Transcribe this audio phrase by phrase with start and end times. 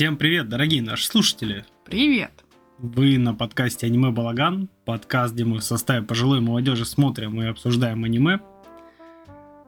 [0.00, 1.66] Всем привет, дорогие наши слушатели!
[1.84, 2.32] Привет!
[2.78, 8.02] Вы на подкасте Аниме Балаган, подкаст, где мы в составе пожилой молодежи смотрим и обсуждаем
[8.04, 8.40] аниме.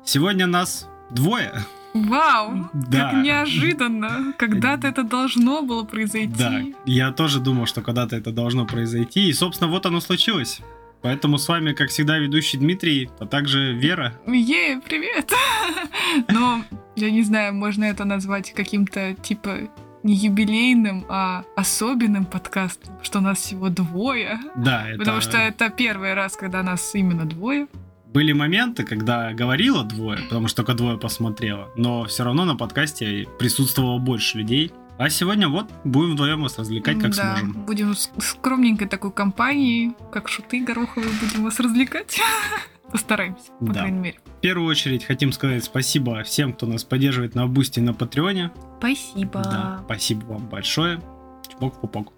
[0.07, 1.53] Сегодня нас двое.
[1.93, 2.71] Вау!
[2.73, 3.11] Да.
[3.11, 4.33] Как неожиданно!
[4.39, 6.33] Когда-то это должно было произойти.
[6.39, 10.63] Да, я тоже думал, что когда-то это должно произойти, и, собственно, вот оно случилось.
[11.03, 14.15] Поэтому с вами, как всегда, ведущий Дмитрий, а также Вера.
[14.27, 15.31] Ей, привет!
[16.31, 16.65] Но,
[16.97, 19.69] я не знаю, можно это назвать каким-то, типа,
[20.03, 24.41] не юбилейным, а особенным подкастом, что нас всего двое.
[24.57, 24.99] Да, это...
[24.99, 27.67] Потому что это первый раз, когда нас именно двое.
[28.13, 33.27] Были моменты, когда говорило двое, потому что только двое посмотрело, но все равно на подкасте
[33.39, 34.73] присутствовало больше людей.
[34.99, 37.65] А сегодня вот будем вдвоем вас развлекать, как да, сможем.
[37.65, 42.21] будем скромненькой такой компанией, как шуты гороховые, будем вас развлекать.
[42.93, 43.81] Постараемся, по Да.
[43.81, 44.19] крайней мере.
[44.39, 48.53] В первую очередь хотим сказать спасибо всем, кто нас поддерживает на Бусти и на Патреоне.
[48.79, 49.43] Спасибо.
[49.43, 51.01] Да, спасибо вам большое.
[51.49, 52.13] Чпок в пупок.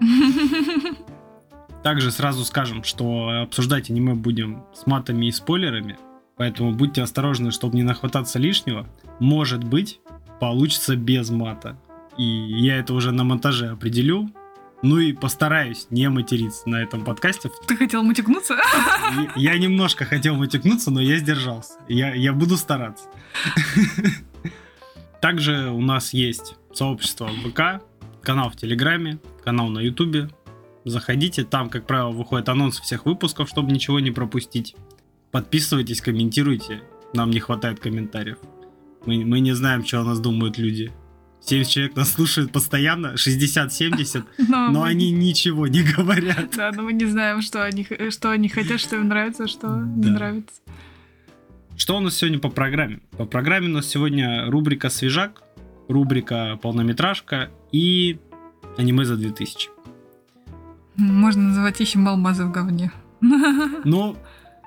[1.82, 5.98] Также сразу скажем, что обсуждать аниме будем с матами и спойлерами,
[6.36, 8.86] поэтому будьте осторожны, чтобы не нахвататься лишнего.
[9.20, 10.00] Может быть,
[10.40, 11.76] получится без мата.
[12.16, 14.30] И я это уже на монтаже определю.
[14.84, 17.50] Ну и постараюсь не материться на этом подкасте.
[17.66, 18.56] Ты хотел мутикнуться?
[19.34, 21.78] И Я немножко хотел матюкнуться, но я сдержался.
[21.88, 23.06] Я, я буду стараться.
[25.22, 27.82] Также у нас есть сообщество ВК,
[28.20, 30.28] канал в Телеграме, канал на Ютубе.
[30.84, 34.76] Заходите, там, как правило, выходят анонсы всех выпусков, чтобы ничего не пропустить.
[35.30, 36.82] Подписывайтесь, комментируйте.
[37.14, 38.36] Нам не хватает комментариев.
[39.06, 40.92] Мы, мы не знаем, что о нас думают люди.
[41.43, 46.51] 70 человек нас слушают постоянно, 60-70, но мы- они ничего не говорят.
[46.55, 49.67] Да, но мы не знаем, что они, х- что они хотят, что им нравится, что
[49.67, 50.09] не Да.
[50.11, 50.61] нравится.
[51.77, 52.99] Что у нас сегодня по программе?
[53.17, 55.41] По программе у нас сегодня рубрика «Свежак»,
[55.87, 58.19] рубрика «Полнометражка» и
[58.77, 59.69] аниме за 2000.
[60.97, 62.91] Можно называть ищем алмазы в говне.
[63.21, 64.17] Ну,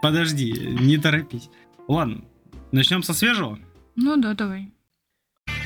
[0.00, 1.50] подожди, не торопись.
[1.86, 2.22] Ладно,
[2.72, 3.58] начнем со свежего.
[3.96, 4.72] Ну да, давай.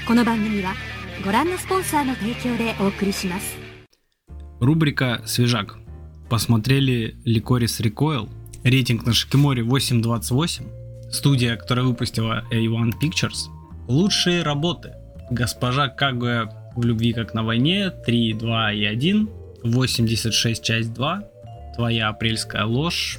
[0.09, 0.71] この番組は
[1.25, 3.57] ご覧のスポンサーの提供でお送りします。
[4.61, 5.77] Рубрика «Свежак».
[6.31, 8.29] Посмотрели Ликорис Recoil.
[8.65, 11.11] Рейтинг на Шикиморе 8.28.
[11.13, 13.49] Студия, которая выпустила A1 Pictures.
[13.87, 14.93] Лучшие работы.
[15.31, 19.29] Госпожа Кагуя в любви как на войне 3, 2 и 1.
[19.65, 21.23] 86 часть 2.
[21.77, 23.19] Твоя апрельская ложь.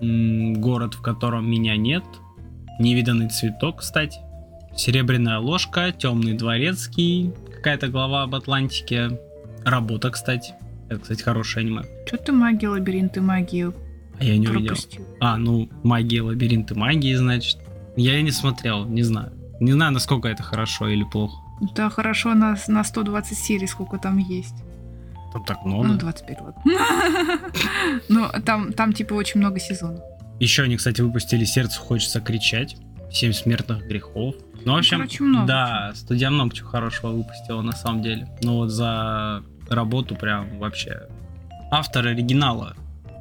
[0.00, 2.04] М, Город, в котором меня нет.
[2.78, 4.18] Невиданный цветок, кстати.
[4.75, 9.19] Серебряная ложка, темный дворецкий, какая-то глава об Атлантике.
[9.63, 10.53] Работа, кстати.
[10.89, 11.83] Это, кстати, хорошее аниме.
[12.05, 13.71] Что ты магии, лабиринты магии
[14.19, 14.75] А я не увидел.
[15.19, 17.57] А, ну, магия, лабиринты магии, значит.
[17.95, 19.31] Я и не смотрел, не знаю.
[19.59, 21.35] Не знаю, насколько это хорошо или плохо.
[21.75, 24.55] Да, хорошо, на, на 120 серий сколько там есть.
[25.31, 25.99] Там так Ну, много.
[25.99, 26.61] 25, ладно.
[28.09, 30.01] Ну, там, там типа очень много сезонов.
[30.39, 32.75] Еще они, кстати, выпустили «Сердцу хочется кричать».
[33.13, 34.35] «Семь смертных грехов».
[34.65, 38.27] Ну, в общем, короче, много да, студия много чего хорошего выпустила на самом деле.
[38.41, 41.03] Но вот за работу прям вообще.
[41.71, 42.75] Автор оригинала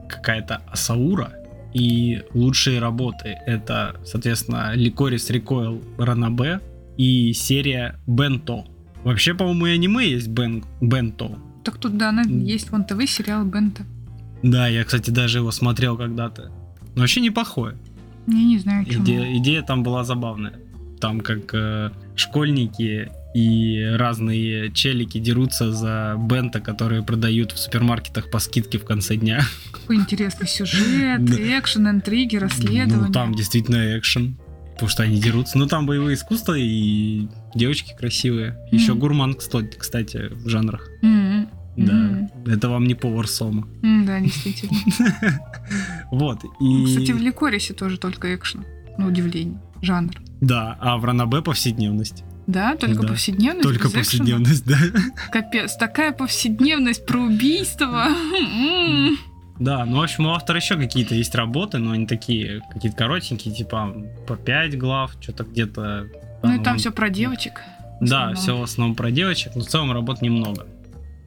[0.08, 1.32] какая-то Асаура.
[1.74, 6.60] И лучшие работы это, соответственно, Ликорис Recoil Ранабе
[6.98, 8.66] и серия Бенто.
[9.04, 10.64] Вообще, по-моему, и аниме есть Бен...
[10.80, 11.38] Бенто.
[11.64, 13.84] Так тут, да, на- есть вон ТВ сериал Бента.
[14.42, 16.50] Да, я, кстати, даже его смотрел когда-то.
[16.94, 17.76] Но вообще неплохое.
[18.26, 19.02] Я не знаю, чем.
[19.02, 20.54] Идея, идея там была забавная.
[21.00, 28.38] Там как э, школьники и разные челики дерутся за бента, которые продают в супермаркетах по
[28.38, 29.42] скидке в конце дня.
[29.72, 33.06] Какой интересный сюжет, экшен, интриги, расследования.
[33.06, 34.38] Ну, там действительно экшен.
[34.74, 35.58] Потому что они дерутся.
[35.58, 38.58] Ну, там боевые искусства и девочки красивые.
[38.70, 40.88] Еще гурман, кстати, кстати, в жанрах.
[41.76, 42.28] Да.
[42.46, 43.66] Это вам не повар Сома.
[43.82, 44.78] Да, действительно.
[46.10, 46.44] Вот.
[46.60, 46.84] И...
[46.86, 48.64] Кстати, в Ликорисе тоже только экшен.
[48.98, 49.58] На удивление.
[49.80, 50.12] Жанр.
[50.40, 52.24] Да, а в Ранабе повседневность.
[52.46, 53.08] Да, только Да.
[53.08, 53.62] повседневность.
[53.62, 54.76] Только повседневность, да.
[55.30, 58.08] Капец, такая повседневность про убийство.
[59.58, 63.54] Да, ну, в общем, у автора еще какие-то есть работы, но они такие, какие-то коротенькие,
[63.54, 63.94] типа
[64.26, 66.08] по 5 глав, что-то где-то...
[66.42, 67.60] Ну и там все про девочек.
[68.00, 70.66] Да, все в основном про девочек, но в целом работ немного.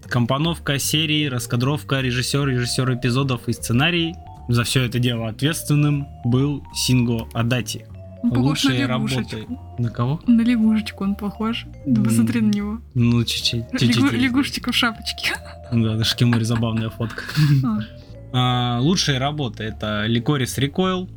[0.10, 4.16] Компоновка серии, раскадровка, режиссер, режиссер эпизодов и сценарий.
[4.48, 7.86] За все это дело ответственным был Синго Адати.
[8.22, 9.36] Похож на Лучшие лягушечку.
[9.38, 9.57] работы.
[9.80, 10.19] На кого?
[10.28, 11.66] На лягушечку он похож.
[11.86, 12.80] Да посмотри на него.
[12.96, 13.66] Ну, чуть-чуть.
[13.81, 15.34] Лягушечка в шапочке.
[15.72, 17.24] Да, на Шкиморе забавная фотка.
[18.34, 21.10] А, лучшие работы это Ликорис Recoil,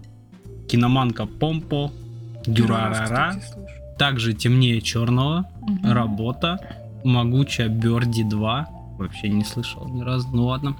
[0.68, 1.90] Киноманка Помпо,
[2.46, 3.34] Дюрарара,
[3.98, 5.48] также Темнее Черного.
[5.82, 6.58] Работа,
[7.04, 8.68] Могучая Берди 2.
[8.98, 10.76] Вообще не слышал ни разу, ну ладно.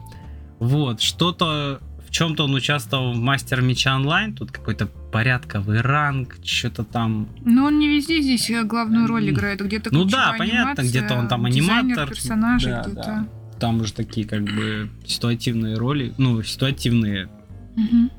[0.58, 6.82] Вот, что-то в чем-то он участвовал в Мастер Меча Онлайн, тут какой-то порядковый ранг, что-то
[6.84, 7.28] там.
[7.44, 11.28] Но он не везде здесь э, главную роль играет, где-то Ну да, понятно, где-то он
[11.28, 12.08] там аниматор.
[12.08, 13.02] персонажей, Да, где-то.
[13.02, 13.28] да.
[13.60, 17.28] Там уже такие как бы ситуативные роли, ну, ситуативные,
[17.76, 18.10] Мгм.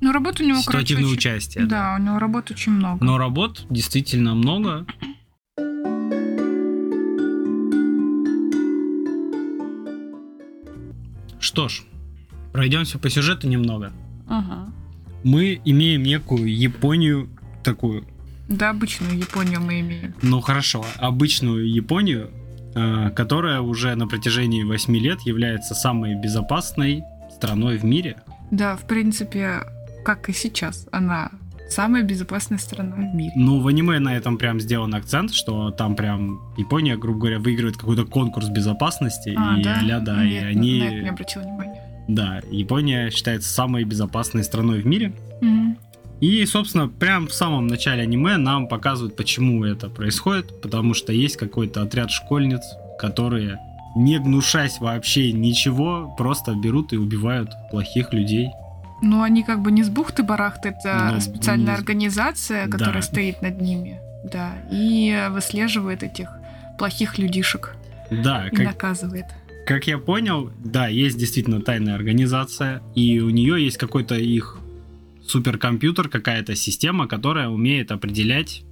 [0.00, 1.66] Ну, работы у него, короче, очень- участия.
[1.66, 3.04] Да, у него работ очень много.
[3.04, 4.86] Но работ действительно много.
[11.40, 11.82] Что ж,
[12.52, 13.92] пройдемся по сюжету немного.
[14.28, 14.72] Ага.
[15.24, 17.28] Мы имеем некую Японию
[17.64, 18.04] такую,
[18.48, 20.14] Да, обычную Японию мы имеем.
[20.22, 22.30] ну хорошо, обычную Японию,
[22.74, 27.02] э, которая уже на протяжении 8 лет является самой безопасной
[27.34, 28.16] страной в мире.
[28.50, 29.62] Да, в принципе,
[30.04, 31.30] как и сейчас, она
[31.68, 33.32] самая безопасная страна в мире.
[33.36, 37.76] Ну, в аниме на этом прям сделан акцент, что там прям Япония, грубо говоря, выигрывает
[37.76, 39.80] какой-то конкурс безопасности, А, и да?
[39.96, 40.78] а да, и Нет, они...
[40.80, 41.82] на это не обратила внимания.
[42.08, 45.12] Да, Япония считается самой безопасной страной в мире.
[45.42, 45.76] Мгм.
[46.20, 50.60] И, собственно, прям в самом начале аниме нам показывают, почему это происходит.
[50.60, 52.62] Потому что есть какой-то отряд школьниц,
[52.98, 53.58] которые,
[53.94, 58.48] не гнушаясь вообще ничего, просто берут и убивают плохих людей.
[59.02, 62.78] Ну, они как бы не с бухты-барахты, это Ну, специальная не- организация, Да.
[62.78, 64.00] которая стоит над ними.
[64.24, 66.28] Да, и выслеживает этих
[66.78, 67.74] плохих людишек
[68.10, 69.26] Да, и как, наказывает.
[69.66, 74.58] как я понял, да, есть действительно тайная организация, и у нее есть какой-то их
[75.26, 78.62] суперкомпьютер, какая-то система, которая умеет определять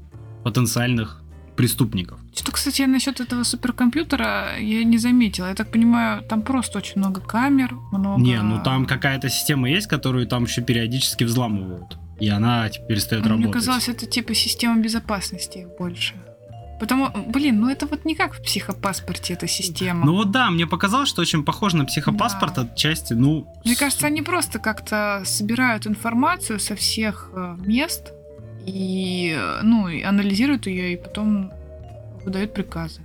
[0.43, 1.23] потенциальных
[1.57, 2.19] преступников.
[2.35, 5.47] Что, кстати, насчет этого суперкомпьютера я не заметила.
[5.49, 8.21] Я так понимаю, там просто очень много камер, много...
[8.23, 11.99] Не, ну там какая-то система есть, которую там еще периодически взламывают.
[12.21, 13.53] И она теперь перестает Мне работать.
[13.53, 16.15] казалось, это типа система безопасности больше.
[16.81, 20.05] Потому, блин, ну это вот не как в психопаспорте эта система.
[20.05, 22.63] Ну вот да, мне показалось, что очень похоже на психопаспорт Да.
[22.63, 23.15] отчасти.
[23.15, 28.13] Ну, Мне с- кажется, они просто как-то собирают информацию со всех э, мест
[28.67, 31.53] и, э, ну, и анализируют ее, и потом
[32.25, 33.01] выдают приказы.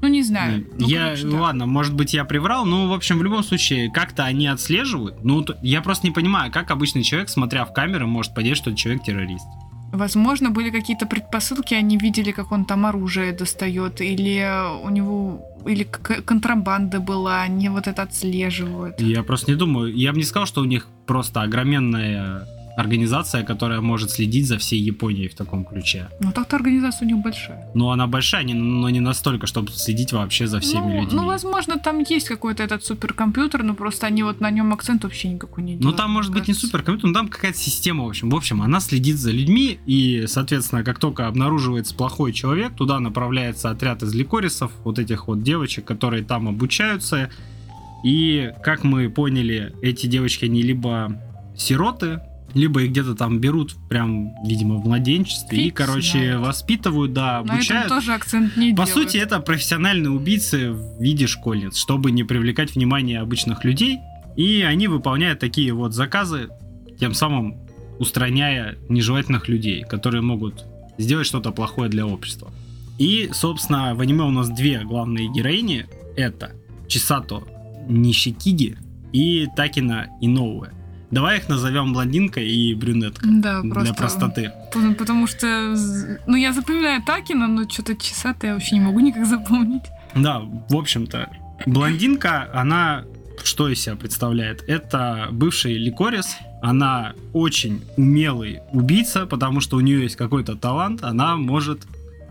[0.00, 0.66] Ну, не знаю.
[0.78, 1.40] Ну, я, короче, да.
[1.40, 5.22] ладно, может быть, я приврал, но, в общем, в любом случае, как-то они отслеживают.
[5.22, 9.04] Ну, я просто не понимаю, как обычный человек, смотря в камеры, может понять, что человек
[9.04, 9.46] террорист.
[9.92, 14.42] Возможно, были какие-то предпосылки, они видели, как он там оружие достает, или
[14.82, 19.00] у него или контрабанда была, они вот это отслеживают.
[19.00, 22.46] Я просто не думаю, я бы не сказал, что у них просто огроменная
[22.76, 26.08] организация, которая может следить за всей Японией в таком ключе.
[26.20, 27.70] Ну, так-то организация у них большая.
[27.74, 31.16] Ну, она большая, не- но не настолько, чтобы следить вообще за всеми ну, людьми.
[31.20, 35.28] ну, возможно, там есть какой-то этот суперкомпьютер, но просто они вот на нем акцент вообще
[35.28, 35.96] никакой не Ну, делают.
[35.98, 36.66] там мне может быть не кажется.
[36.66, 38.30] суперкомпьютер, но там какая-то система, в общем.
[38.30, 43.70] В общем, она следит за людьми, и, соответственно, как только обнаруживается плохой человек, туда направляется
[43.70, 47.30] отряд из ликорисов, вот этих вот девочек, которые там обучаются.
[48.04, 51.20] И, как мы поняли, эти девочки, они либо
[51.56, 52.20] сироты,
[52.54, 56.40] либо их где-то там берут прям, видимо, в младенчестве, и, Фиг короче, знает.
[56.40, 57.88] воспитывают, да, обучают.
[57.88, 58.90] тоже акцент не По делают.
[58.90, 64.00] сути, это профессиональные убийцы в виде школьниц, чтобы не привлекать внимание обычных людей.
[64.36, 66.48] И они выполняют такие вот заказы,
[66.98, 67.56] тем самым
[67.98, 70.64] устраняя нежелательных людей, которые могут
[70.98, 72.50] сделать что-то плохое для общества.
[72.98, 75.86] И, собственно, в аниме у нас две главные героини.
[76.16, 76.52] Это
[76.88, 77.42] Чисато
[77.88, 78.76] Нищикиги
[79.12, 80.68] и Такина Иноуэ.
[81.12, 83.82] Давай их назовем блондинкой и брюнеткой Да, просто.
[83.82, 84.52] для простоты.
[84.98, 85.76] Потому, что,
[86.26, 89.84] ну, я запоминаю Такина, но что-то часа-то я вообще не могу никак запомнить.
[90.14, 91.28] Да, в общем-то,
[91.66, 93.04] блондинка, она
[93.44, 94.62] что из себя представляет?
[94.68, 101.36] Это бывший ликорис, она очень умелый убийца, потому что у нее есть какой-то талант, она
[101.36, 101.80] может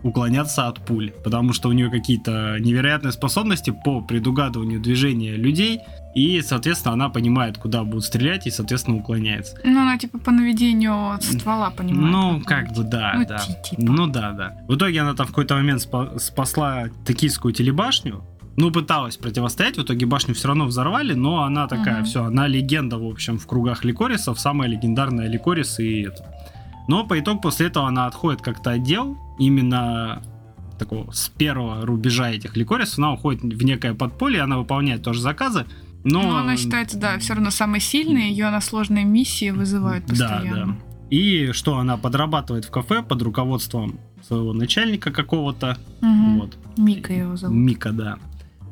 [0.02, 5.80] уклоняться от пуль, потому что у нее какие-то невероятные способности по предугадыванию движения людей,
[6.14, 9.56] и, соответственно, она понимает, куда будут стрелять, и, соответственно, уклоняется.
[9.64, 12.10] Ну, она типа по наведению ствола понимает.
[12.12, 13.38] Ну, как бы, да, Ну, да.
[13.38, 13.82] ти- типа.
[13.82, 14.56] Ну да, да.
[14.68, 18.24] В итоге она там в какой-то момент спа- спасла токийскую телебашню.
[18.56, 22.04] Ну, пыталась противостоять, в итоге башню все равно взорвали, но она такая, Мгм.
[22.04, 26.22] все, она легенда, в общем, в кругах ликорисов, самая легендарная ликорис и это.
[26.88, 30.20] Но по итогу после этого она отходит как-то отдел, именно
[30.78, 35.64] такого с первого рубежа этих ликорисов, она уходит в некое подполье, она выполняет тоже заказы,
[36.04, 36.22] но...
[36.22, 40.28] Ну, она считается, да, все равно самой сильной, ее на сложные миссии вызывают Да, да.
[40.36, 40.76] постоянно.
[41.10, 46.38] И что она подрабатывает в кафе под руководством своего начальника какого-то, Мгм.
[46.40, 47.56] вот, Мика его зовут.
[47.56, 48.18] Мика, да.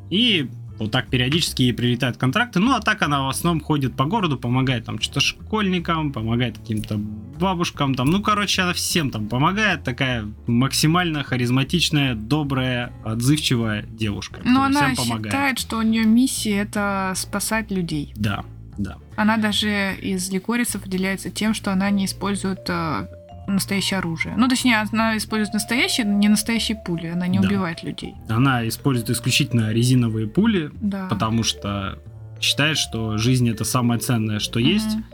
[0.09, 0.49] И
[0.81, 2.59] вот так периодически ей прилетают контракты.
[2.59, 6.97] Ну, а так она в основном ходит по городу, помогает там что-то школьникам, помогает каким-то
[6.97, 14.41] бабушкам, там, ну, короче, она всем там помогает, такая максимально харизматичная, добрая, отзывчивая девушка.
[14.43, 15.33] Но она всем помогает.
[15.33, 18.13] считает, что у нее миссия это спасать людей.
[18.15, 18.43] Да,
[18.77, 18.97] да.
[19.15, 23.07] Она даже из ликорисов выделяется тем, что она не использует э,
[23.55, 24.35] настоящее оружие.
[24.37, 27.07] Ну, точнее, она использует настоящие, не настоящие пули.
[27.07, 27.47] Она не Да.
[27.47, 28.15] убивает людей.
[28.29, 31.07] Она использует исключительно резиновые пули, Да.
[31.09, 31.99] потому что
[32.39, 34.95] считает, что жизнь это самое ценное, что есть.
[34.95, 35.05] Мгм.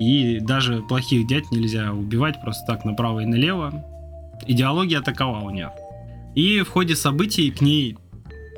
[0.00, 3.84] И даже плохих дядь нельзя убивать просто так направо и налево.
[4.46, 5.70] Идеология такова у нее.
[6.34, 7.96] И в ходе событий к ней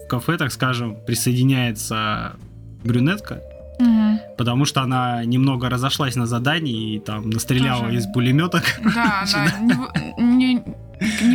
[0.05, 2.37] в кафе, так скажем, присоединяется
[2.85, 3.43] брюнетка,
[3.79, 4.21] Мгм.
[4.39, 7.99] потому что она немного разошлась на задании и там настреляла Тоже.
[7.99, 8.63] из пулеметок.
[8.95, 10.63] Да, она не,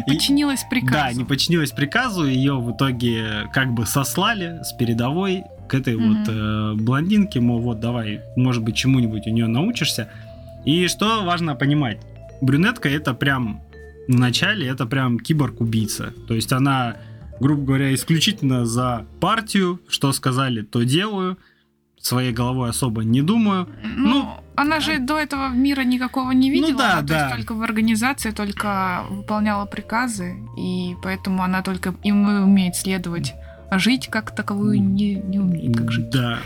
[0.07, 0.93] подчинилась приказу.
[0.93, 6.27] Да, не подчинилась приказу, ее в итоге как бы сослали с передовой к этой вот
[6.27, 10.09] э, блондинке, мол, вот давай, может быть, чему-нибудь у нее научишься.
[10.65, 11.99] И что важно понимать,
[12.41, 13.61] брюнетка это прям
[14.07, 16.13] в начале это прям киборг-убийца.
[16.27, 16.97] То есть она,
[17.39, 21.37] грубо говоря, исключительно за партию, что сказали, то делаю,
[22.01, 23.67] своей головой особо не думаю.
[23.83, 26.77] Ну, Ну, она же до этого мира никакого не видела.
[26.77, 27.23] да, она, то да.
[27.25, 33.33] есть только в организации, только выполняла приказы, и поэтому она только им умеет следовать.
[33.69, 36.09] А жить как таковую не, не умеет, как жить.
[36.09, 36.39] Да.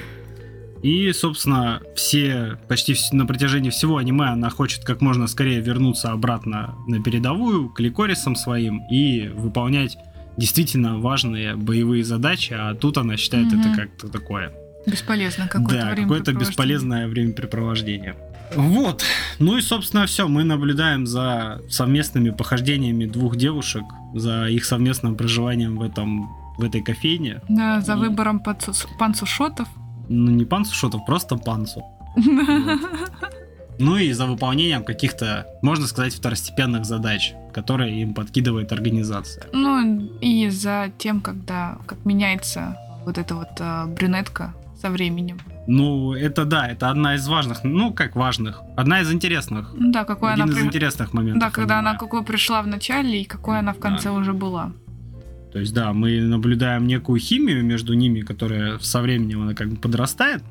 [0.83, 6.11] И, собственно, все, почти вс- на протяжении всего аниме она хочет как можно скорее вернуться
[6.11, 9.97] обратно на передовую, к ликорисам своим и выполнять
[10.37, 13.59] действительно важные боевые задачи, а тут она считает Мгм.
[13.61, 14.53] это как-то такое.
[14.85, 18.15] Бесполезно какое-то да, какое-то бесполезное времяпрепровождение.
[18.55, 19.03] Вот.
[19.39, 20.27] Ну и, собственно, все.
[20.27, 26.81] Мы наблюдаем за совместными похождениями двух девушек, за их совместным проживанием в этом в этой
[26.81, 27.41] кофейне.
[27.49, 29.67] Да, за И- выбором панцу- панцушотов.
[30.07, 31.83] Ну, не панцу шотов, просто панцу.
[33.77, 39.47] Ну и за выполнением каких-то, можно сказать, второстепенных задач, которые им подкидывает организация.
[39.51, 45.37] Ну, и за тем, когда как меняется вот эта вот а, брюнетка со временем.
[45.67, 50.03] Ну, это да, это одна из важных, ну, как важных, одна из интересных, Ну Да,
[50.05, 51.41] какой один она из при- интересных моментов.
[51.41, 54.71] Да, когда она какой пришла в начале и какой она в конце уже была.
[55.53, 59.75] То есть, да, мы наблюдаем некую химию между ними, которая со временем она как бы
[59.77, 60.43] подрастает,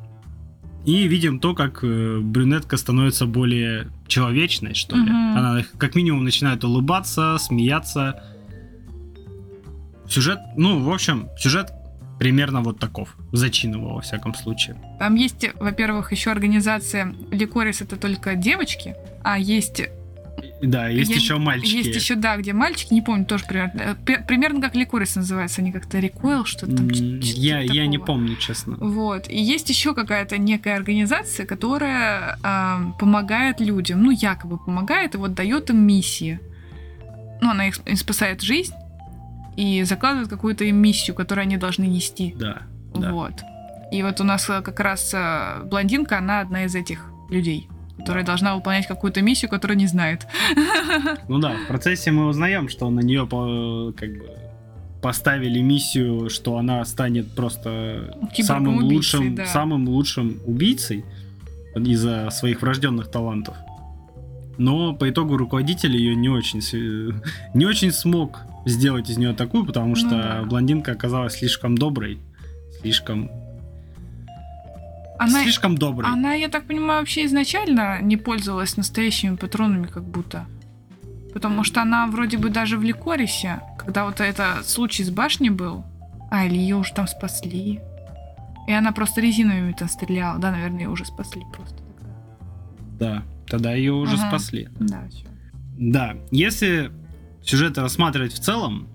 [0.87, 5.09] и видим то, как э, брюнетка становится более человечной, что ли.
[5.11, 8.23] Она как минимум начинает улыбаться, смеяться.
[10.09, 11.69] Сюжет, ну, в общем, сюжет
[12.19, 13.17] примерно вот таков.
[13.33, 14.77] Зачинова, во всяком случае.
[14.99, 19.83] Там есть, во-первых, еще организация Ликорис это только девочки, а есть,
[20.63, 21.77] Да, есть Я- еще мальчики.
[21.77, 25.73] есть еще, да, где мальчики, не помню, тоже примерно, э, примерно как Ликорис называется, они
[25.73, 26.89] как-то Рекойл, что-то там.
[26.91, 28.77] Я, я не помню, честно.
[28.81, 29.29] Вот.
[29.29, 35.35] И есть еще какая-то некая организация, которая а, помогает людям, ну, якобы помогает, и вот
[35.35, 36.41] дает им миссии.
[37.43, 38.73] Ну, она их, им спасает жизнь
[39.57, 42.35] и закладывает какую-то им миссию, которую они должны нести.
[42.39, 42.63] Да,
[42.95, 43.13] да.
[43.13, 43.33] Вот.
[43.93, 47.69] И вот у нас э, как раз э, блондинка, она одна из этих людей,
[47.99, 50.27] которая должна выполнять какую-то миссию, которую не знает.
[51.29, 53.27] Ну да, в процессе мы узнаем, что на нее
[53.97, 54.31] как бы
[55.03, 59.47] поставили миссию, что она станет просто самым лучшим, да.
[59.47, 61.05] самым лучшим убийцей
[61.77, 63.57] из-за своих врожденных талантов.
[64.57, 67.15] Но по итогу руководитель ее не очень, с-
[67.55, 70.43] не очень смог сделать из нее такую, потому Ну что да.
[70.45, 72.19] блондинка оказалась слишком доброй,
[72.81, 73.31] слишком,
[75.19, 76.11] Она, слишком доброй.
[76.11, 80.47] она, я так понимаю, вообще изначально не пользовалась настоящими патронами, как будто.
[81.33, 85.85] Потому что она вроде бы даже в Ликорисе, когда вот этот случай с башней был,
[86.31, 87.81] а, или ее уже там спасли.
[88.67, 90.39] И она просто резиновыми там стреляла.
[90.39, 91.77] Да, наверное, ее уже спасли просто.
[91.77, 92.15] тогда.
[92.99, 94.29] Да, тогда ее уже Ага.
[94.29, 94.69] спасли.
[94.81, 95.27] Да, всё.
[95.77, 96.91] Да, если
[97.45, 98.89] сюжет рассматривать в целом,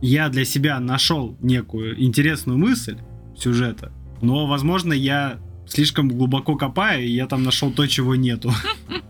[0.00, 2.98] я для себя нашел некую интересную мысль
[3.36, 8.52] сюжета, но, возможно, я слишком глубоко копаю, и я там нашел то, чего нету.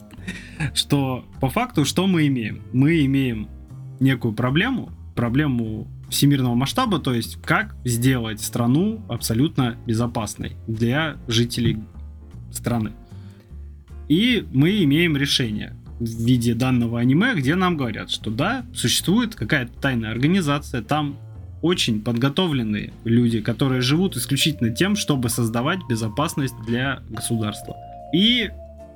[0.74, 2.62] Что по факту, что мы имеем?
[2.72, 3.48] Мы имеем
[4.00, 11.78] некую проблему, проблему всемирного масштаба, то есть как сделать страну абсолютно безопасной для жителей
[12.52, 12.92] страны.
[14.08, 19.72] И мы имеем решение в виде данного аниме, где нам говорят, что да, существует какая-то
[19.80, 21.16] тайная организация, там
[21.62, 27.76] очень подготовленные люди, которые живут исключительно тем, чтобы создавать безопасность для государства.
[28.12, 28.50] И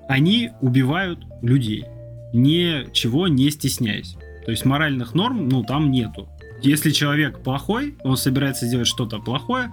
[0.09, 1.87] они убивают людей,
[2.33, 4.17] ничего не стесняясь.
[4.45, 6.28] То есть моральных норм, ну, там нету.
[6.62, 9.73] Если человек плохой, он собирается сделать что-то плохое,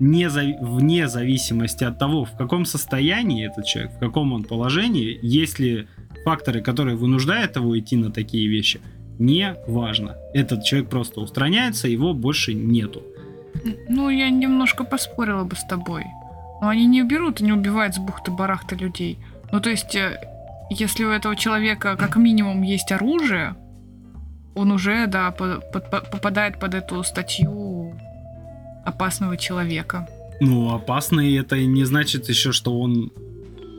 [0.00, 5.18] не за- вне зависимости от того, в каком состоянии этот человек, в каком он положении,
[5.22, 5.88] если
[6.28, 8.80] факторы, которые вынуждают его идти на такие вещи,
[9.18, 10.14] не важно.
[10.34, 13.02] Этот человек просто устраняется, его больше нету.
[13.88, 16.04] Ну, я немножко поспорила бы с тобой.
[16.60, 19.18] Но они не берут и не убивают с бухты-барахта людей.
[19.52, 20.20] Ну, то есть, э,
[20.70, 23.54] если у этого человека как минимум есть оружие,
[24.54, 27.94] он уже, да, по- под- по- попадает под эту статью
[28.84, 30.06] опасного человека.
[30.40, 33.10] Ну, опасный это не значит еще, что он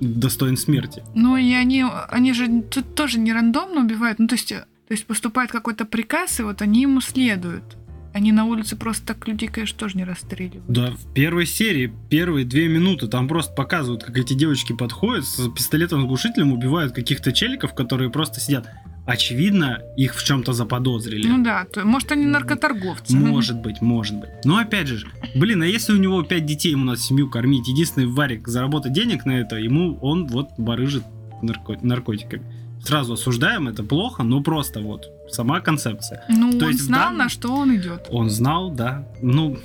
[0.01, 1.03] достоин смерти.
[1.15, 5.05] Ну и они, они же тут тоже не рандомно убивают, ну то есть, то есть
[5.05, 7.77] поступает какой-то приказ, и вот они ему следуют.
[8.11, 10.65] Они на улице просто так людей, конечно, тоже не расстреливают.
[10.67, 15.47] Да, в первой серии, первые две минуты, там просто показывают, как эти девочки подходят с
[15.51, 18.67] пистолетом с глушителем, убивают каких-то челиков, которые просто сидят.
[19.09, 21.27] Очевидно, их в чем-то заподозрили.
[21.27, 23.15] Ну да, то, может они наркоторговцы.
[23.15, 24.29] Может быть, может быть.
[24.45, 28.07] Но опять же, блин, а если у него пять детей, ему надо семью кормить, единственный
[28.07, 31.03] варик заработать денег на это, ему он вот барыжит
[31.41, 32.43] нарко- наркотиками.
[32.83, 36.23] Сразу осуждаем, это плохо, но просто вот сама концепция.
[36.29, 38.07] Ну, То он есть знал, данном- на что он идет.
[38.09, 39.05] Он знал, да.
[39.21, 39.57] Ну,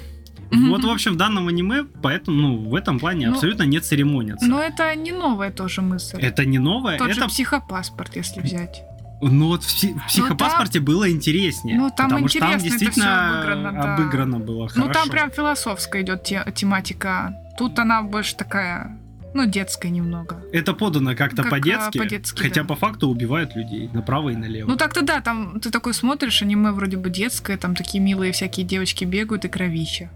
[0.51, 4.47] вот, в общем, в данном аниме, поэтому, ну, в этом плане Ну, абсолютно не церемонятся.
[4.47, 6.19] Но это не новая тоже мысль.
[6.19, 7.21] Это не новое, Тот это...
[7.23, 8.83] же психопаспорт, если взять.
[9.21, 11.77] Ну вот в, в психопаспорте было интереснее.
[11.77, 13.95] ну, там потому что там интересно действительно обыграно, да.
[13.95, 14.87] обыграно было хорошо.
[14.87, 17.35] Ну, там прям философская идет те- тематика.
[17.57, 18.99] Тут она больше такая,
[19.33, 20.43] ну, детская немного.
[20.53, 22.69] Это подано как-то Как, по-детски, а, по-детски, хотя да.
[22.69, 24.69] по факту убивают людей направо и налево.
[24.69, 28.67] Ну, так-то да, там ты такой смотришь, аниме вроде бы детское, там такие милые всякие
[28.67, 30.11] девочки бегают и кровища.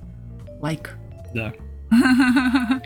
[0.60, 0.96] Лайк.
[1.34, 1.52] Да.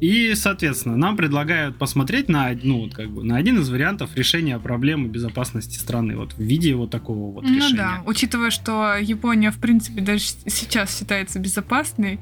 [0.00, 4.58] И, соответственно, нам предлагают посмотреть на, ну, вот как бы, на один из вариантов решения
[4.58, 6.16] проблемы безопасности страны.
[6.16, 7.76] Вот в виде вот такого вот Ну решения.
[7.76, 12.18] да, учитывая, что Япония, в принципе, даже сейчас считается безопасной,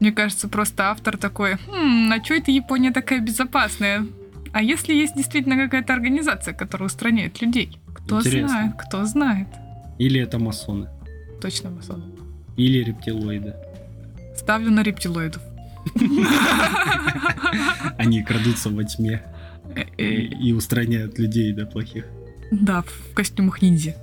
[0.00, 4.06] мне кажется, просто автор такой, хм, а что это Япония такая безопасная?
[4.52, 7.78] А если есть действительно какая-то организация, которая устраняет людей?
[7.94, 8.48] Кто Интересно.
[8.48, 9.48] знает, кто знает.
[9.98, 10.88] Или это масоны,
[11.40, 12.02] Точно, Масон.
[12.56, 13.54] или рептилоиды.
[14.36, 15.40] Ставлю на рептилоидов.
[17.98, 19.22] Они крадутся во тьме
[19.96, 22.04] и, устраняют людей, да, плохих.
[22.50, 23.96] Да, в костюмах ниндзя.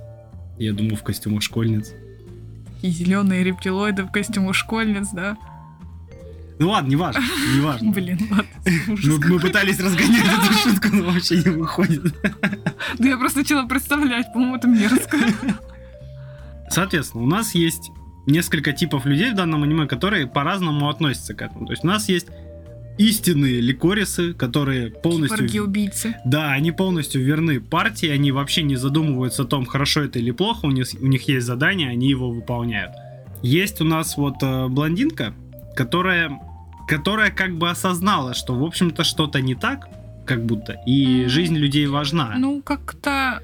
[0.58, 1.92] Я думаю, в костюмах школьниц.
[2.82, 5.36] И зеленые рептилоиды в костюмах школьниц, да.
[6.58, 7.22] Ну ладно, не важно,
[7.54, 7.90] не важно.
[7.94, 9.20] Блин, ладно.
[9.28, 12.14] Мы, пытались разгонять эту шутку, но вообще не выходит.
[12.98, 15.16] Да я просто начала представлять, по-моему, это мерзко.
[16.68, 17.90] Соответственно, у нас есть
[18.30, 21.66] несколько типов людей в данном аниме, которые по-разному относятся к этому.
[21.66, 22.28] То есть у нас есть
[22.98, 25.38] истинные ликорисы, которые полностью...
[25.38, 26.16] Киборги-убийцы.
[26.24, 30.66] Да, они полностью верны партии, они вообще не задумываются о том, хорошо это или плохо,
[30.66, 32.92] у них, у них есть задание, они его выполняют.
[33.42, 35.32] Есть у нас вот э, блондинка,
[35.74, 36.38] которая,
[36.86, 39.88] которая как бы осознала, что, в общем-то, что-то не так,
[40.26, 41.28] как будто, и Мгм.
[41.30, 42.34] жизнь людей важна.
[42.36, 43.40] Ну, как-то...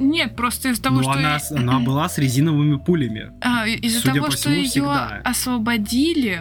[0.00, 1.12] Нет, просто из-за того, Но что...
[1.12, 3.30] она, она была с резиновыми пулями.
[3.40, 5.20] А, из-за того, по что всему, ее всегда.
[5.24, 6.40] освободили,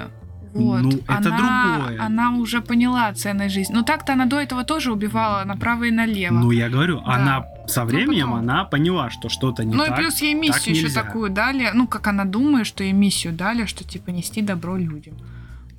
[0.53, 1.37] вот, Ну, это она,
[1.77, 2.01] другое.
[2.01, 3.73] она уже поняла ценность жизни.
[3.73, 6.33] Но так-то она до этого тоже убивала направо и налево.
[6.33, 8.39] Ну, я говорю, она со временем, потом.
[8.39, 9.99] она поняла, что что-то не Ну так.
[9.99, 11.03] и плюс ей миссию еще нельзя.
[11.03, 11.69] такую дали.
[11.73, 15.13] Ну, как она думает, что ей миссию дали, что типа нести добро людям.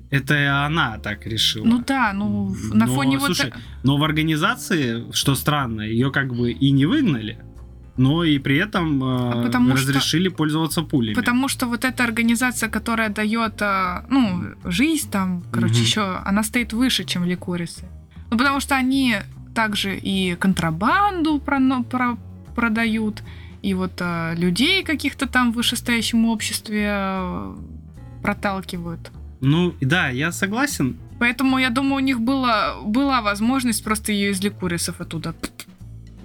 [0.09, 1.65] Это она так решила.
[1.65, 6.11] Ну да, ну на Но, фоне вот слушай, так- Но в организации, что странно, ее
[6.11, 7.39] как бы и не выгнали,
[8.01, 11.15] но и при этом э, А потому что- разрешили пользоваться пулями.
[11.15, 15.83] Потому что вот эта организация, которая дает, а, ну, жизнь там, короче, Мгм.
[15.83, 17.83] еще, она стоит выше, чем ликорисы.
[18.31, 19.15] Ну, потому что они
[19.55, 22.17] также и контрабанду проно- про-
[22.55, 23.23] продают,
[23.63, 27.55] и вот а, людей каких-то там в вышестоящем обществе а,
[28.23, 29.11] проталкивают.
[29.41, 30.95] Ну, да, я согласен.
[31.19, 35.33] Поэтому, я думаю, у них была, была возможность просто ее из ликурисов оттуда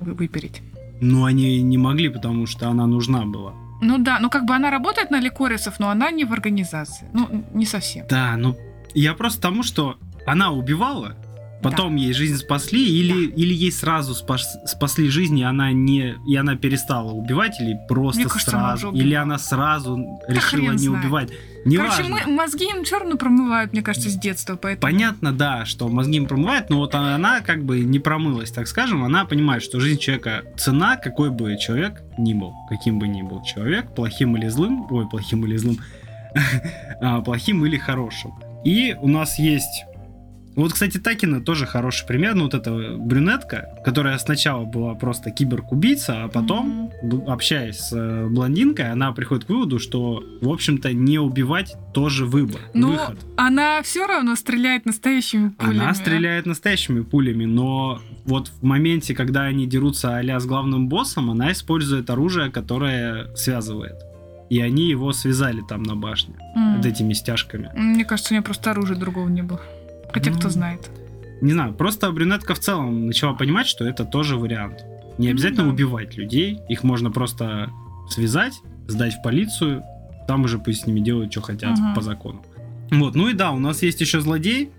[0.00, 0.62] вы- выпереть.
[1.00, 3.52] Но они не могли, потому что она нужна была.
[3.82, 7.08] Ну да, ну как бы она работает на ликорисов, но она не в организации.
[7.12, 8.06] Ну, не совсем.
[8.08, 8.56] Да, ну
[8.94, 11.14] я просто тому, что она убивала,
[11.62, 16.36] потом ей жизнь спасли, или, или ей сразу спас- спасли жизнь, и она не и
[16.36, 19.96] она перестала убивать, или просто Мне кажется, она сразу, уже или она сразу
[20.28, 21.04] решила хрен не знает.
[21.04, 21.32] убивать.
[21.74, 22.26] Короче, Неважно.
[22.26, 24.92] мы, мозги им все равно промывают, мне кажется, с детства, поэтому...
[24.92, 29.02] Понятно, да, что мозги им промывают, но вот она как бы не промылась, так скажем,
[29.02, 33.42] она понимает, что жизнь человека цена, какой бы человек ни был, каким бы ни был
[33.42, 35.78] человек, плохим или злым, ой, плохим или злым,
[37.00, 38.34] а, плохим или хорошим.
[38.64, 39.86] И у нас есть
[40.56, 42.34] Вот, кстати, Такина тоже хороший пример.
[42.34, 48.26] Ну, вот эта брюнетка, которая сначала была просто киберкубийца, а потом, б- общаясь с э,
[48.26, 53.18] блондинкой, она приходит к выводу, что, в общем-то, не убивать тоже выбор, Ну, выход.
[53.36, 55.78] Она все равно стреляет настоящими пулями.
[55.78, 61.30] Она стреляет настоящими пулями, но вот в моменте, когда они дерутся а с главным боссом,
[61.30, 63.96] она использует оружие, которое связывает.
[64.48, 66.76] И они его связали там на башне, М.
[66.76, 67.70] вот этими стяжками.
[67.76, 69.60] Мне кажется, у нее просто оружия другого не было.
[70.18, 70.90] Хотя Ну, кто знает.
[71.42, 74.84] Не знаю, просто брюнетка в целом начала понимать, что это тоже вариант.
[75.18, 75.70] Не Ну обязательно да.
[75.70, 77.70] убивать людей, их можно просто
[78.08, 78.54] связать,
[78.88, 79.82] сдать в полицию,
[80.26, 81.94] там уже пусть с ними делают, что хотят Ага.
[81.94, 82.42] по закону.
[82.90, 84.70] Вот, ну и да, у нас есть еще злодей,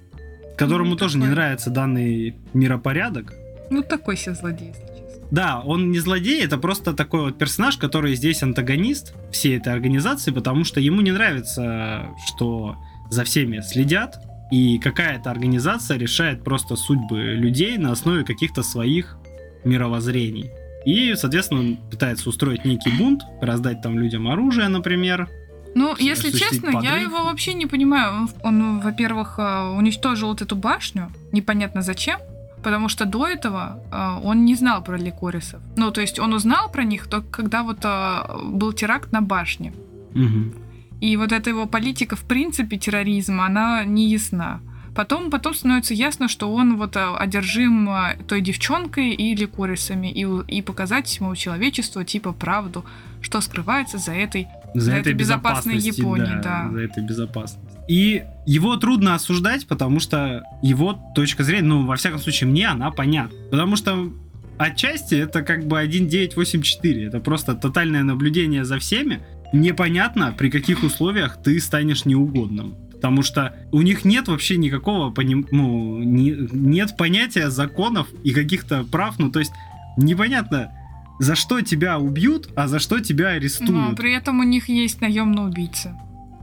[0.58, 1.36] которому Ну, тоже не такой.
[1.36, 3.34] нравится данный миропорядок.
[3.70, 5.28] Ну, такой себе злодей, если честно.
[5.30, 10.32] Да, он не злодей, это просто такой вот персонаж, который здесь антагонист всей этой организации,
[10.32, 12.78] потому что ему не нравится, что
[13.10, 14.20] за всеми следят,
[14.52, 19.18] и какая-то организация решает просто судьбы людей на основе каких-то своих
[19.64, 20.52] мировоззрений.
[20.86, 25.28] И, соответственно, он пытается устроить некий бунт, раздать там людям оружие, например.
[25.76, 27.02] Ну, если честно, я подрыв.
[27.02, 28.30] его вообще не понимаю.
[28.42, 32.20] Он, во-первых, э, уничтожил вот эту башню, непонятно зачем,
[32.64, 35.62] потому что до этого э, он не знал про ликорисов.
[35.76, 39.74] Ну, то есть он узнал про них только когда вот э, был теракт на башне.
[40.14, 40.54] Мгм.
[41.02, 44.62] И вот эта его политика, в принципе, терроризма, она не ясна.
[44.96, 50.26] Потом, потом становится ясно, что он вот э, одержим э, той девчонкой и ликорисами, и,
[50.48, 52.84] и показать всему человечеству, типа, правду,
[53.22, 56.70] что скрывается за этой За, За этой безопасной Японией, да.
[56.72, 57.80] За этой безопасностью.
[57.88, 62.90] И его трудно осуждать, потому что его точка зрения, ну, во всяком случае, мне она
[62.90, 63.38] понятна.
[63.52, 64.12] Потому что
[64.58, 67.06] отчасти это как бы 1984.
[67.06, 69.22] Это просто тотальное наблюдение за всеми.
[69.54, 72.76] Непонятно, при каких условиях ты станешь неугодным.
[72.92, 75.48] Потому что у них нет вообще никакого поним...
[75.52, 79.20] ну, не- нет понятия законов и каких-то прав.
[79.20, 79.52] Ну, то есть
[79.98, 80.72] непонятно,
[81.20, 83.72] за что тебя убьют, а за что тебя арестуют.
[83.72, 85.94] Но при этом у них есть наемные убийцы,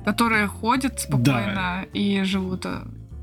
[0.04, 2.66] которые ходят спокойно и живут.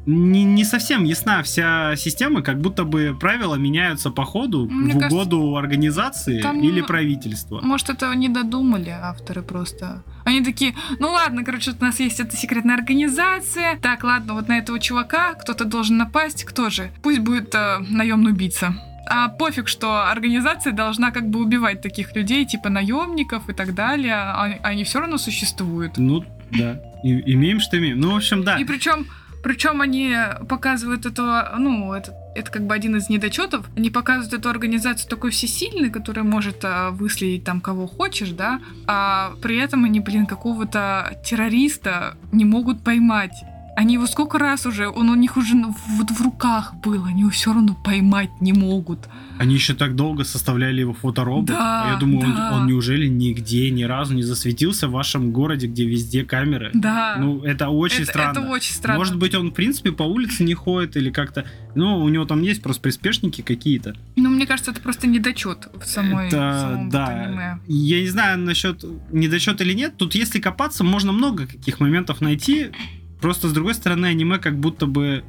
[0.06, 5.00] Не, не совсем ясна вся система, как будто бы правила меняются по ходу Мне в
[5.00, 7.62] кажется, угоду организации там или правительства.
[7.62, 10.04] Может, этого не додумали авторы просто.
[10.26, 13.78] Они такие, ну ладно, короче, у нас есть эта секретная организация.
[13.82, 16.44] Так, ладно, вот на этого чувака кто-то должен напасть.
[16.46, 16.92] Кто же?
[17.04, 18.76] Пусть будет э, наемный убийца.
[19.10, 24.14] А пофиг, что организация должна как бы убивать таких людей, типа наемников и так далее.
[24.16, 25.98] А- Они все равно существуют.
[25.98, 26.80] Ну, да.
[27.04, 28.00] И- имеем, что имеем.
[28.00, 28.58] Ну, в общем, да.
[28.58, 29.08] И причем,
[29.43, 30.15] причем они
[30.47, 33.65] показывают этого, ну, это, это как бы один из недочетов.
[33.75, 39.34] Они показывают эту организацию такой всесильной, которая может а, выследить там кого хочешь, да, а
[39.41, 43.34] при этом они, блин, какого-то террориста не могут поймать.
[43.82, 47.32] Они его сколько раз уже, он у них уже вот в руках был, они его
[47.32, 49.00] все равно поймать не могут.
[49.39, 51.46] Они еще так долго составляли его фоторобот.
[51.46, 52.52] Да, а я думаю, он- да.
[52.54, 56.70] он, неужели нигде, ни разу не засветился в вашем городе, где везде камеры?
[56.76, 57.15] Да.
[57.17, 58.38] Ну, это очень это, странно.
[58.38, 59.00] это очень странно.
[59.00, 61.46] Может быть, он, в принципе, по улице не ходит или как-то...
[61.74, 63.96] Ну, у него там есть просто приспешники какие-то.
[64.15, 67.08] Ну, мне кажется, это просто недочет в самой, в Это, самом вот да.
[67.08, 67.60] аниме.
[67.67, 69.98] Я не знаю насчет недочет или нет.
[69.98, 72.70] Тут, если копаться, можно много каких моментов найти.
[73.22, 75.24] Просто, с другой стороны, аниме как будто бы...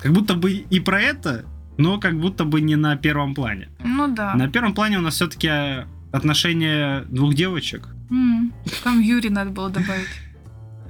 [0.00, 1.44] Как будто бы и про это,
[1.76, 3.68] но как будто бы не на первом плане.
[3.84, 4.34] Ну да.
[4.34, 5.50] На первом плане у нас все-таки
[6.10, 7.88] отношения двух девочек.
[8.84, 10.08] Там Юри надо было добавить.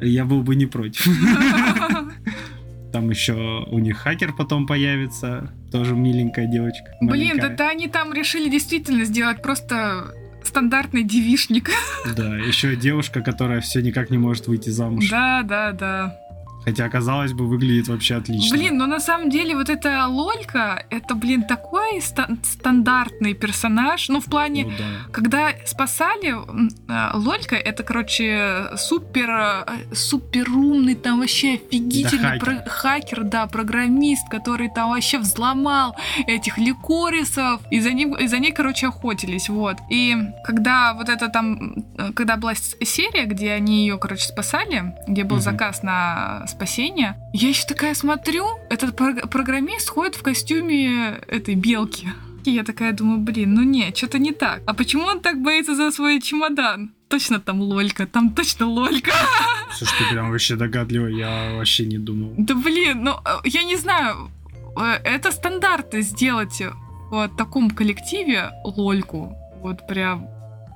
[0.01, 1.07] Я был бы не против.
[2.93, 5.53] Там еще у них хакер потом появится.
[5.71, 6.93] Тоже миленькая девочка.
[7.01, 7.57] Блин, маленькая.
[7.57, 10.13] да они там решили действительно сделать просто
[10.46, 11.70] стандартный девишник.
[12.16, 15.09] Да, еще девушка, которая все никак не может выйти замуж.
[15.11, 16.18] Да, да, да.
[16.64, 18.57] Хотя, казалось бы, выглядит вообще отлично.
[18.57, 24.09] Блин, ну на самом деле вот эта Лолька, это, блин, такой ста- стандартный персонаж.
[24.09, 24.85] Ну, в плане, Ну да.
[25.12, 32.64] когда спасали, э, Лолька, это, короче, супер, э, супер умный, там вообще офигительный Да, про-
[32.70, 35.96] хакер, да, программист, который там вообще взломал
[36.27, 39.77] этих ликорисов, и за ним, и за ней, короче, охотились, вот.
[39.90, 45.25] И когда вот это там, э, когда была серия, где они ее, короче, спасали, где
[45.25, 45.42] был Мгм.
[45.42, 52.09] заказ на спасение, я еще такая смотрю, этот прог- программист ходит в костюме этой белки.
[52.45, 54.62] И я такая думаю, блин, ну не, что-то не так.
[54.67, 56.93] А почему он так боится за свой чемодан?
[57.09, 59.12] Точно там лолька, там точно лолька.
[59.77, 62.35] Слушай, ты прям вообще догадливый, я вообще не думал.
[62.38, 64.31] Да блин, ну э, я не знаю,
[64.77, 66.62] э, это стандарты сделать
[67.11, 69.37] в таком коллективе лольку.
[69.62, 70.27] Вот прям.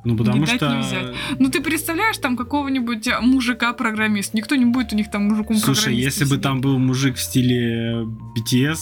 [0.06, 0.72] Ну, потому Не дать, что...
[0.74, 1.14] не взять.
[1.38, 4.34] Ну ты представляешь там какого-нибудь мужика-программист?
[4.34, 8.06] Никто не будет у них там мужиком Слушай, если бы там был мужик в стиле
[8.38, 8.78] BTS,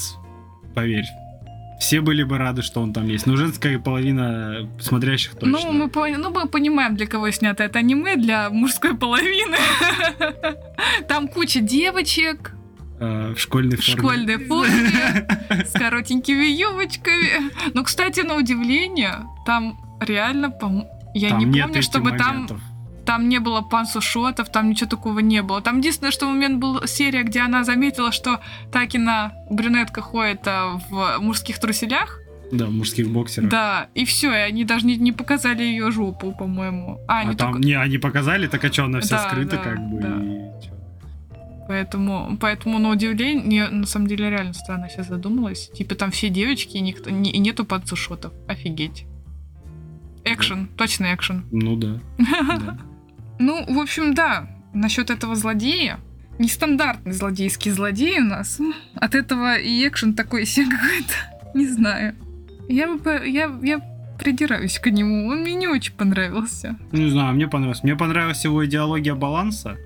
[0.75, 1.07] поверь,
[1.81, 3.27] все были бы рады, что он там есть.
[3.27, 5.49] Но женская половина смотрящих точно.
[5.49, 9.57] Ну мы, пон- ну, мы понимаем, для кого снято это аниме, для мужской половины.
[11.09, 12.55] Там куча девочек
[13.01, 14.01] Э, в школьной в форме.
[14.01, 15.27] школьной форме
[15.67, 17.51] с коротенькими юбочками.
[17.75, 20.51] Но, кстати, на удивление, там реально,
[21.15, 22.61] я Там не помню, чтобы там моментов.
[23.07, 25.61] Там не было пансушотов, там ничего такого не было.
[25.61, 28.41] Там единственное, что момент был серия, где она заметила, что
[28.73, 32.19] Такина брюнетка ходит а, в мужских труселях.
[32.51, 33.51] Да, в мужских боксерах.
[33.51, 36.99] Да, и все, и они даже не, не показали ее жопу, по-моему.
[37.07, 37.67] А, А они там, только...
[37.67, 40.23] не, они показали, так а что, она вся Да, скрыта, да, как бы, да.
[40.23, 40.71] и?
[41.67, 45.71] Поэтому, поэтому на удивление, на самом деле реально странно сейчас задумалась.
[45.71, 48.33] Типа там все девочки, и, никто, не- и нету пансушотов.
[48.49, 49.07] Офигеть.
[50.25, 51.45] Экшен, точно экшен.
[51.51, 52.01] Ну да.
[52.19, 52.79] да.
[53.39, 56.01] Ну, в общем, да, насчет этого злодея.
[56.39, 58.61] Нестандартный злодейский злодей у нас.
[58.95, 61.15] От этого и экшен такой себе какой-то.
[61.55, 62.17] Не знаю.
[62.69, 63.23] Я бы...
[63.27, 63.81] Я, я
[64.19, 65.29] придираюсь к нему.
[65.29, 66.77] Он мне не очень понравился.
[66.93, 67.83] Не знаю, мне понравилось.
[67.83, 69.77] Мне понравилась его идеология баланса.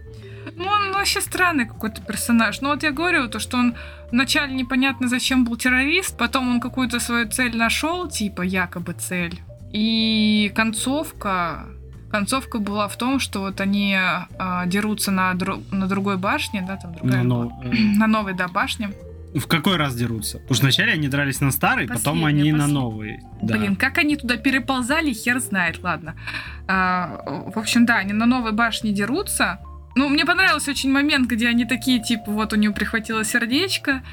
[0.56, 2.60] Ну, он вообще странный какой-то персонаж.
[2.60, 3.74] Ну, вот я говорю, то, что он
[4.10, 9.40] вначале непонятно зачем был террорист, потом он какую-то свою цель нашел, типа якобы цель.
[9.72, 11.66] И концовка...
[12.10, 16.76] Концовка была в том, что вот они а, дерутся на, дру- на другой башне, да,
[16.76, 17.44] там другая была.
[17.44, 18.90] ну, э, на новой, да, башне.
[19.34, 20.38] в какой раз дерутся?
[20.38, 22.80] Потому что вначале они дрались на старый, потом они на последняя.
[22.80, 23.20] новый.
[23.42, 23.58] Да.
[23.58, 26.14] Блин, как они туда переползали, хер знает, ладно.
[26.66, 27.20] А,
[27.54, 29.58] в общем, да, они на новой башне дерутся.
[29.98, 34.04] Ну, мне понравился очень момент, где они такие, типа, вот у него прихватило сердечко,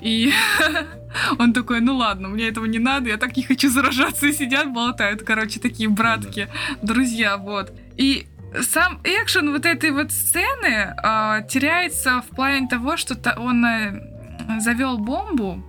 [0.00, 0.32] и
[1.38, 4.72] он такой, ну ладно, мне этого не надо, я так не хочу заражаться, и сидят,
[4.72, 6.48] болтают, короче, такие братки,
[6.80, 7.78] друзья, вот.
[7.98, 8.26] И
[8.62, 13.66] сам экшен вот этой вот сцены а, теряется в плане того, что та- он
[14.60, 15.62] завел бомбу,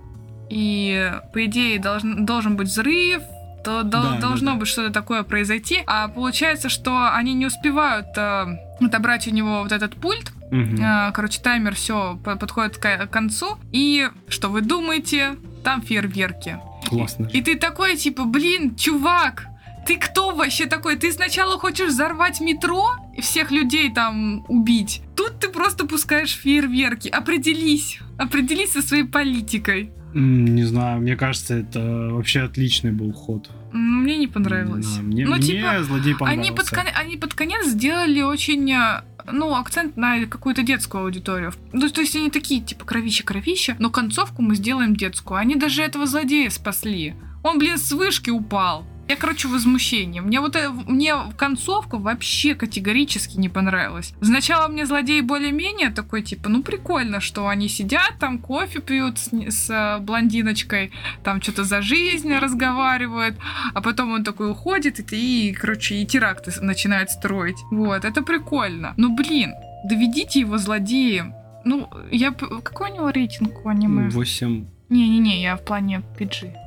[0.48, 3.22] и по идее должен, должен быть взрыв,
[3.66, 4.58] то Да, да, должно да.
[4.58, 5.82] быть что-то такое произойти.
[5.86, 8.46] А получается, что они не успевают а,
[8.80, 10.32] отобрать у него вот этот пульт.
[10.52, 10.78] Мгм.
[10.80, 13.58] А, короче, таймер все подходит к концу.
[13.72, 15.36] И что вы думаете?
[15.64, 16.60] Там фейерверки.
[16.88, 17.26] Классно.
[17.32, 19.46] И ты такой, типа, блин, чувак,
[19.84, 20.94] ты кто вообще такой?
[20.94, 25.02] Ты сначала хочешь взорвать метро и всех людей там убить.
[25.16, 27.08] Тут ты просто пускаешь фейерверки.
[27.08, 28.00] Определись.
[28.18, 29.90] Определись со своей политикой.
[30.14, 33.50] Не знаю, мне кажется, это вообще отличный был ход.
[33.72, 34.86] Мне не понравилось.
[34.96, 36.40] Да, мне, Ну, мне типа, злодей понравился.
[36.48, 41.52] Они под, кон- они под конец сделали очень, э, ну, акцент на какую-то детскую аудиторию.
[41.74, 45.38] Ну, то есть они такие, типа, кровища-кровища, но концовку мы сделаем детскую.
[45.38, 47.14] Они даже этого злодея спасли.
[47.42, 48.86] Он, блин, с вышки упал.
[49.08, 50.20] Я, короче, в возмущении.
[50.20, 54.12] Мне вот э, мне концовка вообще категорически не понравилась.
[54.20, 59.30] Сначала мне злодей более-менее такой, типа, ну прикольно, что они сидят там, кофе пьют с,
[59.32, 60.90] с, э, блондиночкой,
[61.22, 63.36] там что-то за жизнь разговаривают,
[63.74, 67.58] а потом он такой уходит, и, и короче, и теракты начинает строить.
[67.70, 68.94] Вот, это прикольно.
[68.96, 71.34] Ну, блин, доведите его злодеем.
[71.64, 72.32] Ну, я...
[72.32, 74.08] Какой у него рейтинг у аниме?
[74.08, 74.66] 8.
[74.88, 76.65] Не-не-не, я в плане PG.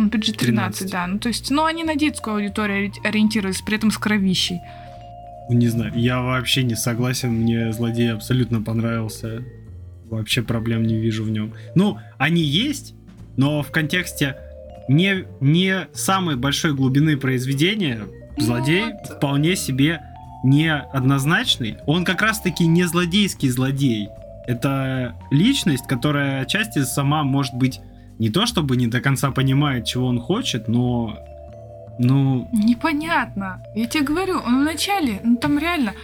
[0.00, 0.90] Он PG-13, 13.
[0.90, 1.06] да.
[1.06, 4.60] Ну, то есть, ну, они на детскую аудиторию ори- ориентируются, при этом с кровищей.
[5.48, 9.42] Не знаю, я вообще не согласен, мне злодей абсолютно понравился.
[10.08, 11.52] Вообще проблем не вижу в нем.
[11.74, 12.94] Ну, они есть,
[13.36, 14.36] но в контексте
[14.88, 18.02] не, не самой большой глубины произведения
[18.38, 19.16] злодей Вот.
[19.18, 20.00] вполне себе
[20.44, 21.76] неоднозначный.
[21.86, 24.08] Он как раз-таки не злодейский злодей.
[24.46, 27.80] Это личность, которая отчасти сама может быть
[28.20, 31.18] не то чтобы не до конца понимает, чего он хочет, но
[31.98, 33.62] ну, Непонятно.
[33.74, 35.94] Я тебе говорю, он вначале, ну там реально,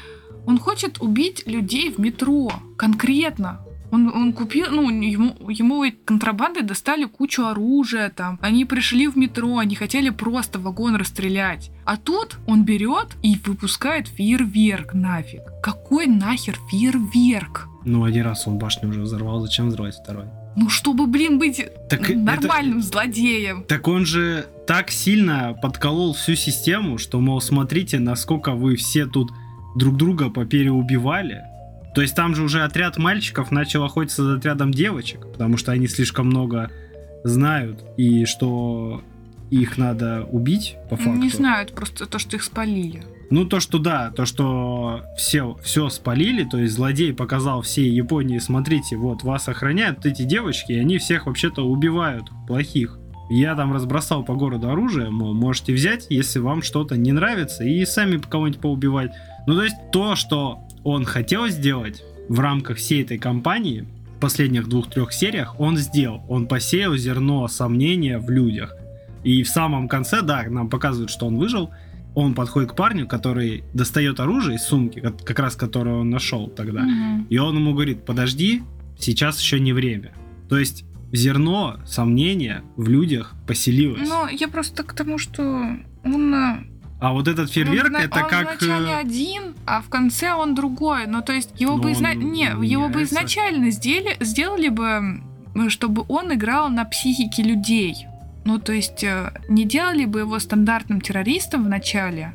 [0.47, 2.51] он хочет убить людей в метро.
[2.77, 3.61] Конкретно.
[3.93, 8.39] Он, он купил, ну, ему, ему контрабандой достали кучу оружия там.
[8.43, 11.71] Они пришли в метро, они хотели просто вагон расстрелять.
[11.85, 15.43] А тут он берет и выпускает фейерверк нафиг.
[15.63, 17.69] Какой нахер фейерверк?
[17.85, 20.27] ну один раз он башню уже взорвал, зачем взрывать второй?
[20.57, 23.65] Ну, чтобы, блин, быть Так это- нормальным злодеем.
[23.65, 29.31] Так он же так сильно подколол всю систему, что, мол, смотрите, насколько вы все тут
[29.77, 31.43] друг друга попереубивали.
[31.95, 35.87] То есть там же уже отряд мальчиков начал охотиться за отрядом девочек, потому что они
[35.89, 36.71] слишком много
[37.25, 39.03] знают, и что
[39.51, 41.13] их надо убить, по факту.
[41.13, 43.03] Не знаю, это просто то, что их спалили.
[43.31, 48.39] Ну, то, что да, то, что все, все спалили, то есть злодей показал всей Японии,
[48.39, 52.99] смотрите, вот вас охраняют эти девочки, и они всех вообще-то убивают, плохих.
[53.29, 57.85] Я там разбросал по городу оружие, мол, можете взять, если вам что-то не нравится, и
[57.85, 59.11] сами кого-нибудь поубивать.
[59.49, 64.69] Ну, то есть то, что он хотел сделать в рамках всей этой кампании, в последних
[64.69, 66.25] двух-трех сериях, он сделал.
[66.29, 68.75] Он посеял зерно сомнения в людях.
[69.25, 71.71] И в самом конце, да, нам показывают, что он выжил.
[72.17, 76.81] Он подходит к парню, который достает оружие из сумки, как, раз которое он нашел тогда.
[76.81, 77.27] Мгм.
[77.29, 78.63] И он ему говорит, подожди,
[78.99, 80.15] сейчас еще не время.
[80.49, 84.09] То есть зерно сомнения в людях поселилось.
[84.09, 85.43] Ну, я просто к тому, что
[86.05, 86.35] он...
[86.35, 86.65] э,
[87.01, 88.59] а вот этот фейерверк, он, вна- это он как...
[88.59, 91.07] вначале э, один, а в конце он другой.
[91.07, 95.21] Ну, то есть его Но бы, изна- он не, его бы изначально сделали, сделали бы,
[95.69, 98.07] чтобы он играл на психике людей.
[98.47, 102.33] Ну, то есть э, не делали бы его стандартным террористом в начале,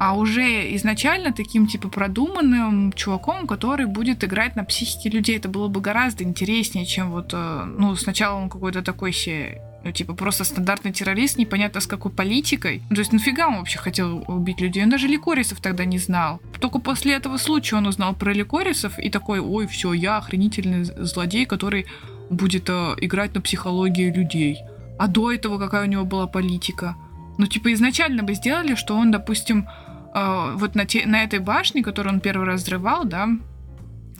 [0.00, 5.36] а уже изначально таким, типа, продуманным чуваком, который будет играть на психике людей.
[5.36, 9.92] Это было бы гораздо интереснее, чем вот, э, ну, сначала он какой-то такой себе ну,
[9.92, 12.82] типа, просто стандартный террорист, непонятно с какой политикой.
[12.90, 14.82] Ну, то есть, нафига он вообще хотел убить людей?
[14.82, 16.40] Он даже ликорисов тогда не знал.
[16.60, 21.46] Только после этого случая он узнал про ликорисов и такой, ой, все, я охренительный злодей,
[21.46, 21.86] который
[22.30, 24.58] будет э, играть на психологии людей.
[25.02, 26.94] А до этого какая у него была политика?
[27.36, 29.68] Ну, типа, изначально бы сделали, что он, допустим,
[30.14, 33.26] э, вот на, те- на этой башне, которую он первый раз взрывал, да,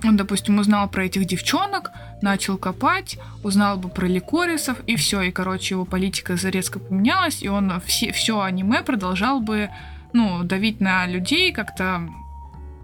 [0.03, 5.31] он, допустим, узнал про этих девчонок, начал копать, узнал бы про ликорисов, и все, и,
[5.31, 9.71] короче, его политика резко поменялась, и он все, все аниме продолжал бы,
[10.13, 12.09] ну, давить на людей, как-то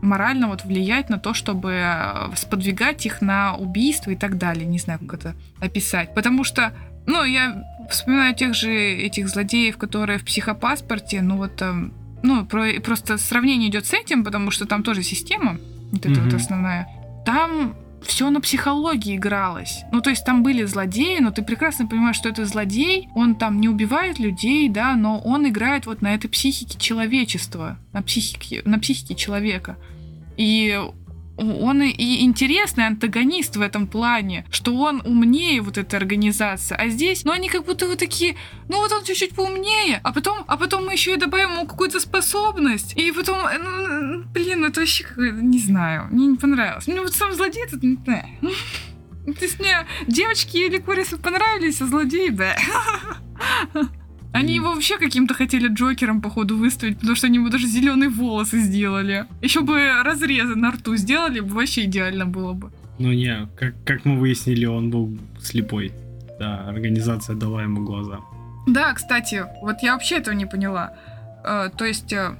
[0.03, 4.67] морально вот влиять на то, чтобы э, сподвигать их на убийство и так далее.
[4.67, 6.15] Не знаю, как это описать.
[6.15, 6.73] Потому что,
[7.07, 12.81] ну, я вспоминаю тех же этих злодеев, которые в психопаспорте, ну вот, эм, ну, про-
[12.81, 15.59] просто сравнение идет с этим, потому что там тоже система,
[15.93, 16.37] вот эта вот Мгм.
[16.37, 16.89] основная.
[17.25, 19.81] Там все на психологии игралось.
[19.93, 23.09] Ну, то есть там были злодеи, но ты прекрасно понимаешь, что это злодей.
[23.15, 28.03] Он там не убивает людей, да, но он играет вот на этой психике человечества, на
[28.03, 29.77] психике, на психике человека.
[30.37, 30.81] И
[31.39, 36.77] он и- интересный антагонист в этом плане, что он умнее вот этой организации.
[36.79, 38.37] А здесь, ну, они как будто вот такие,
[38.69, 42.01] ну, вот он чуть-чуть поумнее, а потом, а потом мы еще и добавим ему какую-то
[42.01, 42.97] способность.
[42.97, 46.87] И потом, э, ну, блин, это вообще не знаю, мне не понравилось.
[46.87, 48.25] Мне вот сам злодей этот, знаю.
[49.39, 52.57] То есть мне девочки или курицы понравились, а злодеи, да.
[54.33, 58.61] Они его вообще каким-то хотели Джокером, походу, выставить, потому что они ему даже зеленые волосы
[58.61, 59.25] сделали.
[59.43, 62.71] Еще бы разрезы на рту сделали, бы вообще идеально было бы.
[62.99, 65.93] Ну не, как, как мы выяснили, он был слепой.
[66.39, 68.19] Да, организация дала ему глаза.
[68.67, 70.93] Да, кстати, вот я вообще этого не поняла.
[71.45, 72.37] Э, то есть, э,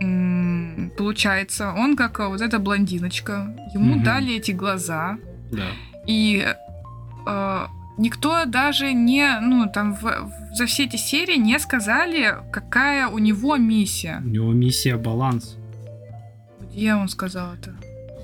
[0.00, 4.02] м, получается, он как э, вот эта блондиночка, ему Мгм.
[4.04, 5.18] дали эти глаза,
[5.52, 5.66] Да.
[6.06, 6.44] и
[7.26, 7.66] э,
[7.98, 13.56] никто даже не, ну, там, в- за все эти серии не сказали, какая у него
[13.56, 14.20] миссия.
[14.24, 15.56] У него миссия баланс.
[16.60, 17.74] Где он сказал это?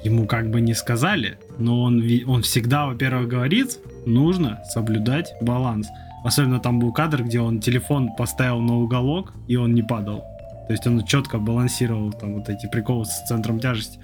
[0.03, 5.89] Ему как бы не сказали, но он, он всегда, во-первых, говорит, нужно соблюдать баланс.
[6.25, 10.25] Особенно там был кадр, где он телефон поставил на уголок, и он не падал.
[10.67, 14.01] То есть он четко балансировал там вот эти приколы с центром тяжести.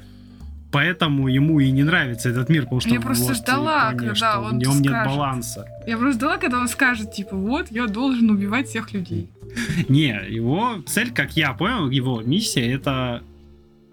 [0.72, 4.40] Поэтому ему и не нравится этот мир, потому что Я просто вот, ждала, конечно, когда
[4.40, 5.12] в он нем нет скажет.
[5.12, 5.66] баланса.
[5.86, 9.28] Я просто ждала, когда он скажет, типа, вот, я должен убивать всех людей.
[9.88, 13.22] Не, его цель, как я понял, его миссия это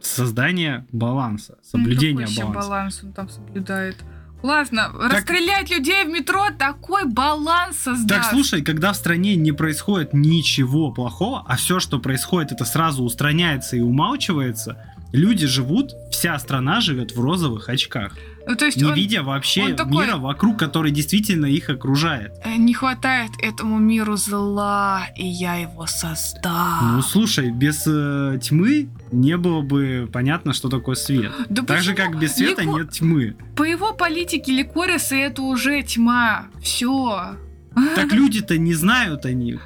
[0.01, 2.59] создание баланса, соблюдение Ну, какой еще баланса.
[2.69, 3.95] баланс он там соблюдает?
[4.41, 4.91] Классно.
[4.93, 8.21] Расстрелять людей в метро, такой баланс создать.
[8.21, 13.03] Так, слушай, когда в стране не происходит ничего плохого, а все, что происходит, это сразу
[13.03, 14.77] устраняется и умалчивается,
[15.13, 18.13] люди живут, вся страна живет в розовых очках,
[18.47, 22.31] Ну, то есть не он, видя вообще он такой- мира вокруг, который действительно их окружает.
[22.43, 26.81] э, не хватает этому миру зла, и я его создал.
[26.93, 31.31] Ну, слушай, без э, тьмы не было бы понятно, что такое свет.
[31.49, 33.35] да Так же, как без света Лико- нет тьмы.
[33.55, 36.47] По его политике Ликориса это уже тьма.
[36.61, 37.37] Все.
[37.95, 39.61] Так люди-то не знают о них.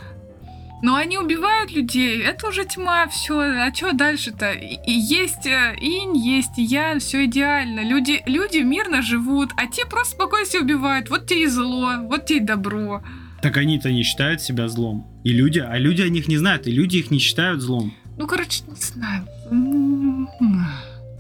[0.82, 3.40] Но они убивают людей, это уже тьма, все.
[3.40, 4.52] А что дальше-то?
[4.52, 7.82] И, есть э, инь, есть ян, все идеально.
[7.82, 11.10] Люди, люди мирно живут, а те просто спокойно себя убивают.
[11.10, 13.04] Вот тебе и зло, вот тебе и добро.
[13.42, 15.08] Так они-то не считают себя злом.
[15.24, 17.94] И люди, а люди о них не знают, и люди их не считают злом.
[18.18, 19.26] Ну, короче, не знаю.
[19.52, 20.28] М,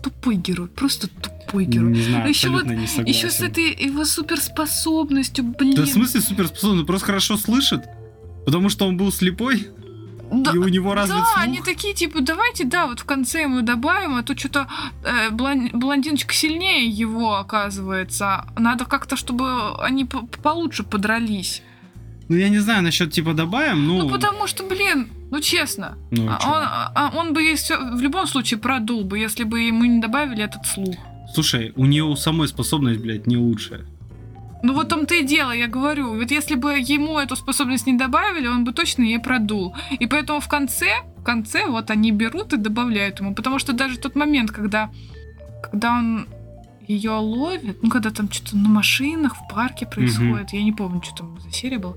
[0.04, 1.92] Тупой герой, просто тупой герой.
[1.92, 3.06] Не знаю, Еще абсолютно не согласен.
[3.16, 5.76] Еще с этой его суперспособностью, блин.
[5.76, 7.82] Да в смысле суперспособный, просто хорошо слышит,
[8.46, 9.68] потому что он был слепой,
[10.32, 11.38] Да, и у него развит да, слух.
[11.44, 14.68] они такие, типа, давайте, да, вот в конце ему добавим, а то что-то
[15.04, 18.46] э, блон- блондиночка сильнее его, оказывается.
[18.58, 21.62] Надо как-то, чтобы они по- получше подрались.
[22.30, 23.98] Ну, я не знаю, насчет типа добавим, ну...
[24.04, 26.64] Ну, потому что, блин, ну честно, ну, а он,
[26.96, 30.66] а он бы если- в любом случае продул бы, если бы ему не добавили этот
[30.66, 30.96] слух.
[31.34, 33.82] Слушай, у нее у самой способность, блядь, не лучшая.
[34.64, 36.16] Ну вот том-то и дело, я говорю.
[36.16, 39.76] Вот если бы ему эту способность не добавили, он бы точно ей продул.
[40.00, 43.34] И поэтому в конце, в конце вот они берут и добавляют ему.
[43.34, 44.92] Потому что даже тот момент, когда,
[45.64, 46.28] когда он
[46.88, 51.16] ее ловит, ну когда там что-то на машинах в парке происходит, я не помню, что
[51.16, 51.96] там за серия была.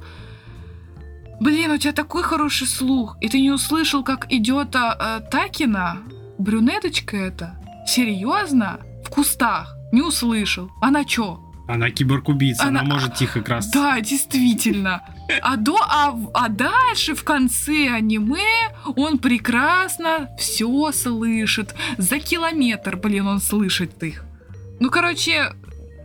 [1.40, 5.98] Блин, у тебя такой хороший слух, и ты не услышал, как идет а, э, Такина,
[6.38, 10.70] брюнеточка эта, серьезно, в кустах, не услышал.
[10.80, 11.43] Она чё?
[11.66, 13.72] Она киборг-убийца, она, Она- может тихо красться.
[13.72, 15.02] Да, действительно.
[15.42, 21.74] А, до, а, а дальше в конце аниме он прекрасно все слышит.
[21.96, 24.24] За километр, блин, он слышит их.
[24.80, 25.54] Ну, короче...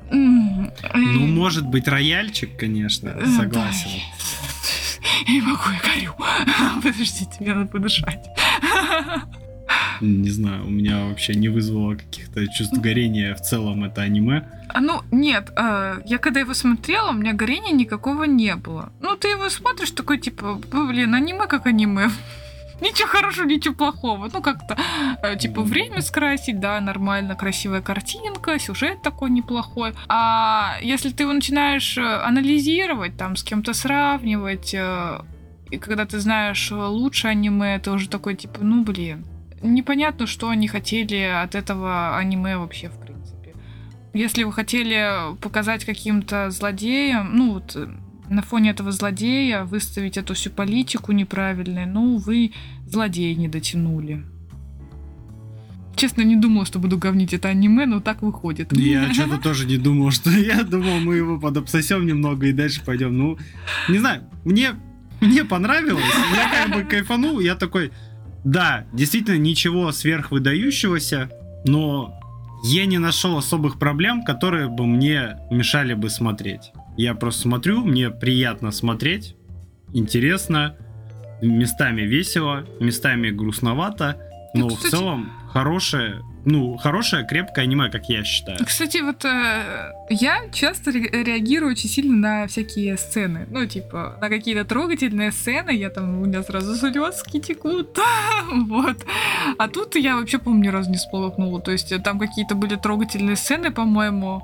[0.10, 3.90] э, Ну, может быть, рояльчик, конечно, э, согласен.
[3.90, 5.10] да.
[5.28, 6.14] Я не могу, я горю.
[6.82, 8.26] Подождите, мне надо подышать.
[10.02, 14.48] Не знаю, у меня вообще не вызвало каких-то чувств горения в целом это аниме.
[14.70, 18.92] А, ну, нет, э, я когда его смотрела, у меня горения никакого не было.
[19.02, 22.10] Ну, ты его смотришь, такой, типа, блин, аниме как аниме.
[22.82, 24.30] Ничего хорошего, ничего плохого.
[24.32, 24.78] Ну, как-то,
[25.22, 29.94] э, типа, время скрасить, да, нормально, красивая картинка, сюжет такой неплохой.
[30.08, 35.20] А если ты его начинаешь э, анализировать, там, с кем-то сравнивать, э,
[35.72, 39.26] и когда ты знаешь э, лучше аниме, ты уже такой, типа, ну, блин,
[39.62, 43.56] непонятно, что они хотели от этого аниме вообще, в принципе.
[44.14, 47.88] Если вы хотели показать каким-то злодеям, ну вот э,
[48.30, 52.54] на фоне этого злодея выставить эту всю политику неправильную, ну вы
[52.86, 54.24] злодея не дотянули.
[55.96, 58.72] Честно, не думала, что буду говнить это аниме, но так выходит.
[58.72, 63.18] Я что-то тоже не думал, что я думал, мы его подобсосем немного и дальше пойдем.
[63.18, 63.38] Ну,
[63.90, 64.76] не знаю, мне,
[65.20, 66.04] мне понравилось,
[66.34, 67.92] я как бы кайфанул, я такой,
[68.44, 71.30] да, действительно ничего сверхвыдающегося,
[71.66, 72.14] но
[72.64, 76.72] я не нашел особых проблем, которые бы мне мешали бы смотреть.
[76.98, 79.36] Я просто смотрю, мне приятно смотреть,
[79.94, 80.76] интересно,
[81.42, 84.18] местами весело, местами грустновато,
[84.54, 88.58] но Ну, в кстати- целом хорошее, ну, хорошее, крепкое аниме, как я считаю.
[88.66, 93.46] Кстати, вот э, я часто ре- реагирую очень сильно на всякие сцены.
[93.52, 95.70] Ну, типа, на какие-то трогательные сцены.
[95.70, 98.00] Я там, у меня сразу слезки текут.
[98.68, 99.06] вот.
[99.60, 101.62] А тут я вообще, по-моему, ни разу не сполохнула.
[101.62, 104.42] То есть э, там какие-то были трогательные сцены, по-моему.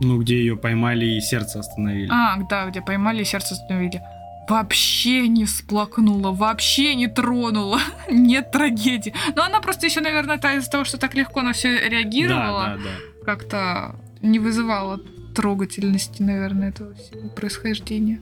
[0.00, 2.08] Ну, где ее поймали и сердце остановили.
[2.10, 4.00] А, да, где поймали и сердце остановили.
[4.48, 7.80] Вообще не всплакнула, вообще не тронула.
[8.10, 9.12] Нет трагедии.
[9.34, 12.64] Но она просто еще, наверное, та- из-за того, что так легко на все реагировала.
[12.64, 13.24] Да, да, да.
[13.24, 15.00] как-то не вызывало
[15.34, 18.20] трогательности, наверное, этого всего происхождения.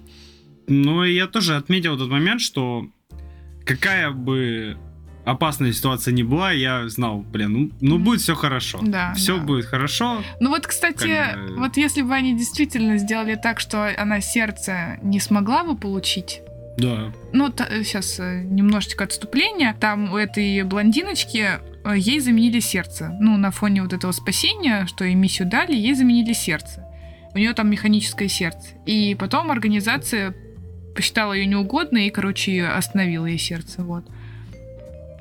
[0.66, 2.86] Но я тоже отметил тот момент, что
[3.66, 4.76] какая бы
[5.24, 8.80] опасная ситуация ни была, я знал, блин, ну, ну будет все хорошо.
[8.82, 9.42] Да, Все да.
[9.44, 10.22] будет хорошо.
[10.40, 15.20] Ну вот, кстати, Как вот если бы они действительно сделали так, что она сердце не
[15.20, 16.40] смогла бы получить,
[16.78, 17.12] Да.
[17.32, 17.48] ну,
[17.84, 19.74] сейчас немножечко отступления.
[19.80, 23.16] Там у этой блондиночки э, ей заменили сердце.
[23.20, 26.84] Ну, на фоне вот этого спасения, что ей миссию дали, ей заменили сердце.
[27.34, 28.68] У нее там механическое сердце.
[28.86, 30.34] И потом организация
[30.94, 33.82] посчитала ее неугодной и, короче, остановила ей сердце.
[33.82, 34.04] Вот.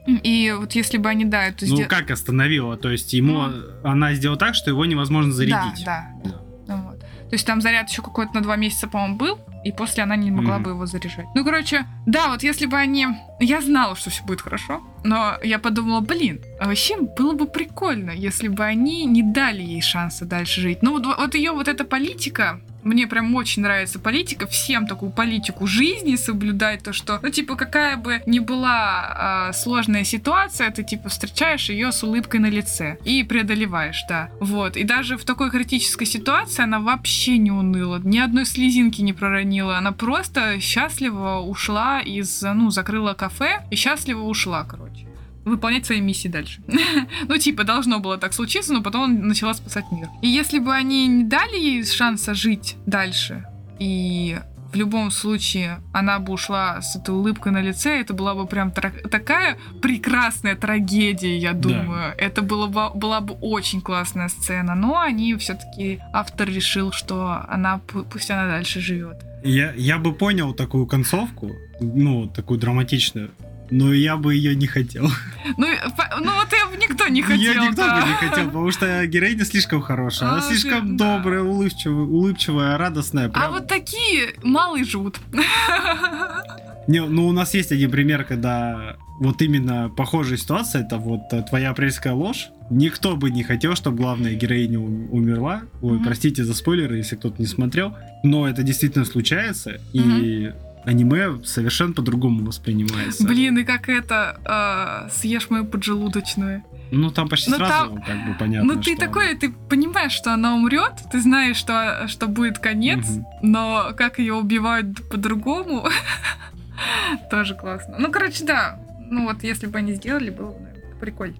[0.06, 2.76] И вот если бы они, да, это Ну сдел- как остановила?
[2.78, 3.64] То есть ему Ну.
[3.84, 5.84] она сделала так, что его невозможно зарядить.
[5.86, 6.32] Да, да.
[6.68, 6.99] Ну вот.
[6.99, 10.30] То есть там заряд еще какой-то на два месяца, по-моему, был, и после она не
[10.30, 10.64] могла Мгм.
[10.64, 11.26] бы его заряжать.
[11.34, 13.08] Ну, короче, да, вот если бы они...
[13.39, 18.12] Я знала, что все будет хорошо, но я подумала, блин, а вообще было бы прикольно,
[18.12, 20.80] если бы они не дали ей шанса дальше жить.
[20.84, 25.68] Ну, вот, вот ее вот эта политика, мне прям очень нравится политика, всем такую политику
[25.68, 31.10] жизни соблюдать, то что, ну, типа, какая бы ни была а, сложная ситуация, ты, типа,
[31.10, 34.30] встречаешь ее с улыбкой на лице и преодолеваешь, да.
[34.40, 34.78] Вот.
[34.78, 39.78] И даже в такой критической ситуации она вообще не уныла, ни одной слезинки не проронила,
[39.78, 45.08] она просто счастливо ушла из, ну, закрыла кафе и счастливо ушла, короче
[45.46, 46.62] выполнять свои миссии дальше.
[47.28, 50.08] ну, типа, должно было так случиться, но потом начала спасать мир.
[50.22, 53.46] И если бы они не дали ей шанса жить дальше,
[53.80, 54.39] и
[54.72, 58.72] в любом случае она бы ушла с этой улыбкой на лице, это была бы прям
[58.72, 62.16] тра- такая прекрасная трагедия, я думаю.
[62.18, 64.74] Это было бы, была бы очень классная сцена.
[64.74, 69.18] Но они все-таки автор решил, что она пу- пусть она дальше живет.
[69.44, 73.30] Я, я бы понял такую концовку, ну, такую драматичную,
[73.72, 75.09] Но я бы ее не хотел.
[75.57, 77.64] Ну, по- ну вот и никто не Ее хотел.
[77.64, 78.01] никто да.
[78.01, 80.30] бы не хотел, потому что героиня слишком хорошая.
[80.30, 81.18] Она А, слишком да.
[81.18, 83.26] добрая, улыбчивая, улыбчивая, радостная.
[83.28, 83.51] А прям.
[83.51, 85.20] вот такие малый жут.
[86.88, 91.41] Не, ну, у нас есть один пример, когда вот именно похожая ситуация, это вот э,
[91.43, 92.49] твоя апрельская ложь.
[92.70, 95.61] Никто бы не хотел, чтобы главная героиня ум- умерла.
[95.82, 96.03] Ой, Мгм.
[96.03, 97.95] простите за спойлеры, если кто-то не смотрел.
[98.24, 100.51] Но это действительно случается, и
[100.86, 103.26] аниме совершенно по-другому воспринимается.
[103.26, 106.64] Блин, и как это, э, съешь мою поджелудочную.
[106.92, 110.32] Ну, там почти Ну, сразу там- как бы понятно, ну ты такой, ты понимаешь, что
[110.34, 113.26] она умрет, ты знаешь, что, что будет конец, Мгм.
[113.42, 115.88] но как ее убивают по-другому,
[117.32, 117.96] тоже классно.
[117.98, 118.80] Ну, короче, да.
[119.10, 120.68] Ну вот, если бы они сделали, было бы
[121.00, 121.36] прикольно.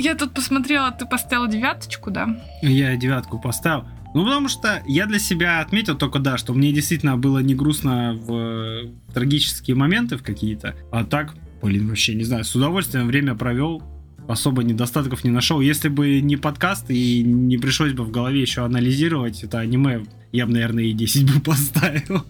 [0.00, 2.42] Я тут посмотрела, ты поставила девяточку, да?
[2.62, 3.84] Я девятку поставил.
[4.14, 8.14] Ну, потому что я для себя отметил только, да, что мне действительно было не грустно
[8.14, 10.74] в э, трагические моменты в какие-то.
[10.90, 13.82] А так, блин, вообще, не знаю, с удовольствием время провел.
[14.26, 15.60] Особо недостатков не нашел.
[15.60, 20.46] Если бы не подкаст и не пришлось бы в голове еще анализировать это аниме, я
[20.46, 22.24] бы, наверное, и 10 бы поставил.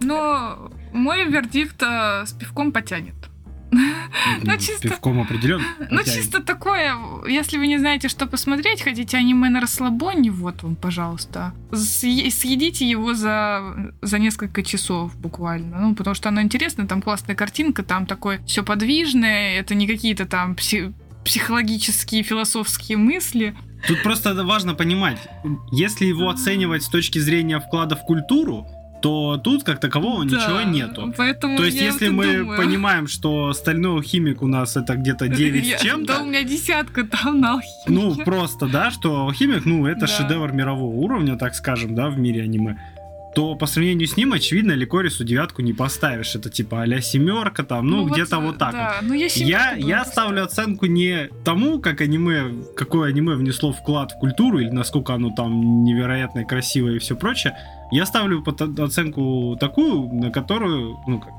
[0.00, 3.31] Но мой вердикт э, с пивком потянет.
[4.42, 5.64] Ну, чисто- Пивком определенно.
[5.90, 6.94] Ну, чисто такое,
[7.28, 11.52] если вы не знаете, что посмотреть, хотите аниме на расслабоне, вот вам, пожалуйста.
[11.70, 15.80] Съе- Съедите его за, за несколько часов буквально.
[15.80, 20.26] Ну, потому что оно интересно, там классная картинка, там такое все подвижное, это не какие-то
[20.26, 20.92] там пси-
[21.24, 23.54] психологические, философские мысли.
[23.88, 25.18] Тут просто важно понимать,
[25.72, 28.66] если его оценивать с точки зрения вклада в культуру,
[29.02, 31.12] то тут как такового ничего Да, нету.
[31.16, 32.56] Поэтому То есть, если мы думаю.
[32.62, 36.42] понимаем, что стальной химик у нас это где-то 9 Я- с чем-то, Да, у меня
[36.44, 37.82] десятка там на алхимике.
[37.88, 40.06] ну, просто, да, что алхимик, ну, это Да.
[40.06, 42.76] шедевр мирового уровня, так скажем, да, в мире аниме,
[43.34, 46.34] то по сравнению с ним, очевидно, Ликорису девятку не поставишь.
[46.34, 49.08] Это типа а-ля семерка там, ну, где-то вот так да, вот.
[49.08, 54.18] Ну, я, Я, я ставлю оценку не тому, как аниме, какое аниме внесло вклад в
[54.18, 57.56] культуру, или насколько оно там невероятно красивое и все прочее.
[57.90, 58.44] Я ставлю
[58.78, 61.32] оценку такую, на которую, ну, как,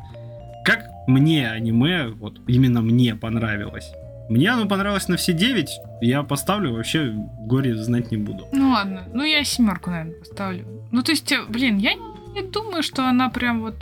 [0.66, 3.92] как мне аниме, вот именно мне понравилось.
[4.30, 5.70] Мне оно понравилось на все 9,
[6.02, 8.48] я поставлю, вообще горе знать не буду.
[8.52, 10.66] Ну ладно, ну я семерку, наверное, поставлю.
[10.92, 13.76] Ну то есть, э, блин, я не думаю, что она прям вот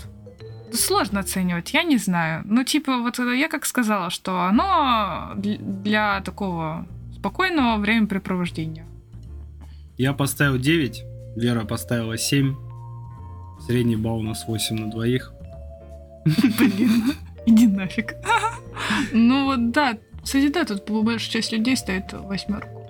[0.73, 2.41] сложно оценивать, я не знаю.
[2.45, 8.85] Ну типа вот э, я как сказала, что оно дл- для такого спокойного времяпрепровождения.
[9.97, 11.03] Я поставил 9,
[11.35, 12.55] Вера поставила 7,
[13.67, 15.31] средний балл у нас 8 на двоих.
[16.25, 17.13] Блин,
[17.45, 18.15] иди нафиг.
[19.13, 22.81] Ну вот да, кстати, да, тут большая часть людей ставит восьмерку.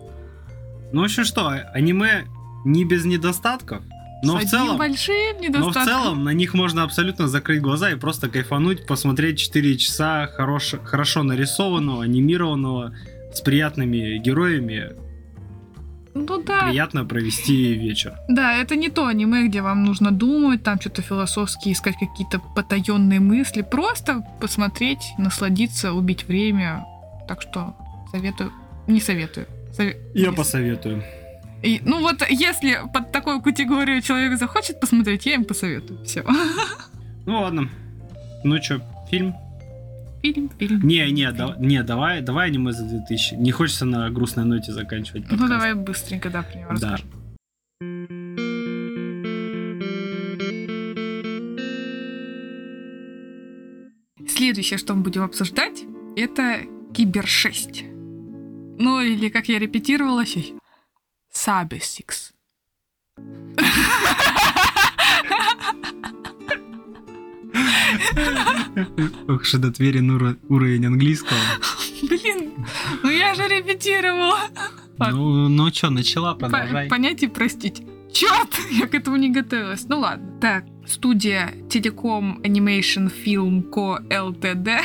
[0.92, 2.26] Ну, в общем, что, аниме
[2.66, 3.84] не без недостатков,
[4.24, 4.78] но С в целом...
[4.78, 10.28] Но в целом на них можно абсолютно закрыть глаза и просто кайфануть, посмотреть 4 часа
[10.28, 12.94] хорош, хорошо нарисованного, анимированного,
[13.34, 14.92] с приятными героями.
[16.14, 18.18] Ну да, Приятно провести вечер.
[18.28, 23.22] Да, это не то аниме, где вам нужно думать, там что-то философски искать какие-то потаенные
[23.22, 23.62] мысли.
[23.62, 26.86] Просто посмотреть, насладиться, убить время.
[27.32, 27.74] Так что
[28.12, 28.52] советую.
[28.88, 29.48] Не советую.
[29.72, 31.02] Сове- Я посоветую.
[31.64, 36.04] И, ну вот, если под такую категорию человек захочет посмотреть, я им посоветую.
[36.04, 36.24] Все.
[37.26, 37.70] Ну ладно.
[38.44, 39.34] Ну чё, фильм?
[40.24, 40.82] Фильм, фильм.
[40.86, 43.36] Не, не, да- не, давай, давай аниме за 2000.
[43.36, 45.50] Не хочется на грустной ноте заканчивать Ну подкаст.
[45.52, 46.98] давай быстренько, да, про него Да.
[46.98, 47.10] расскажем.
[54.28, 55.84] Следующее, что мы будем обсуждать,
[56.16, 56.62] это
[56.94, 57.84] Кибер 6.
[58.80, 60.24] Ну, или, как я репетировала,
[61.32, 62.34] Сабесикс.
[69.28, 70.00] Ох, что до Твери
[70.50, 71.40] уровень английского.
[72.04, 72.66] Блин,
[73.04, 74.40] ну я же репетировала.
[74.98, 76.88] Ну, ну чё, начала, продолжай.
[76.90, 77.84] Понять и простить.
[78.12, 79.86] Черт, я к этому не готовилась.
[79.88, 80.40] Ну ладно.
[80.42, 84.00] Так, студия Telecom Animation Film Co.
[84.10, 84.82] Ltd.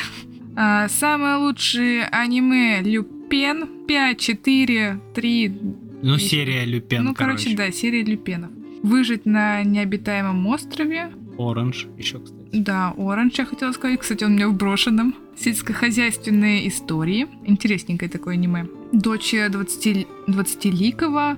[0.56, 5.60] А, самые лучшие аниме Люпен 5, 4, 3.
[6.02, 8.50] Ну, серия Люпен, ну, короче, да, серия Люпенов.
[8.82, 11.12] Выжить на необитаемом острове.
[11.38, 12.48] Оранж еще, кстати.
[12.52, 14.00] Да, Оранж, я хотела сказать.
[14.00, 15.14] Кстати, он у меня в брошенном.
[15.38, 17.26] Сельскохозяйственные истории.
[17.44, 18.66] Интересненькое такое аниме.
[18.92, 21.36] Дочь 20, 20-ликого.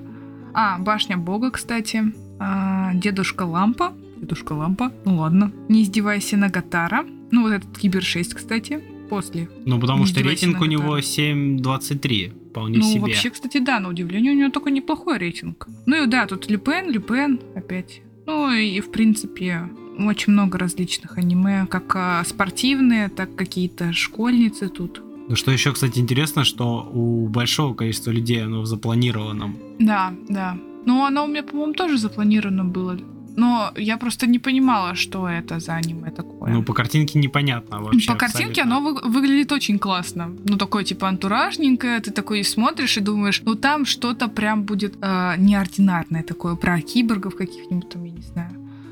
[0.53, 2.13] А, Башня Бога, кстати.
[2.39, 3.93] А, Дедушка Лампа.
[4.17, 4.93] Дедушка Лампа.
[5.03, 5.51] Ну ладно.
[5.67, 7.05] Не издевайся на Гатара.
[7.31, 8.81] Ну, вот этот Кибер 6, кстати.
[9.09, 9.49] После.
[9.65, 11.33] Ну, потому что рейтинг у него гитаре.
[11.33, 12.49] 7.23.
[12.49, 13.01] Вполне ну, себе.
[13.01, 15.67] вообще, кстати, да, на удивление, у него такой неплохой рейтинг.
[15.85, 21.65] Ну и да, тут Люпен, Люпен, опять Ну и, в принципе, очень много различных аниме,
[21.67, 25.01] как а, спортивные, так какие-то школьницы тут.
[25.27, 29.57] Ну что еще, кстати, интересно, что у большого количества людей оно в запланированном.
[29.79, 30.57] Да, да.
[30.85, 32.97] Ну, оно у меня, по-моему, тоже запланировано было.
[33.35, 36.51] Но я просто не понимала, что это за аниме такое.
[36.53, 38.11] Ну, по картинке непонятно вообще.
[38.11, 38.77] По картинке абсолютно.
[38.77, 40.35] оно вы- выглядит очень классно.
[40.45, 45.35] Ну, такое типа антуражненькое, ты такой смотришь и думаешь, ну там что-то прям будет э,
[45.37, 48.49] неординарное такое, про киборгов каких-нибудь там, я не знаю.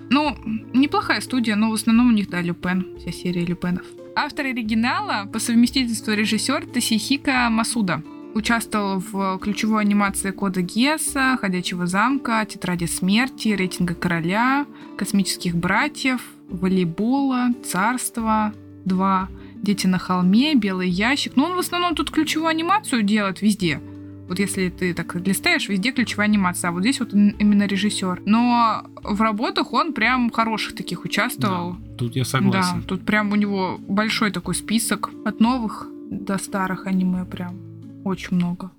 [0.10, 0.36] Ну,
[0.74, 3.84] неплохая студия, но в основном у них, да, Люпен, вся серия Люпенов.
[4.16, 8.02] Автор оригинала по совместительству режиссер Тасихика Масуда.
[8.34, 14.65] Участвовал в ключевой анимации Кода Гесса, Ходячего замка, Тетради смерти, Рейтинга короля,
[14.97, 18.53] Космических братьев, Волейбола, Царство
[18.86, 21.36] 2, Дети на холме, Белый ящик.
[21.36, 23.82] Ну, он в основном тут ключевую анимацию делает везде.
[24.28, 26.69] Вот если ты так листаешь, везде ключевая анимация.
[26.69, 28.21] А вот здесь вот именно режиссер.
[28.25, 31.73] Но в работах он прям хороших таких участвовал.
[31.73, 32.82] Да, тут я согласен.
[32.82, 37.66] Да, тут прям у него большой такой список от новых до старых аниме прям
[38.08, 38.72] очень много.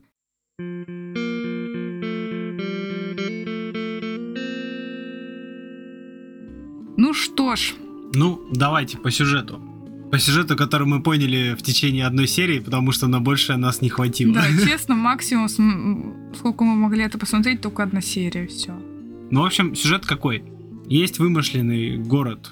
[6.96, 7.74] Ну что ж,
[8.14, 9.60] Ну, давайте по сюжету.
[10.10, 13.88] По сюжету, который мы поняли в течение одной серии, потому что на большее нас не
[13.90, 14.34] хватило.
[14.34, 15.48] да, честно, максимум,
[16.34, 18.72] сколько мы могли это посмотреть, только одна серия, все.
[19.30, 20.42] Ну, в общем, сюжет какой?
[20.86, 22.50] Есть вымышленный город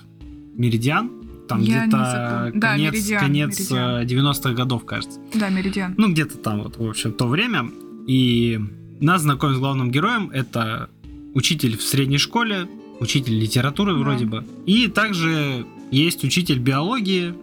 [0.55, 1.11] Меридиан,
[1.47, 2.51] там где-то запомнила.
[2.55, 4.03] Да, конец, Меридиан, конец Меридиан.
[4.03, 5.21] э, 90-х годов, кажется.
[5.35, 5.95] Да, Меридиан.
[5.97, 7.71] Ну, где-то там вот, в общем, то время.
[8.07, 8.59] И
[9.01, 10.31] нас знакомят с главным героем.
[10.31, 10.89] Это
[11.35, 12.69] учитель в средней школе,
[13.01, 13.99] учитель литературы Да.
[14.01, 14.45] вроде бы.
[14.67, 17.35] И также есть учитель биологии,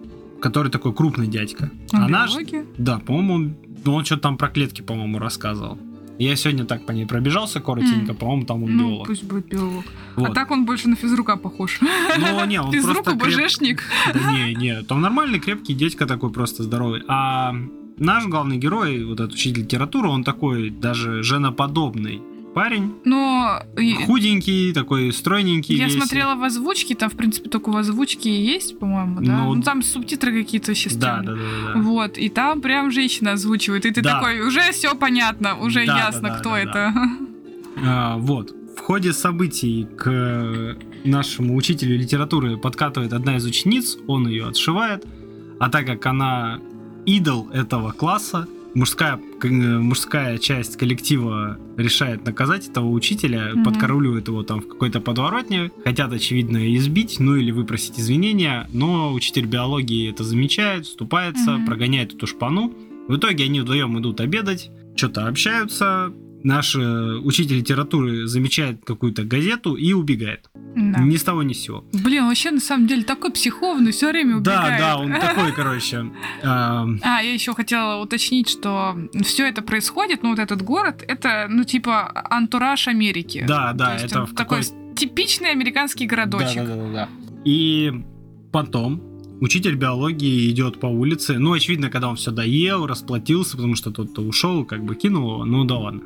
[0.42, 1.72] который такой крупный дядька.
[1.92, 2.66] А Она ж- биология?
[2.78, 5.78] да, по-моему, он, он что-то там про клетки, по-моему, рассказывал.
[6.20, 8.18] Я сегодня так по ней пробежался коротенько, М.
[8.18, 9.08] по-моему, там он Ну, биолог.
[9.08, 9.86] пусть будет биолог.
[10.16, 10.30] Вот.
[10.30, 11.80] А так он больше на физрука похож.
[11.82, 13.84] Ну, не, он Физрук просто креп- УБЖшник.
[14.14, 17.02] Да не, не, там нормальный, крепкий дядька такой, просто здоровый.
[17.08, 17.56] А
[17.98, 22.22] наш главный герой, вот этот учитель литературы, он такой даже женоподобный
[22.54, 22.94] парень.
[23.06, 23.62] Но
[24.06, 25.76] Худенький, такой стройненький.
[25.76, 25.96] я весь.
[25.96, 29.38] смотрела в озвучке, там, в принципе, только в озвучке и есть, по-моему, да?
[29.38, 31.40] Ну, Ну, там субтитры какие-то вообще Да, да, да,
[31.74, 31.80] да.
[31.82, 34.14] Вот, и там прям женщина озвучивает, и ты Да.
[34.16, 36.94] такой, уже все понятно, уже Да, ясно, да, да, кто да, это.
[37.86, 38.54] А, вот.
[38.76, 45.06] В ходе событий к нашему учителю литературы подкатывает одна из учениц, он ее отшивает,
[45.60, 46.60] а так как она
[47.06, 53.64] идол этого класса, мужская, к- мужская часть коллектива решает наказать этого учителя, Мгм.
[53.64, 59.46] подкарауливает его там в какой-то подворотне, хотят, очевидно, избить, ну или выпросить извинения, но учитель
[59.46, 61.66] биологии это замечает, вступается, Мгм.
[61.66, 62.74] прогоняет эту шпану.
[63.08, 66.14] В итоге они вдвоем идут обедать, что-то общаются,
[66.44, 66.80] наш э,
[67.24, 70.50] учитель литературы замечает какую-то газету и убегает.
[70.76, 71.00] Да.
[71.00, 71.86] Ни с того ни с сего.
[71.94, 74.80] Блин, вообще на самом деле такой психованный, все время Да, убегает.
[74.80, 76.06] да, он такой, короче.
[76.44, 76.86] А,
[77.22, 82.12] я еще хотела уточнить, что все это происходит, ну вот этот город, это, ну типа
[82.30, 83.46] антураж Америки.
[83.48, 84.62] Да, да, это такой
[84.96, 86.64] типичный американский городочек.
[86.64, 87.10] Да, да, да, да, да.
[87.46, 87.92] И
[88.52, 89.02] потом
[89.42, 91.38] учитель биологии идет по улице.
[91.40, 95.46] Ну, очевидно, когда он все доел, расплатился, потому что тот-то ушел, как бы кинул его.
[95.46, 96.02] Ну да ладно.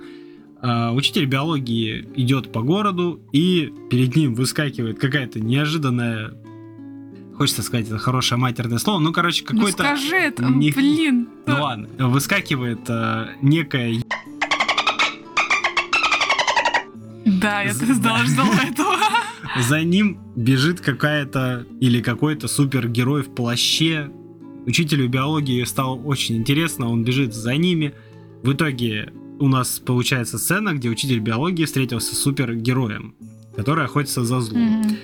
[0.61, 6.33] А, учитель биологии идет по городу, и перед ним выскакивает какая-то неожиданная.
[7.35, 8.99] Хочется сказать, это хорошее матерное слово.
[8.99, 9.83] Ну, короче, Ну какой-то.
[9.83, 11.29] скажи это, не- блин.
[11.45, 14.01] Ну ладно, выскакивает э, некая
[17.25, 18.25] Да, я З- знала, да.
[18.25, 18.95] ждала этого.
[19.61, 24.09] За ним бежит какая-то или какой-то супергерой в плаще.
[24.65, 27.93] Учителю биологии стало очень интересно, он бежит за ними.
[28.43, 33.15] В итоге у нас получается сцена, где учитель биологии встретился с супергероем,
[33.55, 34.61] который охотится за злом.
[34.81, 34.97] Мгм.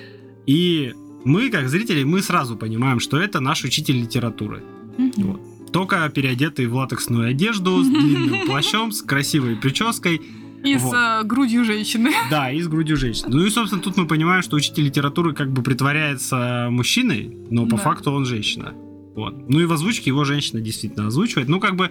[0.46, 0.94] И
[1.26, 4.64] мы, как зрители, мы сразу понимаем, что это наш учитель литературы.
[4.98, 5.12] Мгм.
[5.18, 5.72] Вот.
[5.72, 10.22] Только переодетый в латексную одежду, с длинным плащом, с красивой прической.
[10.64, 10.94] И с Вот.
[10.96, 12.12] э, грудью женщины.
[12.30, 13.30] Да, и с грудью женщины.
[13.36, 17.78] Ну и, собственно, тут мы понимаем, что учитель литературы как бы притворяется мужчиной, но по
[17.78, 17.84] Да.
[17.84, 18.74] факту он женщина.
[19.16, 19.50] Вот.
[19.50, 21.50] Ну и в озвучке его женщина действительно озвучивает.
[21.50, 21.90] Ну, как бы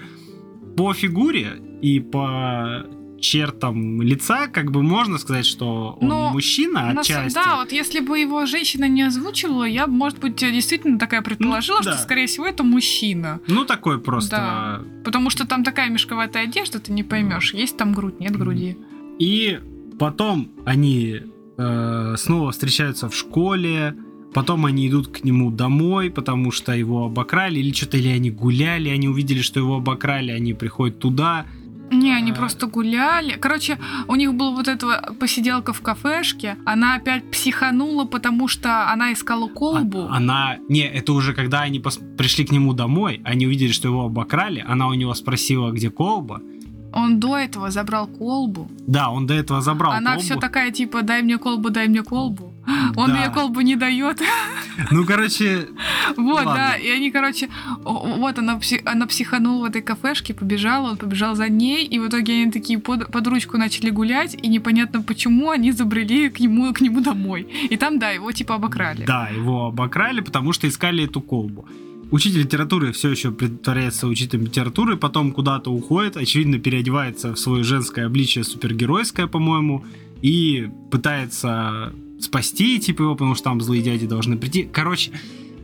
[0.77, 2.87] по фигуре и по
[3.21, 7.35] чертам лица, как бы можно сказать, что он Но мужчина отчасти.
[7.35, 11.83] Да, вот если бы его женщина не озвучивала, я может быть, действительно такая предположила, Ну,
[11.83, 11.99] что, да.
[11.99, 13.41] скорее всего, это мужчина.
[13.47, 14.37] Ну, такой просто.
[14.37, 14.83] Да.
[15.05, 18.77] Потому что там такая мешковатая одежда, ты не поймешь, есть там грудь, нет груди.
[19.21, 19.61] И
[20.01, 21.21] потом они
[21.59, 23.95] э, снова встречаются в школе,
[24.35, 28.89] потом они идут к нему домой, потому что его обокрали, или что-то, или они гуляли,
[28.89, 31.47] они увидели, что его обокрали, они приходят туда.
[31.91, 32.35] Не, они А.
[32.35, 33.37] просто гуляли.
[33.39, 33.79] Короче,
[34.09, 36.57] у них была вот эта посиделка в кафешке.
[36.65, 40.07] Она опять психанула, потому что она искала колбу.
[40.09, 40.57] А- Она...
[40.71, 44.65] Не, это уже когда они пос- пришли к нему домой, они увидели, что его обокрали,
[44.67, 46.41] она у него спросила, где колба.
[46.95, 48.71] Он до этого забрал колбу.
[48.87, 50.23] Да, он до этого забрал она колбу.
[50.25, 52.52] все такая, типа, дай мне колбу, дай мне колбу.
[52.97, 53.17] Он Да.
[53.17, 54.21] мне колбу не дает.
[54.91, 55.69] Ну, короче,
[56.17, 56.55] Вот, Ладно.
[56.55, 57.49] да, и они, короче,
[57.85, 62.33] вот она, она психанула в этой кафешке, побежала, он побежал за ней, и в итоге
[62.43, 66.81] они такие под, под ручку начали гулять, и непонятно почему они забрели к нему, к
[66.81, 67.47] нему домой.
[67.71, 69.05] И там, да, его типа обокрали.
[69.05, 71.67] да, его обокрали, потому что искали эту колбу.
[72.11, 78.07] Учитель литературы все еще притворяется учителем литературы, потом куда-то уходит, очевидно, переодевается в свое женское
[78.07, 79.85] обличие супергеройское, по-моему,
[80.23, 81.93] и пытается
[82.25, 84.69] спасти, типа его, потому что там злые дяди должны прийти.
[84.71, 85.13] Короче,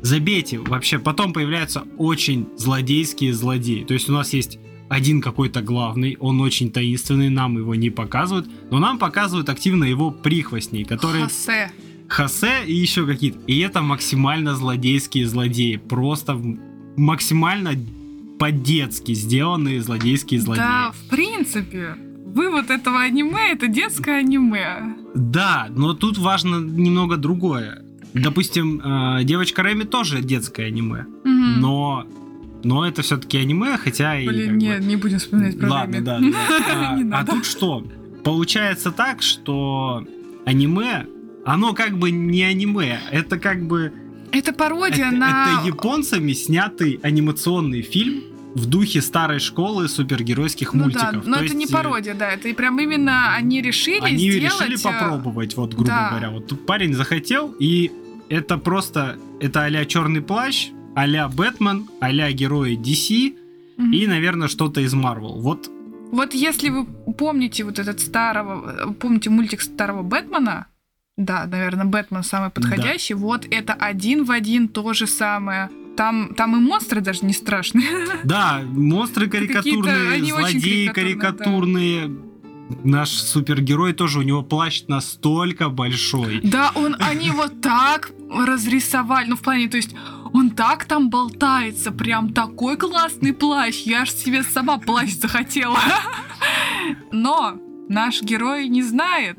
[0.03, 0.59] забейте.
[0.59, 3.85] Вообще, потом появляются очень злодейские злодеи.
[3.85, 8.49] То есть у нас есть один какой-то главный, он очень таинственный, нам его не показывают,
[8.71, 11.25] но нам показывают активно его прихвостней, которые...
[11.25, 11.71] Хосе.
[12.09, 13.39] Хосе и еще какие-то.
[13.47, 15.77] И это максимально злодейские злодеи.
[15.77, 16.41] Просто
[16.97, 17.73] максимально
[18.39, 20.63] по-детски сделанные злодейские злодеи.
[20.63, 21.97] Да, в принципе,
[22.35, 24.95] вывод этого аниме это детское аниме.
[25.15, 27.83] Да, но тут важно немного другое.
[28.15, 31.61] Допустим, э, девочка Рэми тоже детское аниме, Мгм.
[31.61, 32.07] но
[32.65, 35.97] но это все-таки аниме, хотя и как Блин, бы- нет, не будем вспоминать про Ладно,
[35.99, 36.05] Рэми.
[36.05, 36.19] да.
[37.05, 37.19] да.
[37.19, 37.87] А, а тут что?
[38.25, 40.05] Получается так, что
[40.45, 41.07] аниме,
[41.45, 43.93] оно как бы не аниме, это как бы
[44.33, 45.59] Это пародия это, на...
[45.61, 48.23] это японцами снятый анимационный фильм
[48.55, 51.25] в духе старой школы супергеройских Ну мультиков.
[51.25, 54.01] да, но То это не есть, э, пародия, да, это и прям именно они решили
[54.01, 54.61] Они сделать...
[54.61, 56.09] решили э, попробовать, вот грубо да.
[56.11, 56.31] говоря.
[56.31, 57.93] Вот парень захотел, и
[58.29, 63.35] это просто, это а-ля Черный плащ, а-ля Бэтмен, а-ля герои DC
[63.77, 63.93] мгм.
[63.93, 65.41] и, наверное, что-то из Марвел.
[65.41, 65.71] Вот
[66.11, 70.67] Вот если вы помните вот этот старого, помните мультик старого Бэтмена,
[71.17, 75.69] да, наверное, Бэтмен самый подходящий, вот это один в один то же самое.
[75.99, 77.89] Там, там и монстры даже не страшные.
[78.25, 82.17] Да, монстры карикатурные, злодеи карикатурные, карикатурные.
[82.85, 86.41] Наш супергерой тоже, у него плащ настолько большой.
[86.45, 89.97] Да, он, они вот так разрисовали, ну в плане, то есть
[90.33, 95.79] он так там болтается, прям такой классный плащ, я аж себе сама плащ захотела.
[97.11, 97.57] Но
[97.89, 99.39] наш герой не знает.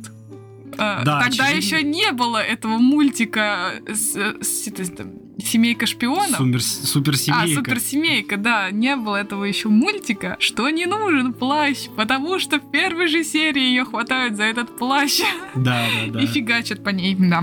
[0.74, 1.56] Э, Да, Тогда очевидно.
[1.58, 6.38] еще не было этого мультика с, с- там, Семейка шпионов.
[6.40, 7.56] Сумер- А, суперсемейка.
[7.60, 13.08] суперсемейка, да, не было этого еще мультика, что не нужен плащ, потому что в первой
[13.08, 15.22] же серии ее хватают за этот плащ
[15.56, 16.22] Да, да, да.
[16.22, 17.42] и фигачат по ней, да.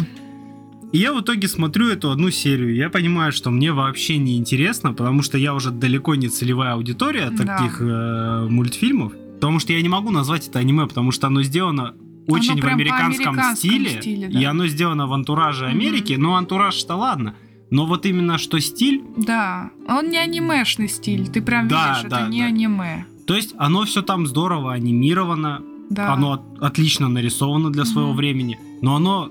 [0.92, 4.92] И я в итоге смотрю эту одну серию, я понимаю, что мне вообще не интересно,
[4.92, 7.58] потому что я уже далеко не целевая аудитория Да.
[7.58, 11.94] таких э, мультфильмов, потому что я не могу назвать это аниме, потому что оно сделано
[12.28, 14.40] очень в прям по американском, американскому стиле, стиле, да.
[14.40, 15.66] и оно сделано в антураже.
[15.66, 17.34] Америки, но антураж-то ладно.
[17.70, 22.20] Но вот именно что стиль, Да, он не анимешный стиль, ты прям Да, видишь, да,
[22.20, 22.46] это не да.
[22.46, 23.04] аниме.
[23.26, 26.12] то есть оно все там здорово анимировано, Да.
[26.12, 28.16] оно от- отлично нарисовано для своего Мгм.
[28.18, 29.30] времени, но оно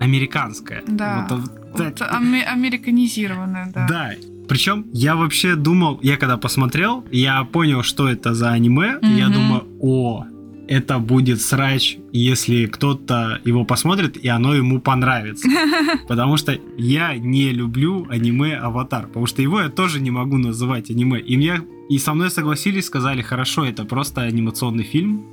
[0.00, 0.82] американское.
[0.86, 1.26] Да.
[1.30, 1.40] Вот,
[1.72, 3.86] Вот это- аме- американизированное, да.
[3.88, 4.10] Да.
[4.48, 9.28] Причем я вообще думал, я когда посмотрел, я понял, что это за аниме, и я
[9.28, 10.24] думаю, о,
[10.68, 15.48] это будет срач, если кто-то его посмотрит, и оно ему понравится.
[16.08, 20.90] Потому что я не люблю аниме Аватар, потому что его я тоже не могу называть
[20.90, 21.20] аниме.
[21.20, 25.26] И мне и со мной согласились, сказали, хорошо, это просто анимационный фильм,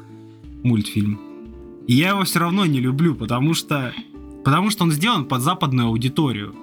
[0.64, 1.20] мультфильм.
[1.88, 3.94] И я его все равно не люблю, потому что
[4.44, 6.54] потому что он сделан под западную аудиторию.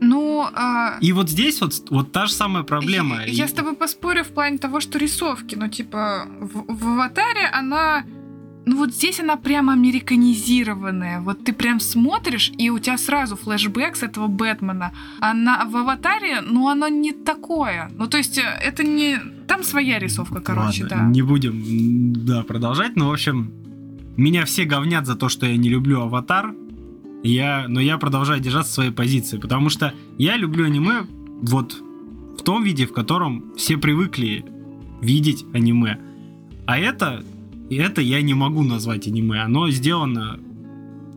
[0.00, 3.24] Ну, а, И вот здесь вот, вот та же самая проблема.
[3.26, 7.46] Я, я с тобой поспорю в плане того, что рисовки, ну, типа, в, в аватаре
[7.52, 8.04] она.
[8.66, 11.20] Ну вот здесь она прям американизированная.
[11.20, 14.92] Вот ты прям смотришь, и у тебя сразу флешбэк с этого Бэтмена.
[15.20, 17.90] А на, в аватаре, ну, оно не такое.
[17.96, 19.18] Ну, то есть, э, это не...
[19.46, 21.02] Там своя рисовка, короче, Ладно, да.
[21.04, 23.50] Не будем да, продолжать, но в общем,
[24.18, 26.52] меня все говнят за то, что я не люблю аватар.
[27.22, 31.04] Я, но я продолжаю держаться своей позиции, потому что я люблю аниме
[31.42, 31.80] вот
[32.38, 34.44] в том виде, в котором все привыкли
[35.02, 35.98] видеть аниме.
[36.66, 37.24] А это,
[37.70, 39.40] это я не могу назвать аниме.
[39.42, 40.38] Оно сделано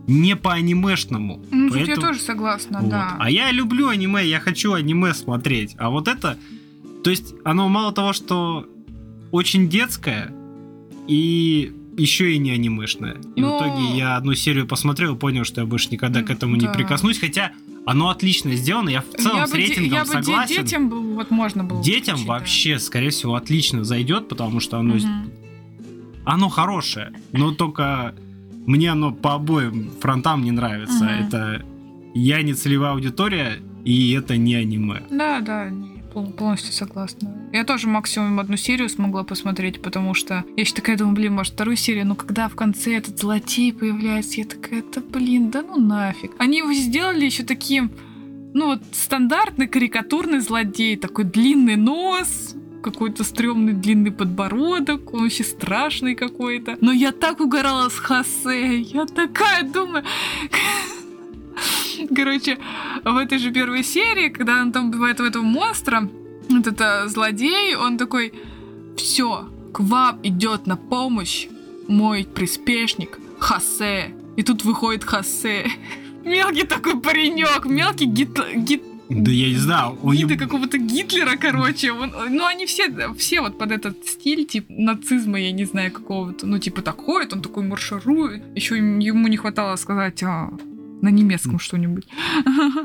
[0.08, 1.42] не по анимешному.
[1.52, 2.90] Ну, тут я Поэтому- тоже согласна, Вот.
[2.90, 3.16] да.
[3.20, 5.76] А я люблю аниме, я хочу аниме смотреть.
[5.78, 6.38] А вот это,
[7.04, 8.66] то есть оно мало того, что
[9.32, 10.34] очень детское,
[11.08, 11.72] и
[12.02, 13.18] еще и не анимешное.
[13.36, 16.30] И Ну- в итоге я одну серию посмотрел и понял, что я больше никогда к
[16.30, 16.74] этому не да.
[16.74, 17.20] прикоснусь.
[17.20, 17.52] Хотя
[17.86, 20.64] оно отлично сделано, я в целом я с рейтингом я бы согласен.
[20.64, 22.34] детям бы вот можно было Детям включить, да.
[22.34, 25.32] вообще, скорее всего, отлично зайдет, потому что оно Мгм.
[26.26, 28.14] оно хорошее, но только
[28.68, 31.04] мне оно по обоим фронтам не нравится.
[31.06, 31.28] Мгм.
[31.28, 31.66] Это
[32.14, 35.02] я не целевая аудитория, и это не аниме.
[35.10, 37.50] Да, да, не, полностью согласна.
[37.54, 41.54] Я тоже максимум одну серию смогла посмотреть, потому что я еще такая думаю, блин, может
[41.54, 45.80] вторую серию, но когда в конце этот злодей появляется, я такая, это блин, да ну
[45.80, 46.32] нафиг.
[46.38, 47.92] Они его сделали еще таким,
[48.54, 56.16] ну вот стандартный карикатурный злодей, такой длинный нос, какой-то стрёмный длинный подбородок, он вообще страшный
[56.16, 56.78] какой-то.
[56.82, 60.04] Но я так угорала с Хосе, я такая думаю...
[62.16, 62.58] Короче,
[63.04, 66.10] в этой же первой серии, когда он там убивает этого монстра,
[66.50, 68.34] вот это злодей, он такой,
[68.98, 71.48] все, к вам идет на помощь
[71.88, 74.14] мой приспешник Хосе.
[74.38, 75.66] И тут выходит Хосе.
[76.26, 81.36] Мелкий такой паренек, мелкий гит, гит, Да я не знаю, он гиды еб- какого-то Гитлера,
[81.36, 81.92] короче.
[81.92, 86.46] Он- ну, они все, все вот под этот стиль, типа, нацизма, я не знаю, какого-то.
[86.46, 88.44] Ну, типа, так ходит, он такой марширует.
[88.56, 90.52] Еще ему не хватало сказать а,
[91.02, 92.08] на немецком что-нибудь.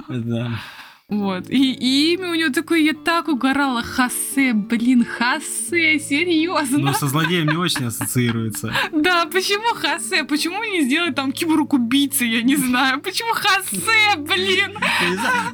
[0.09, 0.61] Да.
[1.09, 1.49] Вот.
[1.49, 3.81] И, и имя у него такое, я так угорала.
[3.81, 6.79] Хосе, блин, Хосе, серьезно?
[6.79, 8.75] Но со злодеем не очень ассоциируется.
[8.93, 10.25] Да, почему Хосе?
[10.25, 13.01] Почему не сделать там киборг убийцы, я не знаю.
[13.01, 14.77] Почему Хосе, блин?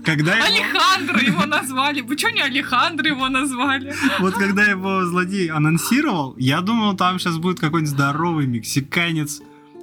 [0.02, 2.00] Когда его, Алехандро его назвали.
[2.00, 3.94] Почему не Алехандро его назвали?
[4.20, 9.42] вот когда его злодей анонсировал, я думал, там сейчас будет какой-нибудь здоровый мексиканец,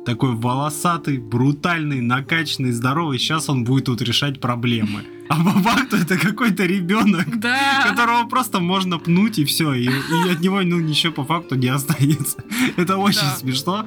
[0.09, 3.19] такой волосатый, брутальный, накачанный, здоровый.
[3.19, 5.03] Сейчас он будет тут решать проблемы.
[5.29, 7.85] А по факту это какой-то ребенок, Да.
[7.87, 11.67] которого просто можно пнуть и все, и, и от него ну ничего по факту не
[11.67, 12.43] останется.
[12.77, 13.35] Это очень Да.
[13.35, 13.85] смешно.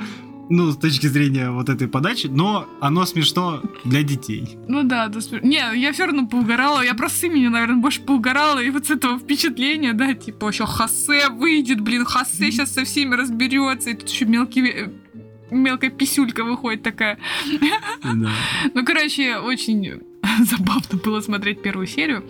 [0.50, 4.56] Ну, с точки зрения вот этой подачи, но оно смешно для детей.
[4.68, 5.20] Ну да, да.
[5.20, 6.84] спр- Не, я все равно поугорала.
[6.84, 8.58] Я просто с имени, наверное, больше поугорала.
[8.62, 13.14] И вот с этого впечатления, да, типа еще Хосе выйдет, блин, Хосе сейчас со всеми
[13.14, 13.90] разберется.
[13.90, 14.90] И тут еще мелкий э,
[15.52, 17.18] мелкая писюлька выходит такая.
[18.02, 18.30] Да.
[18.74, 20.00] Ну, короче, очень
[20.38, 22.24] забавно было смотреть первую серию.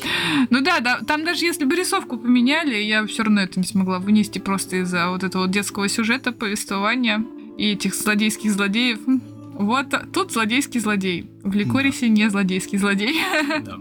[0.51, 3.99] Ну да, да, там даже если бы рисовку поменяли, я все равно это не смогла
[3.99, 7.25] вынести просто из-за вот этого детского сюжета, повествования
[7.59, 9.01] и этих злодейских злодеев.
[9.55, 11.31] Вот тут злодейский злодей.
[11.43, 13.21] В Ликорисе не злодейский злодей.
[13.65, 13.77] Да.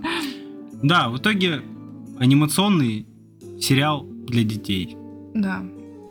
[0.83, 1.61] Да, в итоге
[2.19, 3.05] анимационный
[3.59, 4.97] сериал для детей.
[5.33, 5.63] Да.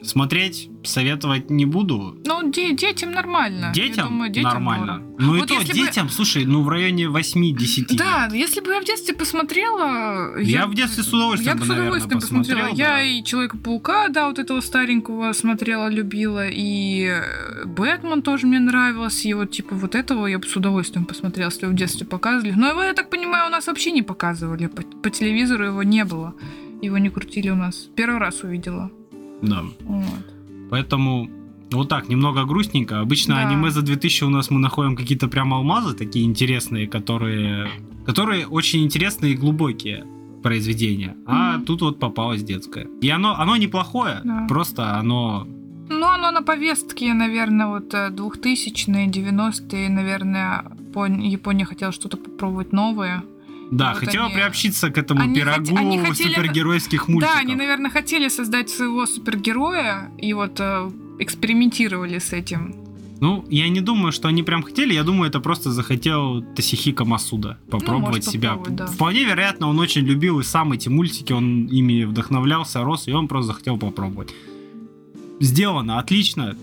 [0.02, 2.16] Смотреть советовать не буду.
[2.24, 3.66] Ну, де- детям нормально.
[3.74, 4.86] Я Детям, думаю, детям нормально.
[4.98, 5.16] норм.
[5.18, 8.34] Ну и Вот то, если бы- детям, слушай, ну в районе 8-10 Да, лет.
[8.34, 10.38] если бы я в детстве посмотрела...
[10.38, 12.58] Я в детстве с удовольствием Я бы с наверное, удовольствием посмотрела.
[12.60, 13.02] посмотрел, Я да.
[13.02, 19.34] и Человека-паука, да, вот этого старенького смотрела, любила, и э, Бэтмен тоже мне нравился, и
[19.34, 22.52] вот типа вот этого я бы с удовольствием посмотрела, если в детстве показывали.
[22.56, 26.04] Но его, я так понимаю, у нас вообще не показывали, по, по телевизору его не
[26.06, 26.34] было.
[26.82, 27.88] Его не крутили у нас.
[27.94, 28.90] Первый раз увидела.
[29.42, 29.62] Да.
[29.80, 30.04] Вот.
[30.70, 31.28] Поэтому
[31.72, 33.00] вот так, немного грустненько.
[33.00, 33.40] Обычно Да.
[33.48, 37.68] аниме за 2000 у нас мы находим какие-то прям алмазы такие интересные, которые,
[38.06, 40.04] которые очень интересные и глубокие
[40.42, 41.14] произведения.
[41.26, 41.64] А Мгм.
[41.66, 42.86] тут вот попалось детское.
[43.02, 44.46] И оно, оно неплохое, Да.
[44.48, 45.46] просто оно...
[45.92, 50.64] Ну, оно на повестке, наверное, вот э, 2000-е, 90-е, наверное,
[50.94, 53.22] Пон- Япония хотела что-то попробовать новое.
[53.70, 57.34] Да, Вот хотела они- приобщиться к этому они пирогу хоте- они хотели- супергеройских мультиков.
[57.34, 60.90] Да, они, наверное, хотели создать своего супергероя и вот э,
[61.20, 62.74] экспериментировали с этим.
[63.20, 67.58] Ну, я не думаю, что они прям хотели, я думаю, это просто захотел Тосихика Масуда
[67.70, 68.58] попробовать Ну, себя.
[68.70, 68.86] да.
[68.86, 73.28] Вполне вероятно, он очень любил и сам эти мультики, он ими вдохновлялся, рос, и он
[73.28, 74.30] просто захотел попробовать.
[75.40, 76.56] Сделано, отлично.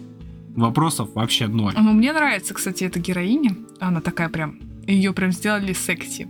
[0.55, 1.73] Вопросов вообще ноль.
[1.77, 3.55] Ну, мне нравится, кстати, эта героиня.
[3.79, 4.57] Она такая прям...
[4.87, 6.27] Ее прям сделали секси.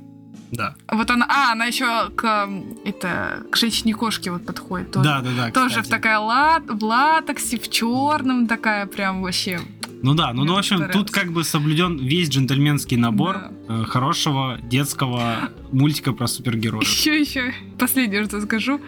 [0.51, 0.75] Да.
[0.91, 1.25] Вот она...
[1.29, 2.49] А, она еще к,
[2.85, 4.91] это, к женщине-кошке вот подходит.
[4.91, 5.51] Тоже, Да, да, да.
[5.51, 5.87] тоже кстати.
[5.87, 6.59] в такая ла...
[6.67, 9.59] в латексе, в черном такая прям вообще...
[10.03, 13.81] Ну да, ну, ну, в общем, тут как бы соблюден весь джентльменский набор Да.
[13.81, 16.83] э, хорошего детского мультика про супергероев.
[16.87, 17.53] Еще, еще.
[17.79, 18.79] Последнее, что скажу.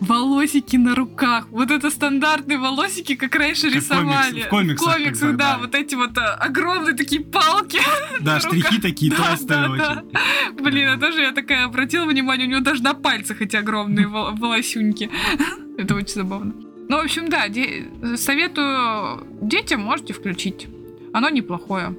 [0.00, 1.48] Волосики на руках.
[1.50, 4.42] Вот это стандартные волосики, как раньше Как рисовали.
[4.42, 5.58] в комиксах комиксах, когда, да, да.
[5.58, 7.80] Вот эти вот а, огромные такие палки.
[8.20, 8.82] Да, на штрихи руках.
[8.82, 10.62] такие Да, толстые да, да.
[10.62, 14.32] Блин, а тоже я такая обратила внимание, у него даже на пальцах эти огромные вол-
[14.36, 15.10] волосюньки.
[15.78, 16.52] Это очень забавно.
[16.88, 17.86] Ну, в общем, да, де-
[18.16, 20.68] советую детям, можете включить.
[21.12, 21.94] Оно неплохое.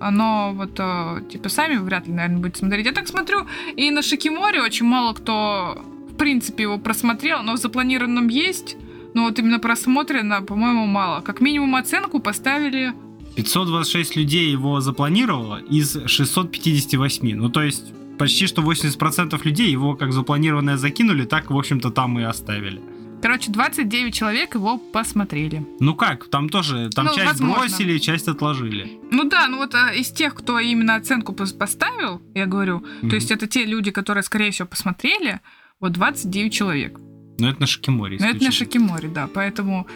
[0.00, 2.86] Оно вот, э, типа, сами вряд ли, наверное, будете смотреть.
[2.86, 5.89] Я так смотрю, и на Шикиморе очень мало кто, в
[6.20, 8.76] принципе, его просмотрел, но в запланированном есть.
[9.14, 11.20] Но вот именно просмотрено, по-моему, мало.
[11.22, 12.92] Как минимум оценку поставили
[13.36, 17.34] 526 людей его запланировало из 658.
[17.36, 22.18] Ну, то есть почти что 80% людей его как запланированное закинули, так, в общем-то, там
[22.18, 22.80] и оставили.
[23.22, 25.66] Короче, 29 человек его посмотрели.
[25.78, 27.58] Ну как, там тоже, там Ну, часть возможно.
[27.58, 28.98] бросили, часть отложили.
[29.10, 33.10] Ну да, ну вот а, из тех, кто именно оценку пос- поставил, я говорю, Мгм.
[33.10, 35.40] то есть это те люди, которые, скорее всего, посмотрели,
[35.80, 37.00] вот 29 человек.
[37.38, 38.18] Но это на Шакиморе.
[38.20, 38.50] Но это на.
[38.52, 39.86] Шакиморе, да, поэтому,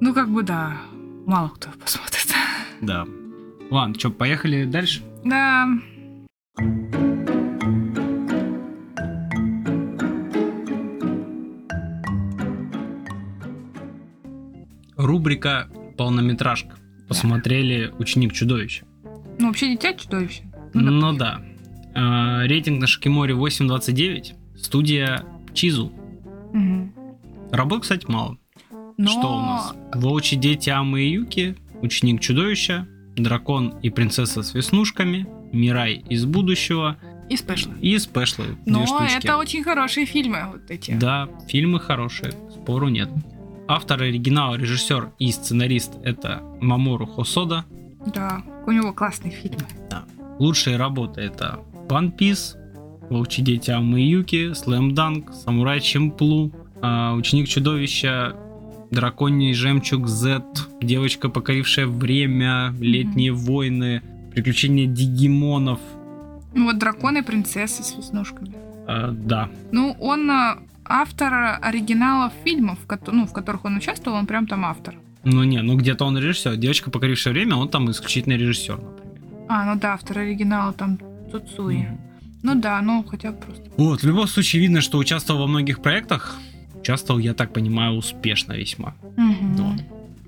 [0.00, 0.78] ну как бы да,
[1.26, 2.26] мало кто посмотрит.
[2.80, 3.06] Да.
[3.70, 5.02] Ладно, что, поехали дальше?
[5.24, 5.68] Да,
[14.96, 16.76] Рубрика «Полнометражка».
[17.08, 18.84] Посмотрели «Ученик чудовища».
[19.38, 20.42] ну вообще дитя чудовище.
[20.74, 21.40] Ну, да.
[21.94, 24.34] А, рейтинг на Шакиморе 8.29.
[24.62, 25.92] Студия Чизу.
[26.52, 26.92] Мгм.
[27.52, 28.36] Работ, кстати, мало.
[28.96, 29.10] Но...
[29.10, 29.74] Что у нас?
[29.94, 32.86] Волчьи дети Амы и Юки, Ученик чудовища,
[33.16, 36.96] Дракон и принцесса с веснушками, Мирай из будущего
[37.28, 37.74] И спешлы.
[37.80, 38.56] и спешлы.
[38.66, 40.92] Но это очень хорошие фильмы, вот эти.
[40.92, 43.08] Да, фильмы хорошие, спору нет.
[43.66, 47.64] Автор оригинала, режиссер и сценарист это Мамору Хосода.
[48.14, 49.64] Да, у него классные фильмы.
[50.38, 52.56] Лучшие работы это One Piece,
[53.10, 58.34] Волчьи дети Амы и Юки, Слэм Данк, Самурай Чемплу, а, Ученик чудовища,
[58.90, 60.42] Драконий жемчуг Z,
[60.80, 64.02] Девочка, покорившая время, Летние войны,
[64.32, 65.80] Приключения Дигимонов.
[66.54, 68.54] Ну вот драконы и принцессы с веснушками.
[68.86, 74.46] А, да, Ну, он а, автор оригиналов фильмов, ну, в которых он участвовал, он прям
[74.46, 74.94] там автор.
[75.24, 76.56] ну не, ну где-то он режиссер.
[76.56, 79.46] Девочка, покорившая время, он там исключительно режиссер, например.
[79.48, 80.98] А, ну да, автор оригинала там
[81.30, 81.86] Цуцуи.
[82.42, 83.64] Ну да, ну хотя бы просто.
[83.76, 86.38] Вот, в любом случае видно, что участвовал во многих проектах.
[86.74, 88.94] Участвовал, я так понимаю, успешно весьма.
[89.56, 89.76] Да.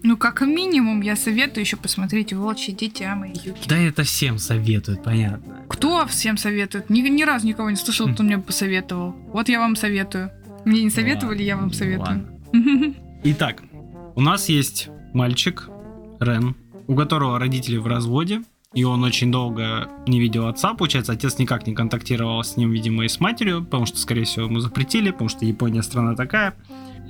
[0.05, 3.69] Ну, как минимум, я советую еще посмотреть «Волчьи дети Амы и Юки».
[3.69, 5.65] Да это всем советуют, понятно.
[5.69, 6.91] Кто всем советует?
[6.91, 9.15] Ни, ни разу никого не слышал, кто мне посоветовал.
[9.33, 10.31] Вот я вам советую.
[10.65, 12.27] Мне не советовали, я вам Ладно, советую.
[13.25, 13.63] Итак,
[14.17, 15.69] у нас есть мальчик,
[16.19, 16.57] Рен,
[16.89, 18.43] у которого родители в разводе,
[18.75, 23.05] и он очень долго не видел отца, получается, отец никак не контактировал с ним, видимо,
[23.05, 26.55] и с матерью, потому что, скорее всего, ему запретили, потому что Япония страна такая.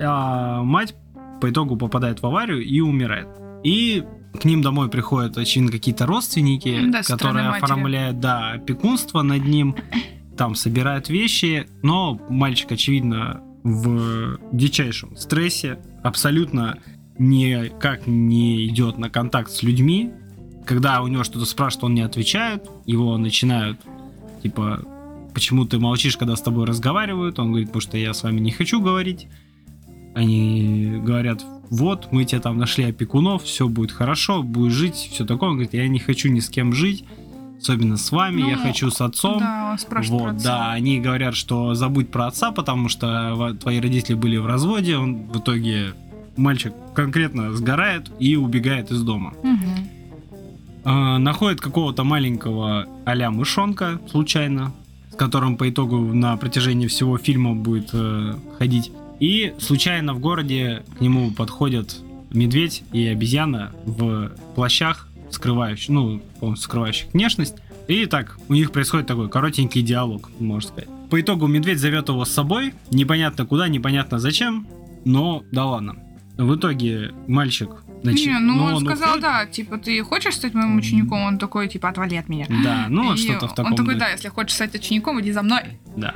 [0.01, 0.95] А мать
[1.41, 3.29] по итогу попадает в аварию и умирает.
[3.63, 4.05] И
[4.41, 9.77] к ним домой приходят, очевидно, какие-то родственники, Да, которые оформляют, да, опекунство над ним,
[10.37, 16.79] там собирают вещи, но мальчик, очевидно, в дичайшем стрессе, абсолютно
[17.19, 20.11] никак не идет на контакт с людьми.
[20.67, 23.79] Когда у него что-то спрашивают, он не отвечает, его начинают,
[24.43, 24.81] типа,
[25.35, 27.39] почему ты молчишь, когда с тобой разговаривают?
[27.39, 29.27] Он говорит, потому что я с вами не хочу говорить.
[30.15, 35.51] Они говорят, вот, мы тебе там нашли опекунов, все будет хорошо, будешь жить, все такое.
[35.51, 37.05] Он говорит, я не хочу ни с кем жить,
[37.59, 39.39] особенно с вами, я Ну, хочу с отцом.
[39.41, 39.77] Да,
[40.11, 40.45] Вот, отца.
[40.45, 44.97] да, они говорят, что забудь про отца, потому что во- твои родители были в разводе.
[44.99, 45.95] Он в итоге
[46.37, 49.33] мальчик конкретно сгорает и убегает из дома.
[49.43, 49.89] Мгм.
[50.85, 54.73] А, находит какого-то маленького а-ля мышонка случайно,
[55.11, 58.91] с которым по итогу на протяжении всего фильма будет э, ходить.
[59.21, 61.97] И случайно в городе к нему подходят
[62.33, 66.23] медведь и обезьяна в плащах, скрывающих, ну,
[66.57, 67.55] скрывающих внешность.
[67.89, 70.89] И так, у них происходит такой коротенький диалог, можно сказать.
[71.11, 74.67] По итогу медведь зовет его с собой, непонятно куда, непонятно зачем,
[75.05, 75.97] но да ладно.
[76.37, 77.71] В итоге мальчик...
[78.05, 79.23] начи- Не, ну, он он сказал, уходит.
[79.23, 81.21] да, типа, ты хочешь стать моим учеником?
[81.23, 82.47] Он такой, типа, отвали от меня.
[82.65, 85.43] Да, ну вот что-то в таком Он такой, да, если хочешь стать учеником, иди за
[85.43, 85.63] мной.
[85.97, 86.15] Да.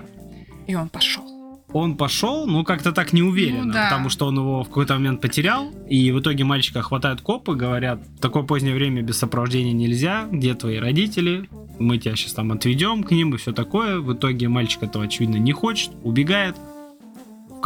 [0.66, 1.24] И он пошел.
[1.72, 3.84] Он пошел, ну как-то так неуверенно, Ну, да.
[3.90, 8.00] потому что он его в какой-то момент потерял, и в итоге мальчика хватают копы, говорят,
[8.06, 13.02] в такое позднее время без сопровождения нельзя, где твои родители, мы тебя сейчас там отведем
[13.02, 13.98] к ним и все такое.
[14.00, 16.56] В итоге мальчик этого, очевидно, не хочет, убегает.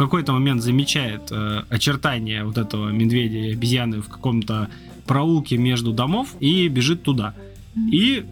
[0.01, 4.67] В какой-то момент замечает э, очертания вот этого медведя и обезьяны в каком-то
[5.05, 7.35] проулке между домов и бежит туда.
[7.75, 8.25] И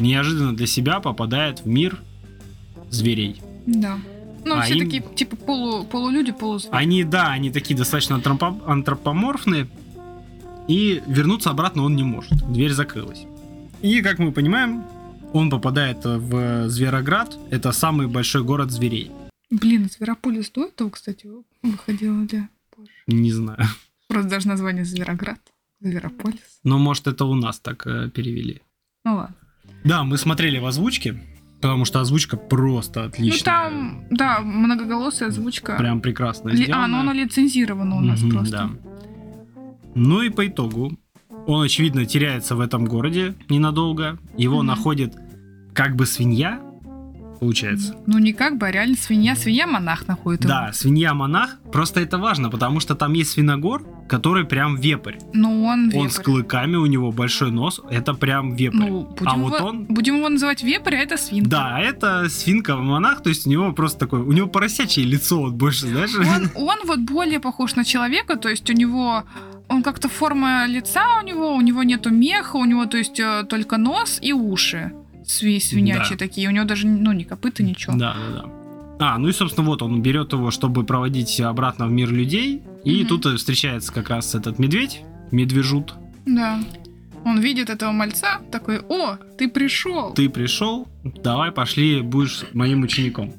[0.00, 1.98] неожиданно для себя попадает в мир
[2.88, 3.42] зверей.
[3.66, 3.98] Да.
[4.46, 6.74] Ну, А все им- такие, типа, полу, полулюди, полузвери.
[6.74, 9.68] Они, да, они такие достаточно антропо- антропоморфные.
[10.68, 12.32] И вернуться обратно он не может.
[12.50, 13.26] Дверь закрылась.
[13.82, 14.84] И, как мы понимаем,
[15.34, 17.36] он попадает в Звероград.
[17.50, 19.10] Это самый большой город зверей.
[19.50, 21.26] Блин, Зверополис до этого, кстати,
[21.62, 22.48] выходило, да.
[22.74, 22.90] Позже.
[23.06, 23.58] Не знаю.
[24.08, 25.40] Просто даже название Звероград.
[25.80, 26.60] Зверополис.
[26.64, 28.62] Но, может, это у нас так э, перевели.
[29.04, 29.36] Ну ладно.
[29.84, 31.22] Да, мы смотрели в озвучке,
[31.60, 33.38] потому что озвучка просто отличная.
[33.38, 35.76] Ну там, да, многоголосая озвучка.
[35.78, 36.70] Прям прекрасно Ли-.
[36.70, 38.52] А, ну она лицензирована у нас Мгм, просто.
[38.52, 38.70] да.
[39.94, 40.98] Ну и по итогу
[41.46, 44.18] он, очевидно, теряется в этом городе ненадолго.
[44.36, 44.66] Его Мгм.
[44.66, 45.16] находит
[45.74, 46.60] как бы свинья,
[47.38, 47.94] получается.
[48.06, 49.36] Ну, не как бы, а реально свинья.
[49.36, 50.52] Свинья-монах находит его.
[50.52, 51.58] Да, свинья-монах.
[51.72, 55.16] Просто это важно, потому что там есть свиногор, который прям вепрь.
[55.32, 56.08] Ну, он Он вепрь.
[56.08, 57.80] с клыками, у него большой нос.
[57.90, 58.76] Это прям вепрь.
[58.76, 59.84] Ну, будем, а вот его, он...
[59.84, 61.50] будем его называть вепрь, а это свинка.
[61.50, 64.22] Да, а это свинка-монах, то есть у него просто такое...
[64.22, 66.14] У него поросячье лицо вот больше, знаешь?
[66.14, 69.24] Он, он вот более похож на человека, то есть у него
[69.68, 73.44] он как-то форма лица у него, у него нету меха, у него то есть э,
[73.48, 74.92] только нос и уши
[75.28, 76.16] сви- свинячьи Да.
[76.16, 77.96] такие, у него даже ну не копыта ничего.
[77.96, 78.50] Да, да, да.
[79.14, 82.62] А, ну и, собственно, вот он берет его, чтобы проводить обратно в мир людей.
[82.84, 83.06] И Мгм.
[83.08, 85.94] тут и встречается как раз этот медведь, медвежут.
[86.26, 86.58] Да.
[87.24, 90.12] Он видит этого мальца, такой, о, ты пришел.
[90.14, 93.34] Ты пришел, давай пошли, будешь моим учеником.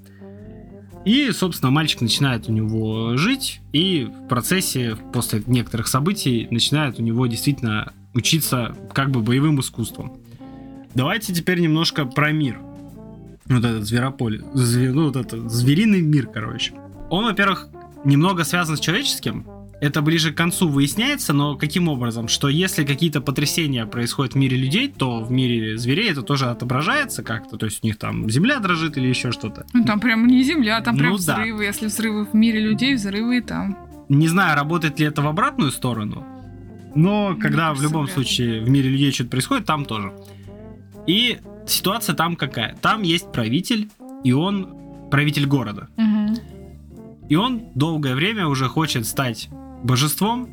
[1.06, 7.04] И, собственно, мальчик начинает у него жить, и в процессе, после некоторых событий, начинает у
[7.04, 10.18] него действительно учиться как бы боевым искусствам.
[10.96, 12.60] Давайте теперь немножко про мир.
[13.46, 14.40] Вот этот зверополе.
[14.54, 16.74] зве- ну, вот этот звериный мир, короче.
[17.10, 17.68] Он, во-первых,
[18.06, 19.46] немного связан с человеческим.
[19.82, 22.28] Это ближе к концу выясняется, но каким образом?
[22.28, 27.24] Что если какие-то потрясения происходят в мире людей, то в мире зверей это тоже отображается
[27.24, 27.58] как-то.
[27.58, 29.66] То есть у них там земля дрожит или еще что-то.
[29.74, 31.38] Ну, там прям не земля, там прям Ну да.
[31.38, 31.64] взрывы.
[31.64, 33.78] Если взрывы в мире людей, взрывы и там.
[34.10, 36.26] Не знаю, работает ли это в обратную сторону,
[36.94, 40.12] но Мне когда в любом случае в мире людей что-то происходит, там тоже.
[41.08, 42.76] И ситуация там какая?
[42.82, 43.90] Там есть правитель,
[44.24, 44.76] и он
[45.10, 45.88] правитель города.
[45.98, 46.36] Мгм.
[47.30, 49.50] И он долгое время уже хочет стать
[49.84, 50.50] божеством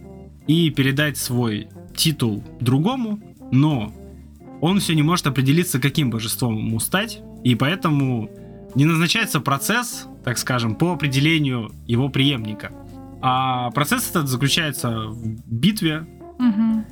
[0.47, 3.19] и передать свой титул другому,
[3.51, 3.93] но
[4.61, 8.31] он все не может определиться, каким божеством ему стать, и поэтому
[8.75, 12.73] не назначается процесс, так скажем, по определению его преемника.
[13.23, 16.07] А процесс этот заключается в битве,
[16.39, 16.85] Мгм.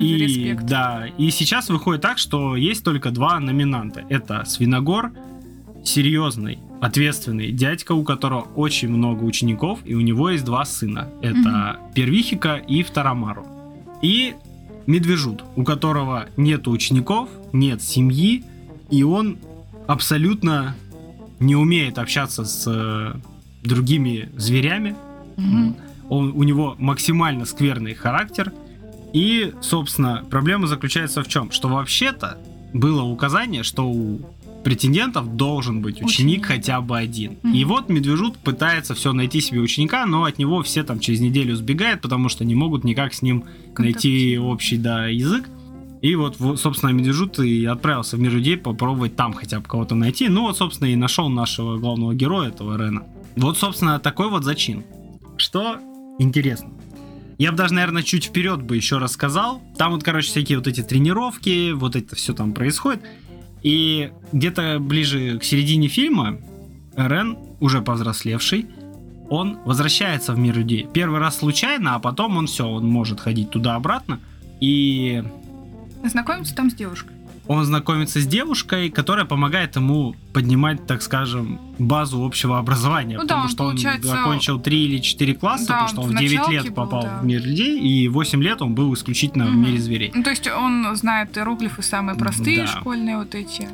[0.00, 0.64] И Респект.
[0.66, 4.04] да, и сейчас выходит так, что есть только два номинанта.
[4.08, 5.10] Это Свиногор,
[5.84, 11.08] серьезный, ответственный дядька, у которого очень много учеников, и у него есть два сына.
[11.22, 13.46] Это Первихика и Второмару.
[14.02, 14.34] И
[14.86, 18.44] Медвежут, у которого нет учеников, нет семьи,
[18.90, 19.36] и он
[19.86, 20.76] абсолютно
[21.40, 23.14] не умеет общаться с э,
[23.62, 24.96] другими зверями,
[25.36, 25.76] Мгм.
[26.08, 28.52] он, у него максимально скверный характер.
[29.12, 31.50] И, собственно, проблема заключается в чем?
[31.50, 32.38] Что вообще-то
[32.72, 34.20] было указание, что у
[34.64, 36.46] претендентов должен быть ученик, Ученик.
[36.46, 37.38] хотя бы один.
[37.42, 37.54] Мгм.
[37.54, 41.56] И вот Медвежут пытается все найти себе ученика, но от него все там через неделю
[41.56, 44.54] сбегают, потому что не могут никак с ним найти Контактировать.
[44.54, 45.48] общий да, язык.
[46.02, 49.94] И вот, вот, собственно, Медвежут и отправился в мир людей попробовать там хотя бы кого-то
[49.94, 50.28] найти.
[50.28, 53.04] Ну вот, собственно, и нашел нашего главного героя, этого Рена.
[53.36, 54.84] Вот, собственно, такой вот зачин.
[55.36, 55.78] Что
[56.18, 56.70] интересно.
[57.38, 59.62] Я бы даже, наверное, чуть вперед бы еще рассказал.
[59.76, 63.02] Там вот, короче, всякие вот эти тренировки, вот это все там происходит.
[63.62, 66.38] И где-то ближе к середине фильма
[66.96, 68.66] Рен, уже повзрослевший,
[69.30, 70.88] он возвращается в мир людей.
[70.92, 74.20] Первый раз случайно, а потом он все, он может ходить туда-обратно.
[74.60, 75.22] И
[76.04, 77.17] Знакомиться там с девушкой.
[77.48, 83.16] Он знакомится с девушкой, которая помогает ему поднимать, так скажем, базу общего образования.
[83.16, 86.00] Ну да, потому он, что получается, он закончил 3 или 4 класса, Да, потому что
[86.02, 87.18] он в в 9 началке лет был, попал да.
[87.20, 89.62] в мир людей, и 8 лет он был исключительно в Мгм.
[89.62, 90.12] мире зверей.
[90.14, 92.66] Ну, то есть он знает иероглифы самые простые, Да.
[92.66, 93.68] школьные вот эти.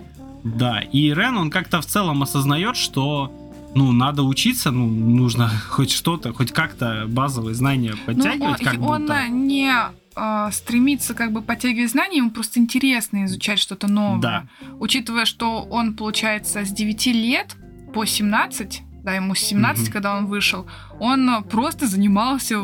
[0.45, 3.33] Да, и Рен, он как-то в целом осознает, что
[3.75, 8.81] ну, надо учиться, ну, нужно хоть что-то, хоть как-то базовые знания Ну, подтягивать, он, как
[8.81, 9.29] он будто.
[9.29, 9.73] не
[10.17, 14.21] э, стремится как бы подтягивать знания, ему просто интересно изучать что-то новое.
[14.21, 14.45] Да.
[14.81, 17.57] Учитывая, что он, получается, с 9 лет
[17.93, 19.93] по 17, да, ему с 17, Мгм.
[19.93, 20.67] когда он вышел,
[20.99, 22.57] он э, просто занимался,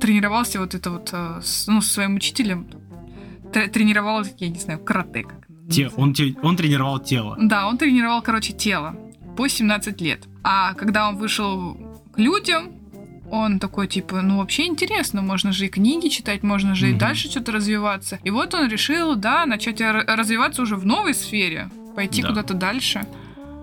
[0.00, 2.66] тренировался вот это вот, с, ну, со своим учителем,
[3.52, 5.22] Тре- тренировал, я не знаю, карате.
[5.24, 7.36] Как Те- он, он тренировал тело.
[7.40, 8.96] Да, он тренировал, короче, тело
[9.36, 10.24] по 17 лет.
[10.42, 11.74] А когда он вышел
[12.12, 12.70] к людям,
[13.30, 16.98] он такой, типа, ну вообще интересно, можно же и книги читать, можно же и Мгм.
[16.98, 18.18] дальше что-то развиваться.
[18.24, 22.28] И вот он решил, да, начать развиваться уже в новой сфере, пойти Да.
[22.28, 23.06] куда-то дальше.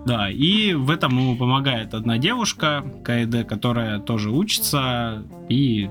[0.06, 5.88] Да, и в этом ему помогает одна девушка, Каэде, которая тоже учится, и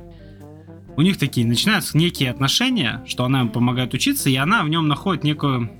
[0.95, 4.88] у них такие начинаются некие отношения, что она им помогает учиться, и она в нем
[4.88, 5.72] находит некую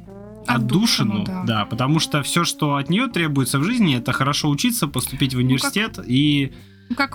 [0.48, 1.66] Отдушину, отдушину, да.
[1.66, 6.00] потому что все, что от нее требуется в жизни, это хорошо учиться, поступить в университет
[6.06, 6.58] и Ну, как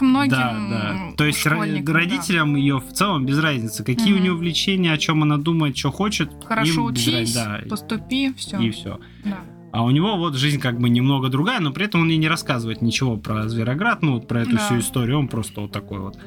[0.01, 0.97] многим да, да.
[1.17, 1.93] То есть ро- школьникам, да.
[1.93, 4.23] родителям ее в целом без разницы, какие у Мгм.
[4.23, 8.59] нее увлечения, о чем она думает, что хочет, Хорошо учись, да, поступи, все.
[8.59, 8.99] и все.
[9.25, 9.39] Да.
[9.73, 12.29] А у него вот жизнь как бы немного другая, но при этом он ей не
[12.29, 14.59] рассказывает ничего про Звероград, ну вот про эту Да.
[14.59, 16.19] всю историю, он просто вот такой вот.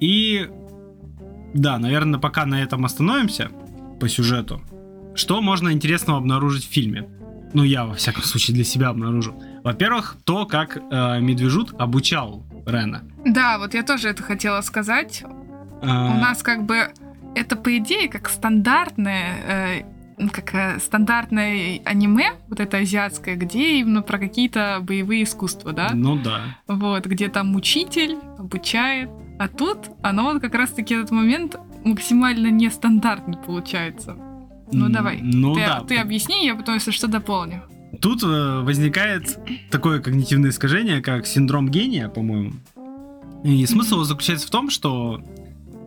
[0.00, 0.48] И
[1.54, 3.50] да, наверное, пока на этом остановимся
[4.00, 4.60] по сюжету.
[5.14, 7.08] Что можно интересного обнаружить в фильме?
[7.52, 9.40] ну я во всяком случае для себя обнаружил.
[9.64, 13.02] Во-первых, то, как э, Медвежут обучал Рена.
[13.24, 15.24] Да, вот я тоже это хотела сказать.
[15.82, 16.88] А, У нас как бы
[17.34, 19.84] это по идее как стандартное,
[20.18, 25.90] э, как э, стандартное аниме, вот это азиатское, где именно про какие-то боевые искусства, да?
[25.94, 26.40] Ну да.
[26.68, 29.08] Вот, где там учитель обучает.
[29.38, 34.14] А тут оно вот как раз-таки этот момент максимально нестандартный получается.
[34.72, 35.80] Ну давай, Ну ты, да.
[35.80, 37.62] ты объясни, я потом, если что, дополню.
[38.04, 39.38] Тут э, возникает
[39.70, 42.52] такое когнитивное искажение, как синдром гения, по-моему.
[43.44, 45.22] И смысл его заключается в том, что,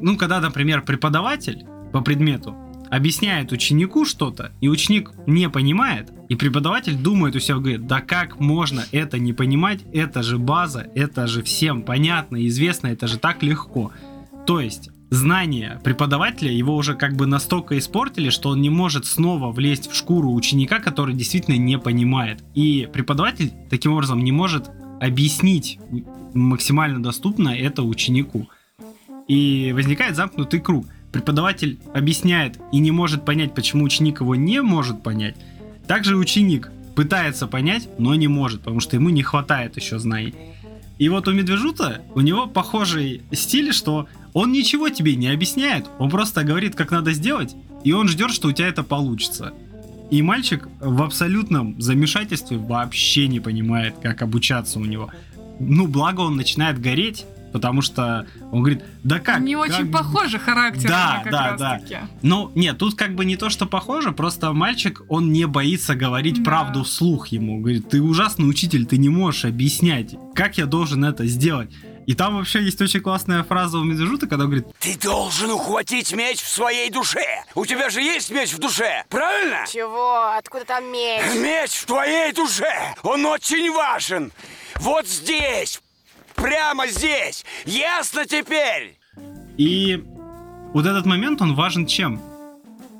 [0.01, 2.55] ну, когда, например, преподаватель по предмету
[2.89, 8.39] объясняет ученику что-то, и ученик не понимает, и преподаватель думает у себя, говорит, да как
[8.39, 13.43] можно это не понимать, это же база, это же всем понятно, известно, это же так
[13.43, 13.91] легко.
[14.47, 19.51] То есть знания преподавателя его уже как бы настолько испортили, что он не может снова
[19.51, 22.43] влезть в шкуру ученика, который действительно не понимает.
[22.55, 24.69] И преподаватель таким образом не может
[24.99, 25.79] объяснить
[26.33, 28.49] максимально доступно это ученику.
[29.27, 30.87] И возникает замкнутый круг.
[31.11, 35.35] Преподаватель объясняет и не может понять, почему ученик его не может понять.
[35.87, 40.33] Также ученик пытается понять, но не может, потому что ему не хватает еще знаний.
[40.97, 46.09] И вот у Медвежута, у него похожий стиль, что он ничего тебе не объясняет, он
[46.09, 49.53] просто говорит, как надо сделать, и он ждет, что у тебя это получится.
[50.09, 55.09] И мальчик в абсолютном замешательстве вообще не понимает, как обучаться у него.
[55.59, 59.39] Ну, благо он начинает гореть, потому что он говорит, да как?
[59.41, 61.79] Не очень как- похоже характер Да, как да, раз да.
[61.79, 61.97] таки.
[62.21, 66.37] Ну, нет, тут как бы не то, что похоже, просто мальчик, он не боится говорить
[66.39, 66.43] Да.
[66.43, 67.59] правду вслух ему.
[67.59, 71.69] Говорит, ты ужасный учитель, ты не можешь объяснять, как я должен это сделать.
[72.05, 76.13] И там вообще есть очень классная фраза у Медвежута, когда он говорит, Ты должен ухватить
[76.13, 77.25] меч в своей душе.
[77.53, 79.65] У тебя же есть меч в душе, правильно?
[79.69, 80.31] Чего?
[80.37, 81.21] Откуда там меч?
[81.35, 82.71] Меч в твоей душе.
[83.03, 84.31] Он очень важен.
[84.75, 85.81] Вот здесь.
[86.37, 87.43] Прямо здесь.
[87.65, 88.97] Ясно теперь?
[89.57, 90.03] И
[90.73, 92.21] вот этот момент, он важен чем?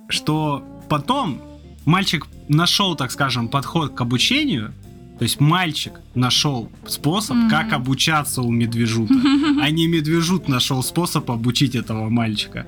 [0.10, 1.42] Что потом
[1.86, 4.74] мальчик нашел, так скажем, подход к обучению,
[5.20, 7.50] то есть мальчик нашел способ, Мгм.
[7.50, 9.14] как обучаться у медвежута,
[9.62, 12.66] а не медвежут нашел способ обучить этого мальчика.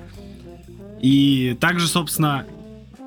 [1.00, 2.44] И также, собственно,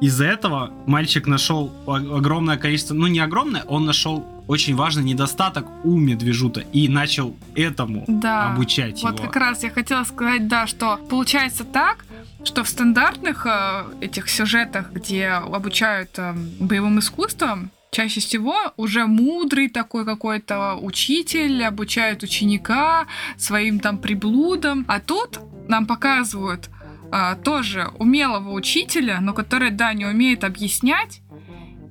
[0.01, 5.97] из-за этого мальчик нашел огромное количество, ну не огромное, он нашел очень важный недостаток у
[5.97, 8.51] медвежута и начал этому Да.
[8.51, 9.23] обучать Вот его.
[9.27, 12.05] как раз я хотела сказать, да, что получается так,
[12.43, 19.69] что в стандартных э, этих сюжетах, где обучают э, боевым искусствам, чаще всего уже мудрый
[19.69, 23.05] такой какой-то учитель обучает ученика
[23.37, 25.39] своим там приблудам, а тут
[25.69, 26.69] нам показывают
[27.13, 31.21] э, тоже умелого учителя, но который, да, не умеет объяснять,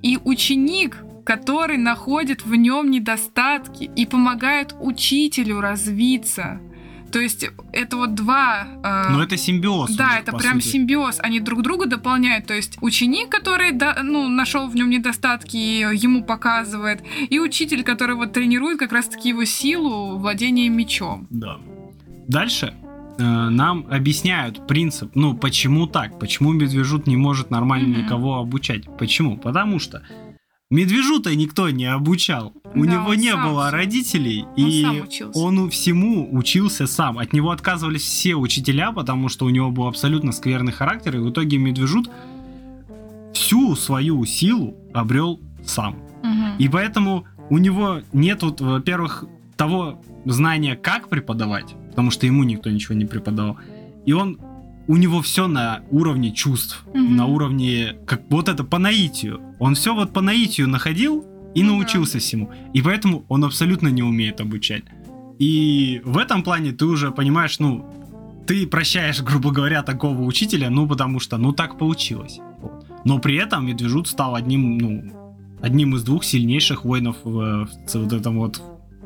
[0.03, 6.61] и ученик, который находит в нем недостатки и помогает учителю развиться.
[7.13, 7.45] То есть
[7.75, 8.67] это вот два...
[8.83, 9.95] э, Но это симбиоз.
[9.97, 10.73] да, них, это прям сути.
[10.73, 11.19] симбиоз.
[11.21, 12.47] Они друг друга дополняют.
[12.47, 17.83] То есть ученик, который да, ну, нашел в нем недостатки и ему показывает, и учитель,
[17.83, 21.27] который вот тренирует как раз-таки его силу владения мечом.
[21.29, 21.59] Да.
[22.29, 22.73] Дальше
[23.19, 28.05] э, нам объясняют принцип, ну почему так, почему медвежут не может нормально Мгм.
[28.05, 28.85] никого обучать.
[28.97, 29.37] Почему?
[29.37, 30.03] Потому что
[30.73, 32.53] медвежута никто не обучал.
[32.75, 35.05] У Да, него не было родителей, Он и
[35.35, 37.19] он всему учился сам.
[37.19, 41.31] От него отказывались все учителя, потому что у него был абсолютно скверный характер, и в
[41.31, 42.11] итоге медвежут
[43.35, 45.97] всю свою силу обрел сам.
[46.23, 46.57] Мгм.
[46.59, 49.25] И поэтому у него нет, во-первых,
[49.57, 53.59] того знания, как преподавать, потому что ему никто ничего не преподавал.
[54.07, 54.39] И он
[54.89, 57.17] у него все на уровне чувств, Мгм.
[57.17, 59.41] на уровне как вот это по наитию.
[59.59, 61.77] Он все вот по наитию находил и Ну да.
[61.77, 62.51] научился всему.
[62.75, 64.83] И поэтому он абсолютно не умеет обучать.
[65.39, 67.85] И в этом плане ты уже понимаешь, ну,
[68.47, 72.39] ты прощаешь, грубо говоря, такого учителя, ну, потому что, ну, так получилось.
[72.61, 72.85] Вот.
[73.05, 75.03] Но при этом Медвежут стал одним, ну,
[75.61, 78.61] одним из двух сильнейших воинов в, в вот этом вот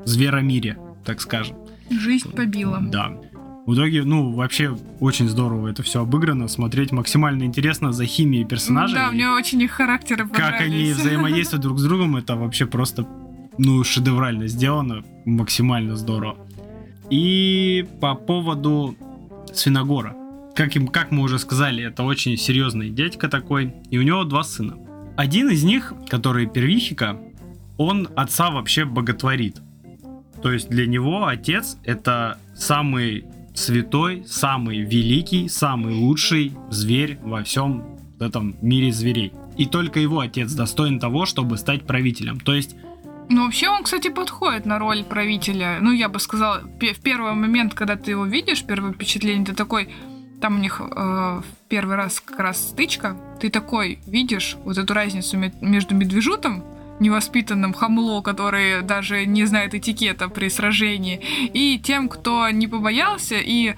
[0.05, 1.57] зверомире, так скажем.
[1.91, 2.81] Жизнь побила.
[2.81, 3.13] Да.
[3.67, 8.95] В итоге, ну, вообще очень здорово это все обыграно, смотреть максимально интересно за химией персонажей.
[8.97, 13.09] Да, мне очень их характеры Как они взаимодействуют друг с другом, это вообще просто,
[13.59, 16.37] ну, шедеврально сделано, максимально здорово.
[17.11, 18.97] И по поводу
[19.53, 20.15] Свиногора.
[20.55, 24.45] Как, им, как мы уже сказали, это очень серьезный дядька такой, и у него два
[24.45, 24.77] сына.
[25.17, 27.19] Один из них, который первихика,
[27.79, 29.61] он отца вообще боготворит.
[30.41, 33.25] То есть для него отец это самый
[33.57, 39.33] святой, самый великий, самый лучший зверь во всем этом мире зверей.
[39.57, 42.39] и только его отец достоин того, чтобы стать правителем.
[42.41, 42.77] То есть
[43.29, 45.79] Ну, вообще он, кстати, подходит на роль правителя.
[45.81, 49.89] Ну, я бы сказала, в первый момент, когда ты его видишь, первое впечатление, ты такой...
[50.41, 53.17] Там у них э, первый раз как раз стычка.
[53.41, 56.63] Ты такой видишь вот эту разницу ме- между медвежутом,
[57.01, 61.21] невоспитанным хамло, который даже не знает этикета при сражении,
[61.53, 63.75] и тем, кто не побоялся и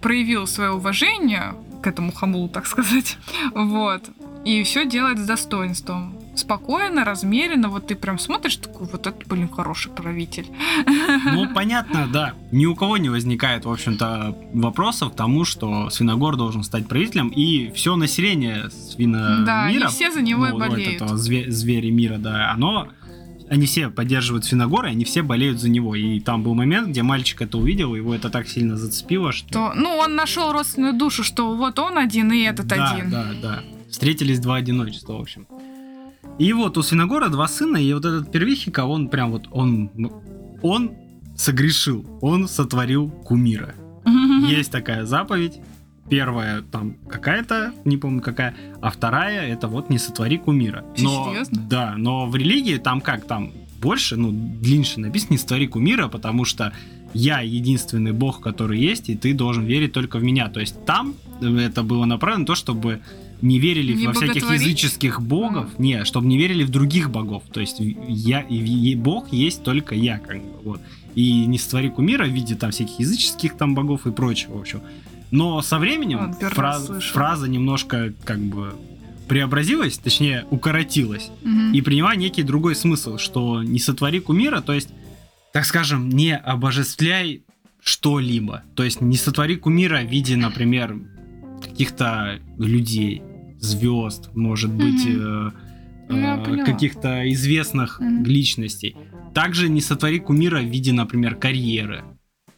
[0.00, 3.16] проявил свое уважение к этому хамлу, так сказать.
[3.54, 4.02] Вот.
[4.44, 6.16] И все делает с достоинством.
[6.36, 7.68] Спокойно, размеренно.
[7.68, 10.46] Вот ты прям смотришь, такой, вот это, блин, хороший правитель.
[11.24, 12.34] Ну, понятно, да.
[12.52, 17.28] Ни у кого не возникает, в общем-то, вопросов к тому, что Свиногор должен стать правителем,
[17.28, 21.02] и все население свина Да, мира, все за него и ну, вот болеют.
[21.02, 22.88] этого зве- звери мира, да, оно
[23.48, 25.94] они все поддерживают Свиногора, и они все болеют за него.
[25.94, 29.48] И там был момент, где мальчик это увидел, его это так сильно зацепило, что...
[29.48, 33.10] То, ну, он нашел родственную душу, что вот он один и этот да, один.
[33.10, 33.62] Да, да.
[33.88, 35.46] Встретились два одиночества, в общем.
[36.38, 39.90] И вот у Свиногора два сына, и вот этот первихика, он прям вот, он,
[40.62, 40.92] он
[41.36, 43.74] согрешил, он сотворил кумира.
[44.48, 45.60] Есть такая заповедь.
[46.08, 50.84] Первая там какая-то, не помню какая, а вторая это вот не сотвори кумира.
[50.98, 51.62] Но, Серьезно?
[51.68, 53.50] Да, но в религии там как, там
[53.80, 56.72] больше, ну, длиннее написано не сотвори кумира, потому что
[57.12, 60.48] я единственный бог, который есть, и ты должен верить только в меня.
[60.48, 63.00] То есть там это было направлено на то, чтобы
[63.42, 67.42] не верили Не во всяких языческих богов, не, чтобы не верили в других богов.
[67.52, 67.76] То есть
[68.08, 70.80] я и бог есть только я, как бы, вот.
[71.14, 74.80] И не сотвори кумира в виде там всяких языческих там богов и прочего, в общем.
[75.30, 77.12] Но со временем Вот, первый фра- раз слышу.
[77.12, 78.74] фраза немножко как бы
[79.28, 81.72] преобразилась, точнее укоротилась Мгм.
[81.72, 84.88] и приняла некий другой смысл, что не сотвори кумира, то есть,
[85.52, 87.42] так скажем, не обожествляй
[87.82, 88.62] что-либо.
[88.74, 90.96] То есть не сотвори кумира в виде, например,
[91.62, 93.22] каких-то людей,
[93.58, 95.50] звезд, может быть, э,
[96.08, 98.24] Ну, э, каких-то известных Мгм.
[98.24, 98.94] личностей.
[99.34, 102.04] Также не сотвори кумира в виде, например, карьеры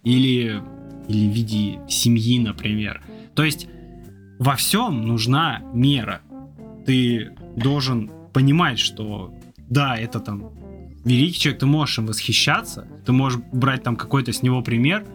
[0.04, 0.62] или,
[1.08, 3.02] или в виде семьи, например.
[3.34, 3.66] То есть
[4.38, 6.20] во всем нужна мера.
[6.86, 9.32] Ты должен понимать, что
[9.70, 10.50] да, это там
[11.04, 15.06] великий человек, ты можешь им восхищаться, ты можешь брать там какой-то с него пример,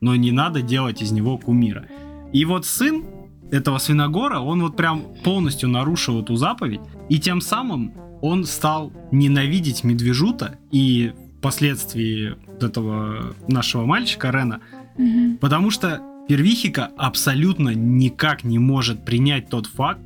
[0.00, 1.86] но не надо делать из него кумира.
[2.32, 3.04] И вот сын
[3.50, 7.92] этого свиногора, он вот прям полностью нарушил эту заповедь, и тем самым
[8.22, 14.60] он стал ненавидеть медвежута и впоследствии вот этого нашего мальчика Рена,
[14.98, 15.36] Мгм.
[15.38, 20.00] Потому что Первихика абсолютно никак не может принять тот факт,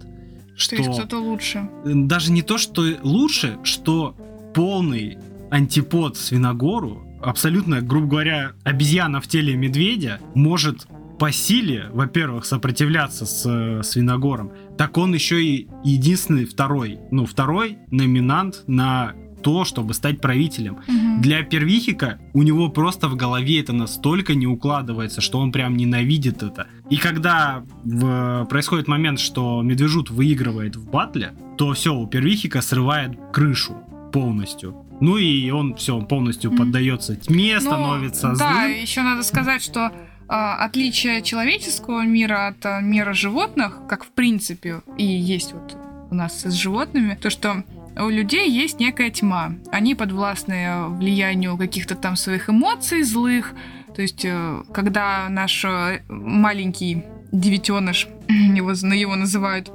[0.57, 1.69] Что что, есть кто-то лучше.
[1.85, 4.15] даже не то, что лучше, что
[4.53, 5.17] полный
[5.51, 10.87] антипод Свиногору, абсолютно, грубо говоря, обезьяна в теле медведя, может
[11.21, 17.77] по силе, во-первых, сопротивляться с э, Свиногором, так он еще и единственный второй, ну, второй
[17.91, 20.79] номинант на то, чтобы стать правителем.
[20.89, 21.21] Мгм.
[21.21, 26.43] Для первихика у него просто в голове это настолько не укладывается, что он прям ненавидит
[26.43, 26.67] это.
[26.91, 33.13] И когда в- происходит момент, что Медвежут выигрывает в батле, то все, у первихика срывает
[33.33, 33.75] крышу
[34.13, 34.75] полностью.
[35.03, 36.59] Ну и он все, он полностью Мгм.
[36.59, 38.73] поддается тьме, Ну, становится Да, злым.
[38.83, 39.91] еще надо сказать, что
[40.33, 45.77] отличие человеческого мира от а, мира животных, как в принципе и есть вот
[46.11, 47.65] у нас с животными, то что
[47.97, 49.55] у людей есть некая тьма.
[49.73, 53.53] Они подвластны влиянию каких-то там своих эмоций злых.
[53.95, 59.71] То есть, э, когда наш э, маленький девятеныш, его, его называют,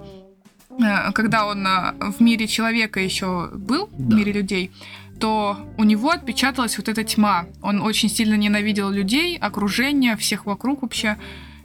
[0.80, 1.68] э, когда он
[2.00, 4.16] в мире человека еще был, Да.
[4.16, 4.72] в мире людей,
[5.20, 7.46] то у него отпечаталась вот эта тьма.
[7.62, 11.18] Он очень сильно ненавидел людей, окружение, всех вокруг вообще,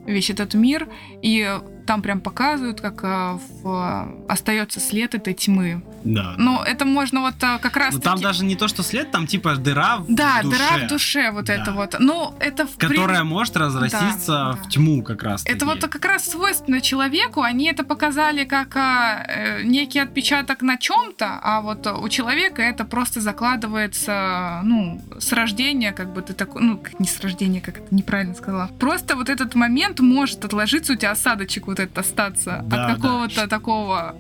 [0.07, 0.89] весь этот мир.
[1.23, 5.83] И там прям показывают, как э, в- остается след этой тьмы.
[6.05, 6.35] Да.
[6.39, 7.95] Но это можно вот э, как раз...
[7.95, 10.89] Но там даже не то, что след, там типа дыра в Да, душе, дыра в
[10.89, 11.55] душе вот Да.
[11.55, 11.97] это вот.
[11.99, 14.69] Ну, это в которая принципе- может разраститься Да, в да.
[14.71, 15.43] тьму как раз.
[15.47, 17.43] Это вот как раз свойственно человеку.
[17.43, 22.85] Они это показали как а, э, некий отпечаток на чем-то, а вот у человека это
[22.85, 27.79] просто закладывается, ну, с рождения, как бы ты такой, ну, как не с рождения, как
[27.79, 28.69] это неправильно сказала.
[28.79, 32.87] Просто вот этот момент может отложиться, у тебя осадочек вот этот остаться Да, да.
[32.87, 34.17] от какого-то такого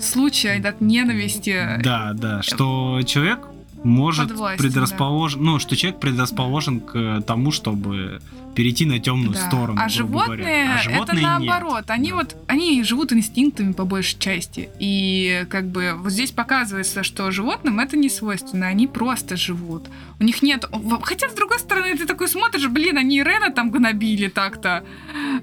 [0.00, 1.80] случая, от ненависти.
[1.82, 3.40] Да, да, что человек
[3.84, 8.20] может предрасположен, ну, что человек предрасположен к тому, чтобы
[8.54, 9.46] перейти на темную Да.
[9.46, 9.80] сторону.
[9.82, 10.74] А животные, говоря.
[10.74, 11.22] А животные это нет.
[11.48, 11.84] наоборот.
[11.88, 12.16] Они Да.
[12.16, 14.68] вот, они живут инстинктами по большей части.
[14.78, 18.66] И как бы вот здесь показывается, что животным это не свойственно.
[18.66, 19.88] Они просто живут.
[20.20, 20.64] У них нет...
[21.02, 24.84] Хотя, с другой стороны, ты такой смотришь, блин, они Рена там гнобили так-то.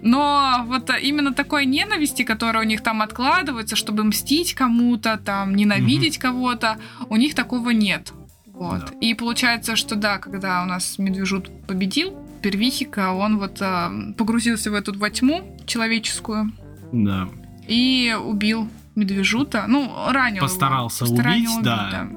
[0.02, 6.18] Но вот именно такой ненависти, которая у них там откладывается, чтобы мстить кому-то, там, ненавидеть
[6.18, 6.78] кого-то,
[7.10, 8.14] у них такого нет.
[8.46, 8.86] Вот.
[8.92, 8.94] Да.
[9.02, 14.74] И получается, что да, когда у нас Медвежут победил, Первихика, он вот а, погрузился в
[14.74, 16.52] эту во тьму человеческую
[16.92, 17.30] Да.
[17.68, 19.66] и убил Медвежута.
[19.68, 20.48] Ну, ранил его.
[20.48, 22.10] Постарался Постаранил убить, да.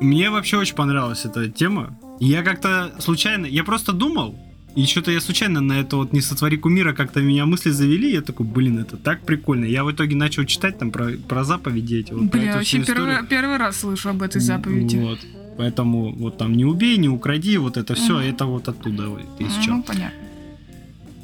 [0.00, 1.98] Мне вообще очень понравилась эта тема.
[2.18, 4.36] Я как-то случайно, я просто думал,
[4.74, 8.22] и что-то я случайно на это вот не сотвори кумира как-то меня мысли завели, я
[8.22, 9.64] такой, блин, это так прикольно.
[9.64, 13.06] Я в итоге начал читать там про, про заповеди эти, вот Бля, вообще историю.
[13.06, 14.96] первый, первый раз слышу об этой заповеди.
[14.96, 15.18] Вот.
[15.56, 18.22] Поэтому вот там не убей, не укради, вот это все, Мгм.
[18.22, 20.18] это вот оттуда, вот, из Ну, понятно.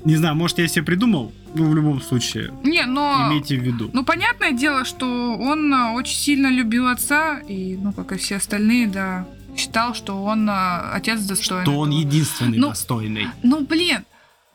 [0.05, 3.29] Не знаю, может я себе придумал, ну в любом случае, Не, но...
[3.29, 3.91] имейте в виду.
[3.93, 8.37] Ну, понятное дело, что он а, очень сильно любил отца, и, ну, как и все
[8.37, 9.27] остальные, да,
[9.57, 11.65] считал, что он а, отец достойный.
[11.65, 12.01] То он этого.
[12.01, 13.27] единственный Ну, достойный.
[13.43, 14.05] Ну, блин,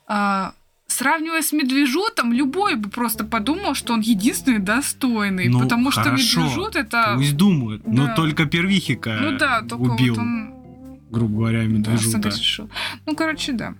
[0.07, 0.53] а,
[0.93, 5.49] сравнивая с Медвежутом, любой бы просто подумал, что он единственный достойный.
[5.49, 6.41] Ну, потому что хорошо.
[6.41, 7.13] Медвежут это...
[7.15, 8.15] Пусть думают, но да.
[8.15, 10.53] только первихика Ну да, только убил, вот он
[11.09, 12.29] грубо говоря, да, медвежута.
[12.29, 12.69] решил.
[13.05, 13.75] Ну, короче, да.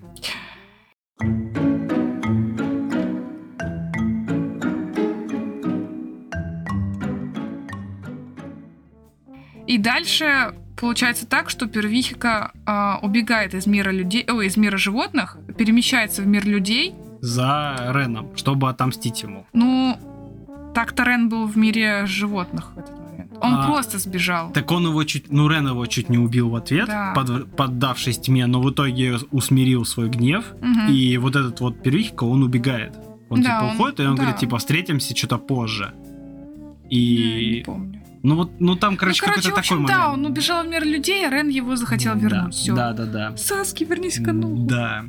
[9.66, 10.54] И дальше
[10.84, 16.28] получается так, что первихика а, убегает из мира людей, ой, из мира животных, перемещается в
[16.28, 16.94] мир людей.
[17.22, 19.46] За Реном, чтобы отомстить ему.
[19.54, 19.98] Ну,
[20.76, 23.32] так-то Рен был в мире животных в этот момент.
[23.42, 24.52] Он А, просто сбежал.
[24.52, 27.14] Так он его чуть, ну Рен его чуть не убил в ответ, Да.
[27.16, 30.88] под- поддавшись тьме, но в итоге усмирил свой гнев, Мгм.
[30.92, 32.94] и вот этот вот первихика, он убегает.
[33.30, 34.22] Он Да, типа он- уходит, и он да.
[34.24, 35.94] говорит, типа, встретимся что-то позже.
[36.90, 37.64] Я не И...
[37.66, 38.03] помню.
[38.24, 40.14] Ну вот, ну там, короче, ну, короче, какой-то такой да, момент.
[40.14, 42.32] он убежал в мир людей, а Рен его захотел вернуть.
[42.32, 42.76] Да, Все.
[42.76, 43.38] Да, да, да.
[43.38, 44.66] Саски, вернись к ну.
[44.66, 45.06] Да.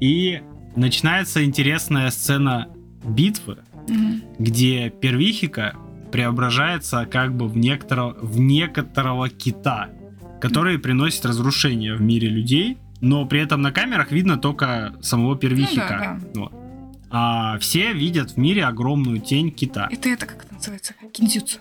[0.00, 0.42] И
[0.74, 2.68] начинается интересная сцена
[3.04, 3.58] битвы,
[3.88, 4.22] Мгм.
[4.40, 5.74] где первихика
[6.10, 9.90] преображается как бы в некоторого, в некоторого кита,
[10.40, 16.20] который приносит разрушение в мире людей, но при этом на камерах видно только самого первихика.
[16.34, 16.52] Ну Вот.
[17.14, 19.86] А все видят в мире огромную тень кита.
[19.92, 20.94] Это это как это называется?
[21.12, 21.58] Кинзюцу.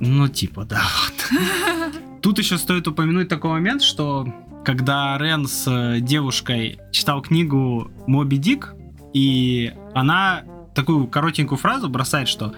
[0.00, 0.82] Ну, типа, да.
[0.82, 1.92] Вот.
[2.22, 4.26] Тут еще стоит упомянуть такой момент, что
[4.64, 8.74] когда Рен с э, девушкой читал книгу Моби Дик,
[9.14, 10.42] и она
[10.74, 12.52] такую коротенькую фразу бросает, что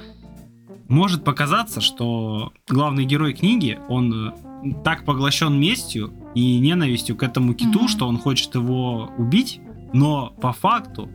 [0.89, 4.33] может показаться, что главный герой книги, он
[4.65, 7.89] э, так поглощен местью и ненавистью к этому киту, Мгм.
[7.89, 9.61] что он хочет его убить,
[9.93, 11.09] но по факту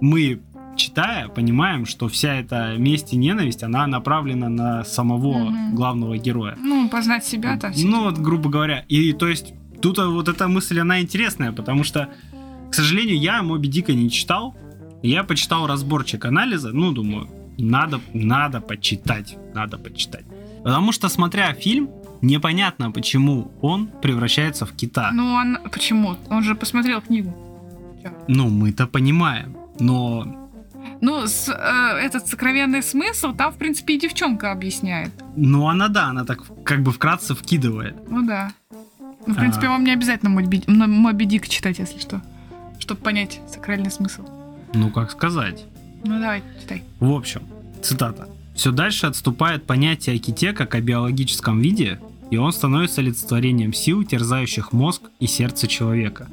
[0.00, 0.40] мы
[0.76, 5.74] читая, понимаем, что вся эта месть и ненависть, она направлена на самого Мгм.
[5.74, 6.56] главного героя.
[6.60, 7.72] Ну, познать себя там.
[7.76, 8.84] Ну, вот, грубо говоря.
[8.88, 12.08] И то есть, тут вот эта мысль, она интересная, потому что,
[12.70, 14.54] к сожалению, я Моби Дика не читал.
[15.02, 17.28] Я почитал разборчик анализа, ну, думаю,
[17.58, 20.24] надо, надо почитать, надо почитать.
[20.64, 21.88] Потому что, смотря фильм,
[22.22, 25.10] непонятно, почему он превращается в кита.
[25.12, 25.58] Ну, он...
[25.70, 26.16] Почему?
[26.30, 27.34] Он же посмотрел книгу.
[28.28, 30.43] Ну, мы-то понимаем, но
[31.00, 35.10] Ну, с- э, этот сокровенный смысл там, в принципе, и девчонка объясняет.
[35.36, 37.96] Ну, она да, она так как бы вкратце вкидывает.
[38.08, 38.52] Ну да.
[39.26, 39.70] Ну, в принципе, А.
[39.70, 42.22] вам не обязательно Моби, Моби Дик читать, если что.
[42.78, 44.22] Чтобы понять сакральный смысл.
[44.74, 45.64] Ну, как сказать.
[46.04, 46.82] Ну, давай, читай.
[47.00, 47.42] В общем,
[47.82, 48.28] цитата.
[48.54, 51.98] Все дальше отступает понятие о ките как о биологическом виде,
[52.30, 56.28] и он становится олицетворением сил, терзающих мозг и сердце человека.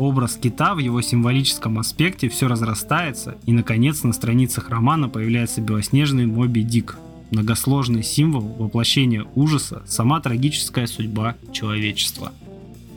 [0.00, 6.24] Образ кита в его символическом аспекте все разрастается, и, наконец, на страницах романа появляется белоснежный
[6.24, 6.96] Моби Дик,
[7.30, 12.32] многосложный символ воплощения ужаса, сама трагическая судьба человечества.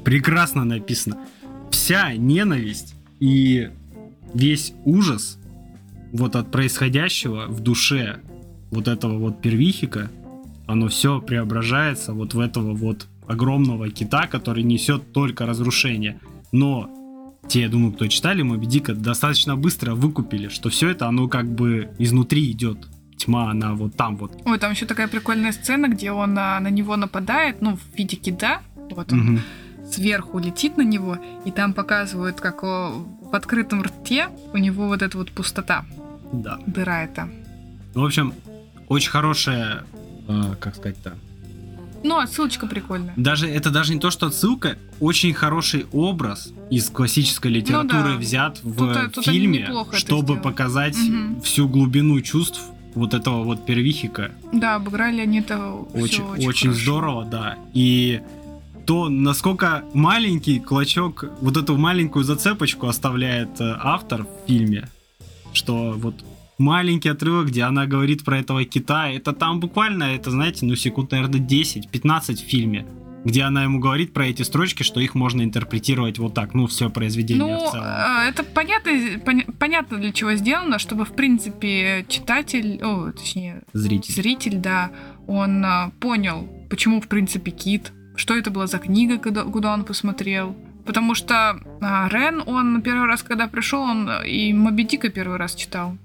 [0.06, 1.18] Прекрасно написано.
[1.72, 3.68] Вся ненависть и
[4.34, 5.38] весь ужас
[6.14, 8.22] вот от происходящего в душе
[8.72, 10.10] вот этого вот первихика,
[10.68, 16.18] оно все преображается вот в этого вот огромного кита, который несет только разрушение.
[16.54, 16.90] Но
[17.50, 21.52] те, я думаю, кто читали Моби Дика, достаточно быстро выкупили, что все это, оно как
[21.54, 22.78] бы изнутри идет.
[23.18, 24.32] Тьма, она вот там вот.
[24.46, 28.16] Ой, там еще такая прикольная сцена, где он а, на него нападает, ну, в виде
[28.18, 28.62] кита.
[28.92, 29.40] Вот он Мгм.
[29.90, 35.02] сверху летит на него, и там показывают, как о, в открытом рте у него вот
[35.02, 35.86] эта вот пустота,
[36.32, 36.60] Да.
[36.68, 37.30] дыра эта.
[37.96, 38.34] Ну, В общем,
[38.88, 39.84] очень хорошая,
[40.28, 41.14] э, как сказать-то,
[42.04, 43.14] Ну, отсылочка прикольная.
[43.16, 48.18] Даже это даже не то, что отсылка, очень хороший образ из классической литературы да.
[48.18, 51.42] взят в Тут- тут они фильме, это чтобы показать Мгм.
[51.42, 52.62] всю глубину чувств
[52.96, 54.32] вот этого вот первихика.
[54.52, 56.74] Да, обыграли они это Очень, очень, хорошо.
[56.74, 57.58] здорово, да.
[57.74, 58.22] И
[58.86, 64.90] то, насколько маленький клочок, вот эту маленькую зацепочку оставляет э, автор в фильме,
[65.54, 66.16] что вот
[66.58, 71.12] маленький отрывок, где она говорит про этого кита, это там буквально, это, знаете, ну, секунд,
[71.12, 72.86] наверное, 10-15 в фильме,
[73.26, 76.90] где она ему говорит про эти строчки, что их можно интерпретировать вот так, ну, все
[76.90, 77.86] произведение Ну, в целом.
[77.88, 78.92] э, это понятно,
[79.26, 84.14] поня- понятно для чего сделано, чтобы, в принципе, читатель, о, точнее, Зритель.
[84.14, 84.92] зритель, да,
[85.28, 89.86] он а, понял, почему, в принципе, Кит, что это была за книга, куда, куда он
[89.86, 90.56] посмотрел.
[90.86, 95.56] Потому что а, Рен, он первый раз, когда пришел, он и Моби Дика первый раз
[95.56, 95.98] читал.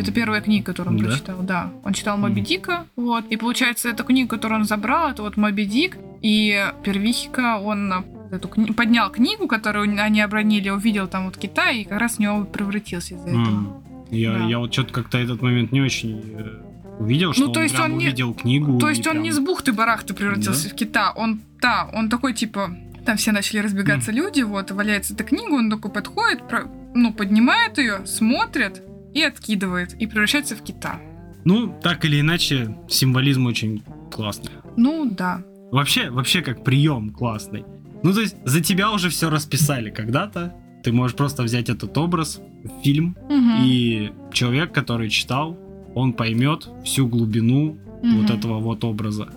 [0.00, 1.08] Это первая книга, которую он Да?
[1.08, 1.70] прочитал, да.
[1.84, 2.40] Он читал Моби.
[2.40, 3.24] Дика, вот.
[3.30, 5.96] И получается, эту книгу, которую он забрал, это вот Моби Дик.
[6.22, 7.92] И Первихика, он
[8.30, 12.18] эту кни- поднял книгу, которую они обронили, увидел там вот Китай, и как раз в
[12.18, 13.82] него превратился из-за этого.
[14.10, 14.44] Я, Да.
[14.46, 16.62] я вот что-то как-то этот момент не очень э,
[17.00, 18.78] увидел, что Ну, то он есть прям он не- увидел книгу.
[18.78, 21.12] То есть он прям- не с бухты-барахты превратился в кита.
[21.16, 22.76] Он, да, он такой типа...
[23.04, 26.64] Там все начали разбегаться люди, вот, валяется эта книга, он такой подходит, про-
[26.94, 28.82] ну, поднимает ее, смотрит
[29.14, 31.00] и откидывает, и превращается в кита.
[31.44, 33.82] Ну, так или иначе, символизм очень
[34.12, 34.50] классный.
[34.76, 35.42] Ну, да.
[35.70, 37.64] Вообще, вообще как прием классный.
[38.02, 40.54] Ну, то есть за тебя уже все расписали когда-то.
[40.82, 42.40] Ты можешь просто взять этот образ,
[42.82, 43.62] фильм, Мгм.
[43.64, 45.58] и человек, который читал,
[45.94, 48.20] он поймет всю глубину Мгм.
[48.22, 49.28] вот этого вот образа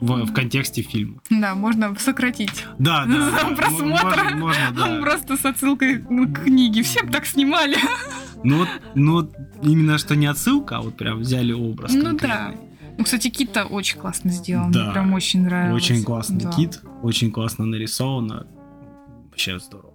[0.00, 1.20] в, в контексте фильма.
[1.30, 2.64] Да, можно сократить.
[2.78, 3.30] Да, да.
[3.30, 4.04] За да, просмотр.
[4.04, 5.00] Можно, можно, да.
[5.00, 6.82] Просто с отсылкой к книге.
[6.82, 7.76] Все бы так снимали.
[8.44, 9.30] Ну вот, ну
[9.62, 12.56] именно что не отсылка, а вот прям взяли образ Ну конкретный.
[12.98, 14.70] Ну, кстати, кита очень классно сделан.
[14.70, 14.84] Да.
[14.84, 15.82] Мне прям очень нравилось.
[15.82, 16.52] Очень классный Да.
[16.52, 18.46] кит, очень классно нарисовано.
[19.30, 19.92] Вообще здорово.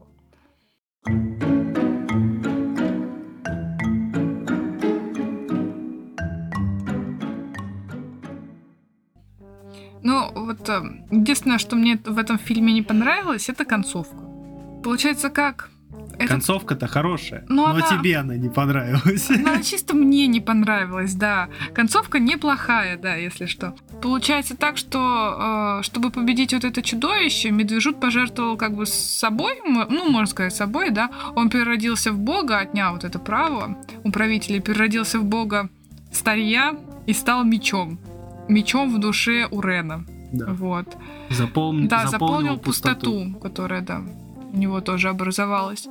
[10.03, 14.17] Ну, вот э, единственное, что мне в этом фильме не понравилось, это концовка.
[14.83, 15.69] Получается, как?
[16.19, 19.29] Это Концовка-то хорошая, Ну, но она- тебе она не понравилась.
[19.29, 21.47] Она чисто мне не понравилась, да.
[21.73, 23.75] Концовка неплохая, да, если что.
[24.01, 30.09] Получается так, что э, чтобы победить вот это чудовище, Медвежут пожертвовал как бы собой, ну,
[30.09, 31.09] можно сказать, собой, да.
[31.35, 35.69] Он переродился в бога, отнял вот это право у правителя, переродился в бога
[36.11, 36.75] старья
[37.05, 37.99] и стал мечом.
[38.49, 40.05] Мечом в душе у Рена.
[40.31, 40.47] Да.
[40.53, 40.97] Вот.
[41.29, 44.01] Запомни- Да, заполнил пустоту, которая, да,
[44.57, 45.87] у него тоже образовалась.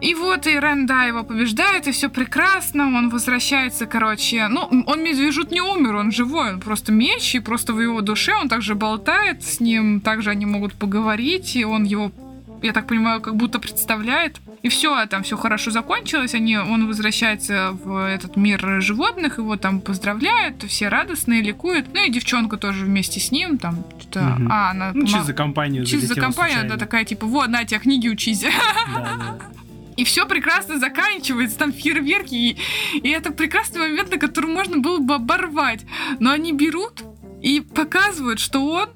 [0.00, 4.48] И вот и Рен, да, его побеждает, и все прекрасно, он возвращается, короче.
[4.48, 8.32] Ну, он медвежут не умер, он живой, он просто меч, и просто в его душе
[8.40, 12.12] он также болтает с ним, также они могут поговорить, и он его,
[12.62, 14.40] я так понимаю, как будто представляет.
[14.62, 19.80] И все, там все хорошо закончилось, они, он возвращается в этот мир животных, его там
[19.80, 21.86] поздравляют, все радостные, ликуют.
[21.94, 24.20] Ну и девчонка тоже вместе с ним, там что-то...
[24.20, 24.48] Мгм.
[24.50, 24.90] А, она...
[24.94, 26.78] Ну, помо- чисто за компанию Чисто за компанию, да, случайно.
[26.78, 28.40] такая типа, вот, на тебя книги учись.
[28.40, 29.38] Да, да.
[29.96, 32.56] И все прекрасно заканчивается, там фейерверки, и,
[33.02, 35.84] и это прекрасный момент, на который можно было бы оборвать.
[36.20, 37.02] Но они берут
[37.42, 38.88] и показывают, что он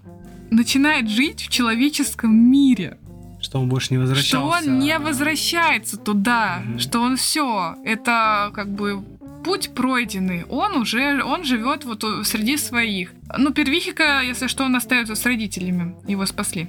[0.53, 2.99] начинает жить в человеческом мире.
[3.43, 4.63] Что он больше не возвращался.
[4.63, 6.79] Что он не возвращается туда, Мгм.
[6.79, 9.03] что он все, это как бы
[9.45, 13.13] путь пройденный, он уже, он живет вот среди своих.
[13.37, 16.69] Ну, Первихика, если что, он остается с родителями, его спасли.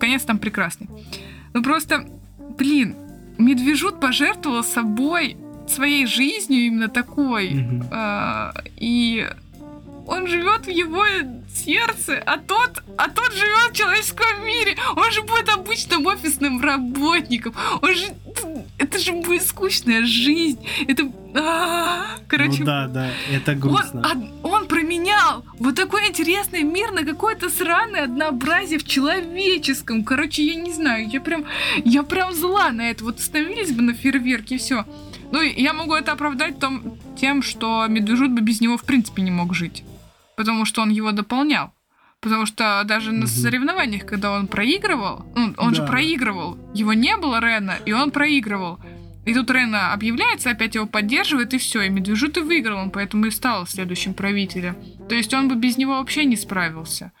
[0.00, 0.88] Конец там прекрасный.
[1.52, 2.06] Ну, просто,
[2.58, 2.96] блин,
[3.36, 5.36] Медвежут пожертвовал собой,
[5.68, 7.88] своей жизнью именно такой, Мгм.
[7.90, 9.28] а, и
[10.06, 11.04] он живет в его
[11.54, 14.76] сердце, а тот, а тот живет в человеческом мире.
[14.96, 17.54] Он же будет обычным офисным работником.
[17.80, 18.06] Он же,
[18.78, 20.58] это же будет скучная жизнь.
[20.88, 24.00] Это, а, короче, Ну да, да, это он, грустно.
[24.00, 30.04] од- он променял вот такой интересный мир на какое-то сраное однообразие в человеческом.
[30.04, 31.44] Короче, я не знаю, я прям,
[31.84, 33.04] я прям зла на это.
[33.04, 34.84] Вот остановились бы на фейерверке и все.
[35.32, 39.30] Ну, я могу это оправдать том, тем, что Медвежут бы без него в принципе не
[39.30, 39.82] мог жить.
[40.36, 41.72] Потому что он его дополнял.
[42.20, 43.26] Потому что даже на Мгм.
[43.26, 45.86] соревнованиях, когда он проигрывал, ну, он же Да.
[45.88, 48.78] проигрывал, его не было Рена, и он проигрывал.
[49.26, 51.82] И тут Рена объявляется, опять его поддерживает, и все.
[51.82, 54.76] И Медвежут и выиграл, он поэтому и стал следующим правителем.
[55.08, 57.12] То есть он бы без него вообще не справился.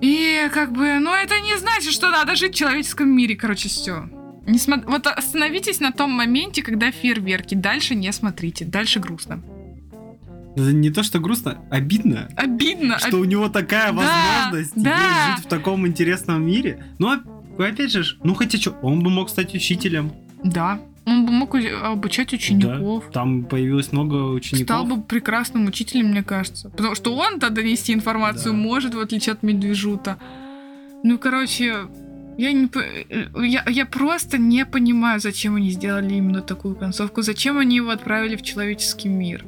[0.00, 4.08] И как бы, ну это не значит, что надо жить в человеческом мире, короче, все.
[4.46, 7.54] Не смо- Вот остановитесь на том моменте, когда фейерверки.
[7.54, 9.42] Дальше не смотрите, дальше грустно.
[10.56, 12.98] Не то, что грустно, обидно, Обидно.
[12.98, 13.98] что у него такая Да,
[14.48, 15.36] возможность да.
[15.36, 16.84] жить в таком интересном мире.
[16.98, 17.22] Ну, а-
[17.62, 20.12] опять же, ну хотя что, он бы мог стать учителем.
[20.42, 20.80] Да.
[21.06, 23.04] Он бы мог обучать учеников.
[23.06, 24.66] Да, Там появилось много учеников.
[24.66, 26.68] Стал бы прекрасным учителем, мне кажется.
[26.70, 28.58] Потому что он-то донести информацию Да.
[28.58, 30.18] может, в отличие от медвежута.
[31.02, 31.88] Ну, короче,
[32.38, 32.68] я, не,
[33.48, 37.22] я, я просто не понимаю, зачем они сделали именно такую концовку.
[37.22, 39.44] Зачем они его отправили в человеческий мир.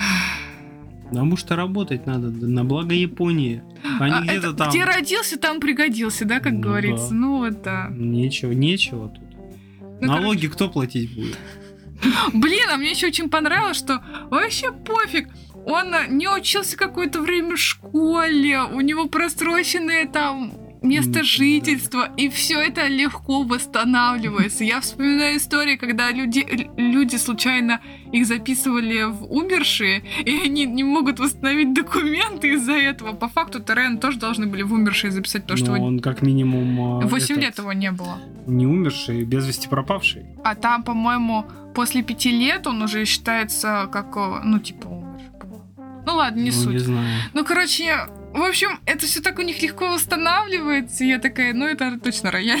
[1.08, 3.62] Потому что работать надо на благо Японии.
[3.98, 4.70] Они А где-то там...
[4.70, 7.10] Где родился, там пригодился, да, как Ну говорится.
[7.10, 7.14] да.
[7.14, 7.88] Ну вот да.
[7.90, 9.24] Нечего, нечего тут.
[10.00, 11.36] Ну, Налоги кто платить будет?
[12.32, 15.28] Блин, а мне еще очень понравилось, что вообще пофиг.
[15.66, 22.28] Он а, не учился какое-то время в школе, у него просроченное там место жительства, и
[22.28, 24.64] все это легко восстанавливается.
[24.64, 27.80] Я вспоминаю истории, когда люди, люди случайно
[28.12, 33.12] их записывали в умершие, и они не могут восстановить документы из-за этого.
[33.12, 37.02] По факту Терен тоже должны были в умершие записать, что Но его он как минимум...
[37.02, 38.18] а, 8 этот, лет его не было.
[38.46, 40.26] Не умерший, без вести пропавший.
[40.44, 41.44] А там, по-моему,
[41.74, 45.20] после пяти лет он уже считается как, э, ну, типа, умер.
[46.06, 46.72] Ну ладно, не ну, суть.
[46.72, 47.06] не знаю.
[47.34, 51.04] Ну, короче, в общем, это все так у них легко восстанавливается.
[51.04, 52.60] Я такая, ну, это точно рояль.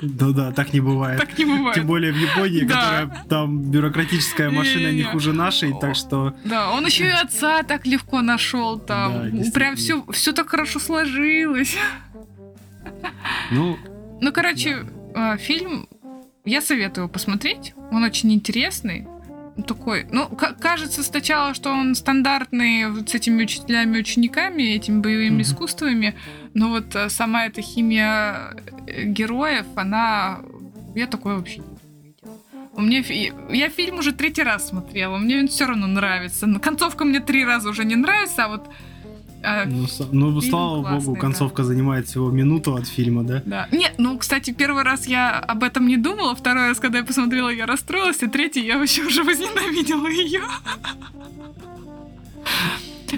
[0.00, 1.20] Да-да, так не бывает.
[1.20, 1.74] так не бывает.
[1.74, 2.74] Тем более в Японии, Да.
[2.74, 5.04] которая там бюрократическая машина не Не-не-не.
[5.12, 6.34] хуже нашей, так что...
[6.44, 9.12] Да, он еще и отца так легко нашел Да, там.
[9.24, 9.52] действительно.
[9.52, 11.76] Прям все, все так хорошо сложилось.
[13.50, 13.78] Ну,
[14.20, 15.86] Ну, короче, э, фильм
[16.44, 17.74] я советую посмотреть.
[17.90, 19.06] Он очень интересный.
[19.68, 20.28] Такой, ну,
[20.60, 25.42] кажется сначала, что он стандартный вот с этими учителями, учениками, этими боевыми Мгм.
[25.42, 26.14] искусствами,
[26.54, 28.56] но вот э, сама эта химия
[28.86, 30.40] э, героев, она...
[30.96, 31.62] Я такое вообще.
[32.72, 36.48] У меня фи- я фильм уже третий раз смотрела, мне он все равно нравится.
[36.60, 38.68] Концовка мне три раза уже не нравится, а вот
[39.44, 39.86] э, ну,
[40.30, 41.20] ну, слава классный, богу, да.
[41.20, 43.42] концовка занимает всего минуту от фильма, да?
[43.44, 43.68] Да.
[43.72, 47.48] Нет, ну, кстати, первый раз я об этом не думала, второй раз, когда я посмотрела,
[47.48, 50.42] я расстроилась, и третий я вообще уже возненавидела ее.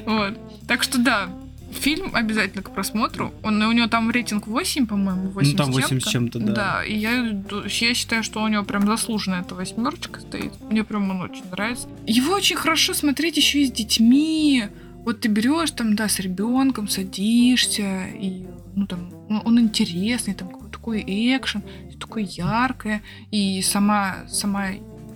[0.05, 0.39] Вот.
[0.67, 1.29] Так что да,
[1.77, 3.33] фильм обязательно к просмотру.
[3.43, 6.53] Он, у него там рейтинг 8, по-моему, 8 Ну, там с 8 с чем-то, да.
[6.53, 10.53] Да, и я, я считаю, что у него прям заслуженно эта восьмерочка стоит.
[10.71, 11.89] Мне прям он очень нравится.
[12.07, 14.65] Его очень хорошо смотреть еще и с детьми.
[15.07, 20.49] Вот ты берешь там, да, с ребенком, садишься, и ну там, ну, он интересный, там
[20.73, 21.63] такой экшен,
[22.01, 24.67] такое яркое, и сама, сама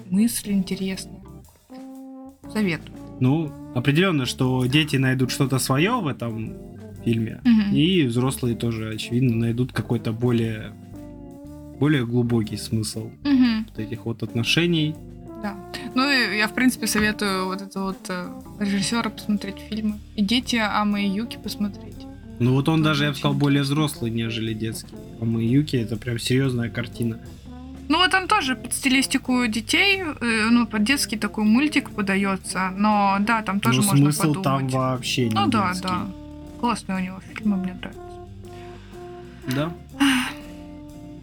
[0.09, 1.21] мысль интересная.
[2.53, 2.97] Советую.
[3.19, 6.55] Ну, определенно, что дети найдут что-то свое в этом
[7.05, 7.75] фильме, Мгм.
[7.75, 10.73] и взрослые тоже, очевидно, найдут какой-то более,
[11.81, 13.67] более глубокий смысл Мгм.
[13.69, 14.95] вот этих вот отношений.
[15.43, 15.55] Да.
[15.95, 19.99] Ну, я, в принципе, советую вот это вот э, режиссера посмотреть фильмы.
[20.17, 21.97] И дети Амы и Юки посмотреть.
[22.39, 24.95] Ну вот он даже, я бы сказал, более взрослый, нежели детский.
[25.21, 27.19] А Юки это прям серьезная картина.
[27.89, 32.71] Ну, вот он тоже под стилистику детей, э, ну, под детский такой мультик подается.
[32.77, 34.45] Но да, там тоже Но можно смысл подумать.
[34.45, 35.89] там вообще не ну да, детский.
[35.89, 36.07] да.
[36.61, 38.03] Классные у него фильмы, мне нравятся.
[39.55, 39.73] Да.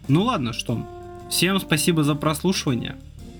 [0.08, 0.86] Ну ладно, что.
[1.30, 2.96] Всем спасибо за прослушивание.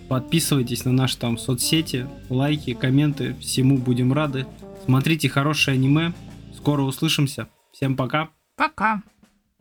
[0.09, 3.35] Подписывайтесь на наши там соцсети, лайки, комменты.
[3.41, 4.47] Всему будем рады.
[4.85, 6.15] Смотрите хорошее аниме.
[6.57, 7.49] Скоро услышимся.
[7.73, 8.31] Всем пока.
[8.57, 9.03] Пока.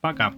[0.01, 0.33] Пока.